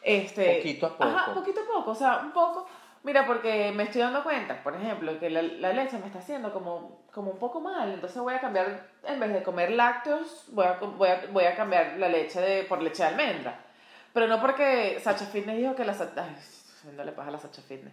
Este, 0.00 0.58
Poquito 0.58 0.86
a 0.86 0.90
poco. 0.90 1.04
Ajá, 1.04 1.34
poquito 1.34 1.60
a 1.60 1.66
poco, 1.66 1.90
o 1.90 1.94
sea, 1.96 2.18
un 2.18 2.30
poco. 2.30 2.68
Mira, 3.04 3.26
porque 3.26 3.72
me 3.72 3.82
estoy 3.84 4.00
dando 4.00 4.22
cuenta, 4.22 4.62
por 4.62 4.76
ejemplo, 4.76 5.18
que 5.18 5.28
la, 5.28 5.42
la 5.42 5.72
leche 5.72 5.98
me 5.98 6.06
está 6.06 6.20
haciendo 6.20 6.52
como, 6.52 7.02
como 7.12 7.32
un 7.32 7.38
poco 7.38 7.60
mal, 7.60 7.92
entonces 7.92 8.22
voy 8.22 8.34
a 8.34 8.40
cambiar, 8.40 8.90
en 9.04 9.18
vez 9.18 9.32
de 9.32 9.42
comer 9.42 9.72
lácteos, 9.72 10.44
voy 10.52 10.66
a, 10.66 10.74
voy 10.74 11.08
a, 11.08 11.26
voy 11.32 11.44
a 11.44 11.56
cambiar 11.56 11.96
la 11.98 12.08
leche 12.08 12.40
de, 12.40 12.62
por 12.62 12.80
leche 12.80 13.02
de 13.02 13.08
almendra. 13.08 13.58
Pero 14.12 14.28
no 14.28 14.40
porque 14.40 15.00
Sacha 15.00 15.26
Fitness 15.26 15.56
dijo 15.56 15.74
que 15.74 15.84
la... 15.84 15.92
Ay, 15.92 16.36
haciéndole 16.36 17.12
paja 17.12 17.28
a 17.28 17.32
la 17.32 17.38
Sacha 17.38 17.62
Fitness. 17.62 17.92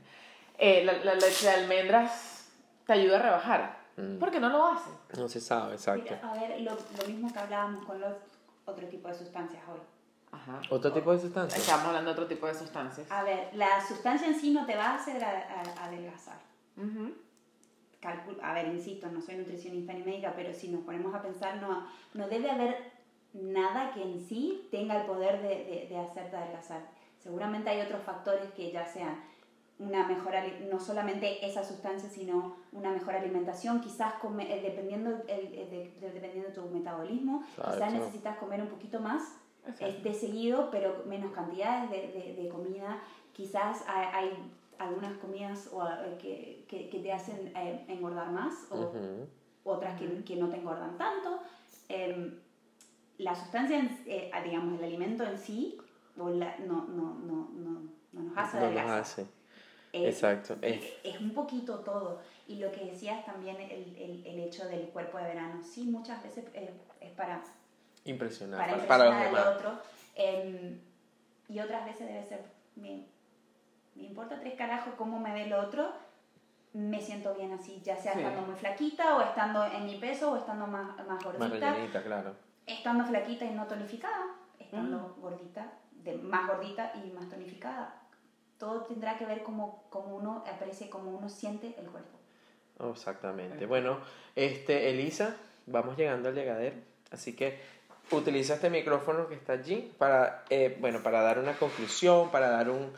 Eh, 0.58 0.84
la, 0.84 0.94
la 1.04 1.16
leche 1.16 1.48
de 1.48 1.54
almendras 1.54 2.52
te 2.86 2.94
ayuda 2.94 3.18
a 3.20 3.22
rebajar. 3.22 3.78
Mm. 3.98 4.20
Porque 4.20 4.40
no 4.40 4.50
lo 4.50 4.66
hace. 4.66 4.90
No 5.18 5.28
se 5.28 5.40
sabe, 5.40 5.74
exacto. 5.74 6.04
Mira, 6.04 6.30
a 6.30 6.34
ver, 6.34 6.62
lo, 6.62 6.72
lo 6.72 7.08
mismo 7.08 7.32
que 7.34 7.40
hablábamos 7.40 7.86
con 7.86 8.00
los 8.00 8.14
otro 8.66 8.88
tipo 8.88 9.08
de 9.08 9.16
sustancias 9.16 9.64
hoy. 9.68 9.80
Ajá. 10.32 10.62
¿Otro 10.70 10.92
tipo 10.94 11.12
de 11.12 11.20
sustancia? 11.20 11.58
Estamos 11.58 11.86
hablando 11.88 12.10
de 12.10 12.14
otro 12.14 12.28
tipo 12.28 12.46
de 12.48 12.54
sustancias. 12.54 13.10
A 13.12 13.24
ver, 13.24 13.50
la 13.54 13.86
sustancia 13.86 14.28
en 14.28 14.40
sí 14.40 14.52
no 14.52 14.66
te 14.66 14.76
va 14.76 14.92
a 14.92 14.96
hacer 14.96 15.24
a- 15.24 15.30
a- 15.80 15.86
adelgazar. 15.86 16.38
Ujú. 16.78 17.14
Calcul- 18.02 18.40
a 18.42 18.54
ver, 18.54 18.68
insisto, 18.68 19.08
no 19.10 19.22
soy 19.22 19.36
nutricionista 19.36 19.92
ni 19.94 20.04
médica, 20.04 20.34
pero 20.36 20.54
si 20.54 20.70
nos 20.70 20.84
ponemos 20.84 21.14
a 21.14 21.22
pensar, 21.22 21.58
no, 21.58 21.86
no 22.14 22.28
debe 22.30 22.50
haber 22.50 22.92
nada 23.34 23.92
que 23.94 24.02
en 24.04 24.20
sí 24.22 24.68
tenga 24.72 25.02
el 25.02 25.06
poder 25.06 25.42
de, 25.42 25.50
de, 25.66 25.88
de 25.90 25.98
hacerte 26.00 26.36
adelgazar. 26.38 26.82
Seguramente 27.18 27.70
hay 27.70 27.82
otros 27.82 28.02
factores 28.04 28.50
que 28.54 28.72
ya 28.72 28.86
sean 28.86 29.20
una 29.80 30.08
mejor, 30.08 30.34
no 30.72 30.80
solamente 30.80 31.46
esa 31.46 31.64
sustancia, 31.64 32.10
sino 32.10 32.56
una 32.72 32.92
mejor 32.92 33.16
alimentación, 33.16 33.82
quizás 33.82 34.14
come- 34.16 34.54
eh, 34.54 34.62
dependiendo, 34.62 35.10
el- 35.28 35.54
el 35.54 35.70
de, 35.70 35.92
de- 36.00 36.12
dependiendo 36.12 36.50
de 36.50 36.56
tu 36.56 36.70
metabolismo, 36.70 37.44
quizás 37.56 37.94
necesitas 37.94 38.38
comer 38.38 38.62
un 38.62 38.68
poquito 38.70 39.00
más. 39.00 39.24
Es 39.80 40.04
de 40.04 40.14
seguido, 40.14 40.70
pero 40.72 41.04
menos 41.06 41.32
cantidades 41.34 41.90
de, 41.92 42.08
de, 42.08 42.42
de 42.42 42.50
comida. 42.50 43.02
Quizás 43.34 43.84
hay, 43.88 44.32
algunas 44.78 45.18
comidas 45.18 45.70
o, 45.74 45.86
eh, 45.88 46.18
que, 46.22 46.66
que, 46.68 46.90
que 46.90 47.00
te 47.00 47.12
hacen 47.12 47.52
eh, 47.56 47.86
engordar 47.88 48.32
más 48.32 48.54
o 48.72 48.76
Ujú. 48.78 49.28
otras 49.66 50.00
que, 50.00 50.24
que 50.24 50.36
no 50.38 50.50
te 50.50 50.58
engordan 50.58 50.98
tanto. 50.98 51.40
Em, 51.90 52.40
la 53.18 53.36
sustancia, 53.36 53.78
eh, 54.06 54.32
digamos, 54.46 54.80
el 54.80 54.86
alimento 54.86 55.24
en 55.26 55.38
sí 55.38 55.78
o 56.18 56.30
la- 56.30 56.58
no, 56.60 56.86
no, 56.88 57.14
no, 57.16 57.50
no, 57.54 57.82
no 58.14 58.22
nos 58.24 58.38
hace 58.38 58.58
No 58.60 58.72
nos 58.72 58.92
hace. 58.92 59.26
Exacto. 59.92 60.56
Es, 60.62 60.82
Es- 60.84 60.94
es 61.16 61.20
un 61.22 61.32
poquito 61.34 61.80
todo. 61.80 62.22
Y 62.48 62.56
lo 62.60 62.72
que 62.72 62.86
decías 62.86 63.26
también, 63.26 63.58
el, 63.60 63.96
el, 63.98 64.26
el 64.26 64.40
hecho 64.40 64.66
del 64.68 64.88
cuerpo 64.90 65.18
de 65.18 65.26
verano, 65.26 65.62
sí, 65.64 65.84
muchas 65.84 66.24
veces 66.24 66.46
eh, 66.54 66.72
es 67.02 67.12
para 67.12 67.42
Impresionante. 68.06 68.66
para 68.76 68.88
Para, 68.88 69.06
los 69.06 69.14
impresionar 69.14 69.48
al 69.48 69.56
demás. 69.56 69.58
otro. 69.58 69.82
em, 70.16 70.80
y 71.48 71.60
otras 71.60 71.86
veces 71.86 72.08
debe 72.08 72.24
ser, 72.24 72.44
me, 72.76 73.06
me 73.96 74.04
importa 74.04 74.40
tres 74.40 74.56
carajos 74.56 74.94
cómo 74.98 75.20
me 75.20 75.34
ve 75.34 75.44
el 75.46 75.54
otro, 75.54 75.92
me 76.74 77.02
siento 77.02 77.34
bien 77.36 77.52
así, 77.54 77.82
ya 77.84 77.96
sea 77.98 78.14
Sí. 78.14 78.20
estando 78.20 78.42
muy 78.44 78.56
flaquita 78.56 79.18
o 79.18 79.22
estando 79.22 79.66
en 79.66 79.86
mi 79.86 79.96
peso 79.98 80.32
o 80.34 80.38
estando 80.38 80.68
más, 80.68 80.96
más 80.98 81.08
Más 81.08 81.24
gordita, 81.24 81.72
rellenita, 81.74 82.04
claro. 82.04 82.36
estando 82.68 83.04
flaquita 83.06 83.46
y 83.46 83.52
no 83.52 83.66
tonificada, 83.66 84.36
estando 84.60 85.16
gordita, 85.20 85.72
de, 85.92 86.16
más 86.18 86.48
gordita 86.48 86.92
y 87.04 87.10
más 87.12 87.28
tonificada. 87.30 87.96
Todo 88.60 88.84
tendrá 88.84 89.18
que 89.18 89.26
ver 89.26 89.42
cómo, 89.42 89.86
cómo 89.90 90.18
uno 90.18 90.44
aprecie, 90.48 90.90
cómo 90.90 91.12
uno 91.18 91.30
siente 91.30 91.74
el 91.80 91.88
cuerpo. 91.88 92.20
Exactamente. 92.92 93.66
Bueno, 93.66 94.00
este, 94.36 94.90
Elisa, 94.92 95.36
vamos 95.66 95.98
llegando 95.98 96.30
al 96.30 96.36
llegadero. 96.36 96.76
Así 97.12 97.36
que 97.36 97.60
utiliza 98.12 98.56
este 98.56 98.70
micrófono 98.70 99.28
que 99.28 99.36
está 99.36 99.54
allí 99.54 99.92
para, 99.98 100.44
eh, 100.50 100.78
bueno, 100.80 101.02
para 101.04 101.22
dar 101.22 101.40
una 101.40 101.54
conclusión, 101.54 102.30
para 102.32 102.50
dar 102.50 102.70
un, 102.70 102.92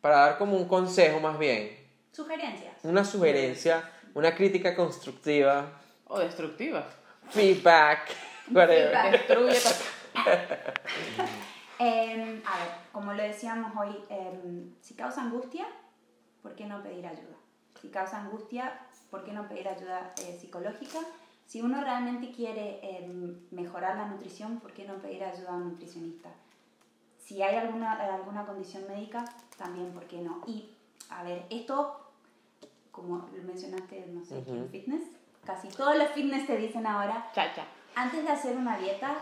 para 0.00 0.16
dar 0.18 0.38
como 0.38 0.56
un 0.56 0.66
consejo 0.68 1.20
más 1.20 1.38
bien, 1.38 1.76
Sugerencias. 2.12 2.74
una 2.82 3.04
sugerencia, 3.04 3.88
una 4.14 4.34
crítica 4.34 4.74
constructiva, 4.74 5.66
O 6.06 6.18
destructiva. 6.18 6.86
feedback, 7.30 8.08
whatever. 8.52 8.90
Feedback. 8.90 9.12
Destruye. 9.12 9.58
Em, 11.78 12.40
a 12.46 12.56
ver, 12.58 12.68
como 12.90 13.12
lo 13.12 13.22
decíamos 13.22 13.70
hoy, 13.76 13.94
em, 14.08 14.72
si 14.80 14.94
causa 14.94 15.20
angustia, 15.20 15.66
¿por 16.42 16.54
qué 16.54 16.64
no 16.64 16.82
pedir 16.82 17.06
ayuda? 17.06 17.36
Si 17.82 17.88
causa 17.90 18.18
angustia, 18.22 18.72
¿por 19.10 19.24
qué 19.24 19.32
no 19.32 19.46
pedir 19.46 19.68
ayuda 19.68 20.14
eh, 20.22 20.38
psicológica? 20.40 21.00
Si 21.46 21.60
uno 21.62 21.80
realmente 21.80 22.32
quiere 22.32 22.80
em, 22.82 23.38
mejorar 23.52 23.96
la 23.96 24.06
nutrición, 24.08 24.58
¿por 24.60 24.72
qué 24.72 24.84
no 24.86 24.94
pedir 24.96 25.22
ayuda 25.24 25.50
a 25.50 25.56
un 25.56 25.70
nutricionista? 25.70 26.30
Si 27.18 27.42
hay 27.42 27.56
alguna, 27.56 27.92
alguna 27.92 28.44
condición 28.44 28.84
médica, 28.88 29.24
también, 29.56 29.92
¿por 29.92 30.04
qué 30.06 30.18
no? 30.18 30.42
Y, 30.46 30.70
a 31.10 31.22
ver, 31.22 31.46
esto, 31.50 32.00
como 32.90 33.28
mencionaste, 33.44 34.06
no 34.08 34.24
sé, 34.24 34.38
Ujú. 34.38 34.54
en 34.54 34.68
fitness, 34.70 35.02
casi 35.44 35.68
todos 35.68 35.96
los 35.96 36.08
fitness 36.10 36.46
te 36.46 36.56
dicen 36.56 36.86
ahora, 36.86 37.30
Cha, 37.34 37.54
cha. 37.54 37.66
antes 37.94 38.24
de 38.24 38.30
hacer 38.30 38.56
una 38.56 38.78
dieta, 38.78 39.16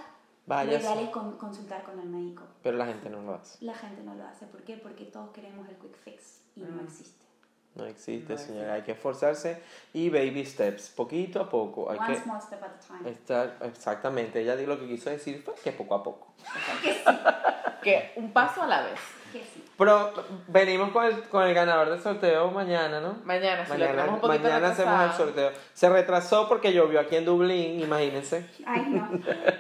lo 0.47 0.65
ideal 0.65 0.99
es 1.01 1.11
con- 1.11 1.37
consultar 1.39 1.83
con 1.85 1.99
el 1.99 2.09
médico. 2.09 2.45
Pero 2.63 2.77
la 2.79 2.87
gente 2.87 3.09
no 3.11 3.23
lo 3.23 3.35
hace. 3.35 3.63
La 3.65 3.75
gente 3.75 4.03
no 4.03 4.15
lo 4.15 4.25
hace. 4.25 4.47
¿Por 4.47 4.63
qué? 4.65 4.77
Porque 4.77 5.05
todos 5.07 5.31
queremos 5.31 5.67
el 5.69 5.77
quick 5.77 5.97
fix 5.97 6.41
y 6.57 6.61
no 6.61 6.83
Mm. 6.83 6.87
existe. 6.87 7.25
No 7.75 7.87
existe, 7.87 8.35
No 8.35 8.39
señora. 8.39 8.75
Hay 8.75 8.83
que 8.83 8.93
esforzarse 8.93 9.61
y 9.93 10.09
baby 10.09 10.45
steps, 10.47 10.91
poquito 10.91 11.41
a 11.41 11.49
poco. 11.49 11.91
Hay 11.91 11.99
One 11.99 12.15
que 12.15 12.21
small 12.21 12.41
step 12.41 12.63
at 12.63 12.71
a 12.71 12.79
time. 12.79 13.11
estar, 13.11 13.57
exactamente. 13.63 14.41
Ella 14.41 14.55
lo 14.55 14.79
que 14.79 14.87
quiso 14.87 15.11
decir 15.11 15.43
fue 15.43 15.55
que 15.55 15.73
poco 15.73 15.95
a 15.97 16.03
poco. 16.03 16.35
Que 16.83 16.93
sí, 16.95 17.01
Que 17.83 18.13
un 18.17 18.33
paso 18.33 18.63
a 18.63 18.67
la 18.67 18.83
vez. 18.83 19.01
que 19.33 19.41
sí. 19.41 19.64
Pero 19.77 20.13
venimos 20.47 20.91
con 20.93 21.05
el, 21.05 21.23
con 21.25 21.43
el 21.47 21.53
ganador 21.53 21.91
del 21.91 22.01
sorteo 22.01 22.51
mañana, 22.53 23.01
¿no? 23.01 23.17
Mañana, 23.25 23.65
si 23.67 23.73
lo 23.73 23.79
Mañana, 23.79 23.93
tenemos 23.93 24.15
un 24.15 24.21
poquito 24.21 24.45
mañana 24.45 24.69
hacemos 24.69 25.05
el 25.05 25.13
sorteo. 25.13 25.51
Se 25.73 25.89
retrasó 25.89 26.49
porque 26.49 26.73
llovió 26.73 27.01
aquí 27.01 27.17
en 27.17 27.25
Dublín, 27.25 27.81
imagínense. 27.81 28.47
Ay, 28.65 28.83
no. 28.89 29.11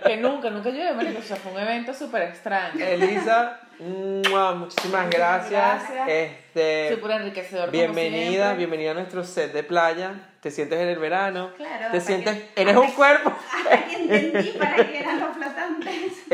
Que 0.06 0.16
nunca, 0.18 0.50
nunca 0.50 0.70
llueve, 0.70 0.92
marico. 0.94 1.18
O 1.18 1.22
sea, 1.22 1.36
fue 1.36 1.50
un 1.52 1.58
evento 1.58 1.92
súper 1.92 2.22
extraño. 2.22 2.84
Elisa 2.84 3.60
Mua, 3.80 4.54
Muchísimas 4.54 5.10
gracias. 5.10 5.50
gracias. 5.90 6.08
Este, 6.08 6.94
Súper 6.94 7.10
enriquecedor. 7.10 7.70
bienvenida, 7.72 8.54
bienvenida 8.54 8.92
a 8.92 8.94
nuestro 8.94 9.24
set 9.24 9.52
de 9.52 9.64
playa. 9.64 10.12
¿Te 10.40 10.52
sientes 10.52 10.78
en 10.78 10.88
el 10.88 10.98
verano? 10.98 11.50
Claro, 11.56 11.86
¿Te 11.90 12.00
sientes? 12.00 12.36
que- 12.54 12.62
Eres 12.62 12.76
un 12.76 12.92
cuerpo. 12.92 13.32
Hasta 13.52 13.84
que 13.86 13.96
entendí 13.96 14.50
para 14.58 14.76
qué 14.76 14.98
eran 15.00 15.18
los. 15.18 15.36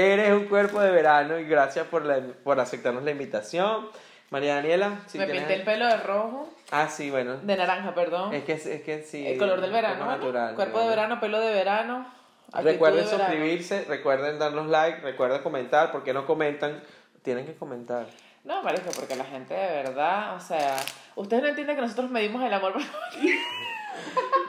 Eres 0.01 0.33
un 0.33 0.45
cuerpo 0.47 0.81
de 0.81 0.91
verano 0.91 1.39
y 1.39 1.45
gracias 1.45 1.87
por, 1.87 2.05
la, 2.05 2.21
por 2.45 2.59
aceptarnos 2.61 3.03
la 3.03 3.11
invitación. 3.11 3.89
María 4.31 4.55
Daniela, 4.57 5.01
si 5.07 5.19
Me 5.19 5.25
tienes- 5.27 5.43
pinté 5.43 5.55
el 5.57 5.63
pelo 5.65 5.87
de 5.87 5.97
rojo, 5.97 6.49
Ah, 6.71 6.89
sí, 6.89 7.11
bueno. 7.11 7.37
de 7.39 7.57
naranja, 7.57 7.95
perdón. 7.95 8.33
Es 8.33 8.45
que, 8.45 8.53
es 8.53 8.83
que 8.83 9.03
sí. 9.03 9.27
el 9.27 9.39
color 9.39 9.61
del 9.61 9.73
verano, 9.73 10.07
natural, 10.07 10.55
Cuerpo 10.55 10.81
de 10.81 10.89
verano, 10.89 11.19
pelo 11.19 11.41
de 11.41 11.53
verano. 11.53 12.07
Recuerden 12.53 13.05
de 13.05 13.11
verano. 13.11 13.25
suscribirse, 13.33 13.85
recuerden 13.89 14.39
darnos 14.39 14.69
like, 14.69 15.01
recuerden 15.01 15.43
comentar. 15.43 15.91
¿Por 15.93 16.05
qué 16.05 16.13
no 16.15 16.27
comentan? 16.27 16.81
Tienen 17.23 17.45
que 17.45 17.55
comentar. 17.55 18.07
No, 18.45 18.63
marico, 18.63 18.91
porque 18.95 19.17
la 19.17 19.25
gente 19.25 19.53
de 19.53 19.83
verdad, 19.83 20.35
o 20.37 20.41
sea, 20.41 20.77
ustedes 21.17 21.43
no 21.43 21.49
entienden 21.49 21.77
que 21.77 21.83
nosotros 21.83 22.09
medimos 22.11 22.43
el 22.45 22.55
amor. 22.55 22.75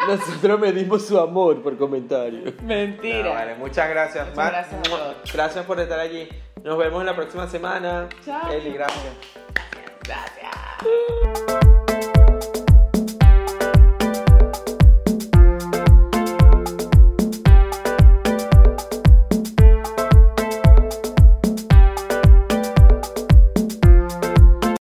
Nosotros 0.08 0.60
medimos 0.60 1.06
su 1.06 1.20
amor 1.20 1.62
por 1.62 1.78
comentario. 1.78 2.54
Mentira. 2.64 3.24
No, 3.24 3.34
vale, 3.34 3.56
muchas 3.56 3.90
gracias. 3.90 4.30
Muchas 4.30 4.38
Mar. 4.38 4.52
gracias 4.52 4.80
a 4.80 4.84
todos. 4.84 5.16
Gracias 5.34 5.66
por 5.66 5.80
estar 5.80 6.00
allí. 6.00 6.28
Nos 6.64 6.78
vemos 6.78 7.02
en 7.02 7.06
la 7.06 7.16
próxima 7.16 7.48
semana. 7.48 8.10
Chao. 8.26 8.52
Eli, 8.52 8.74
gracias. 8.74 9.14
Gracias. 10.04 11.58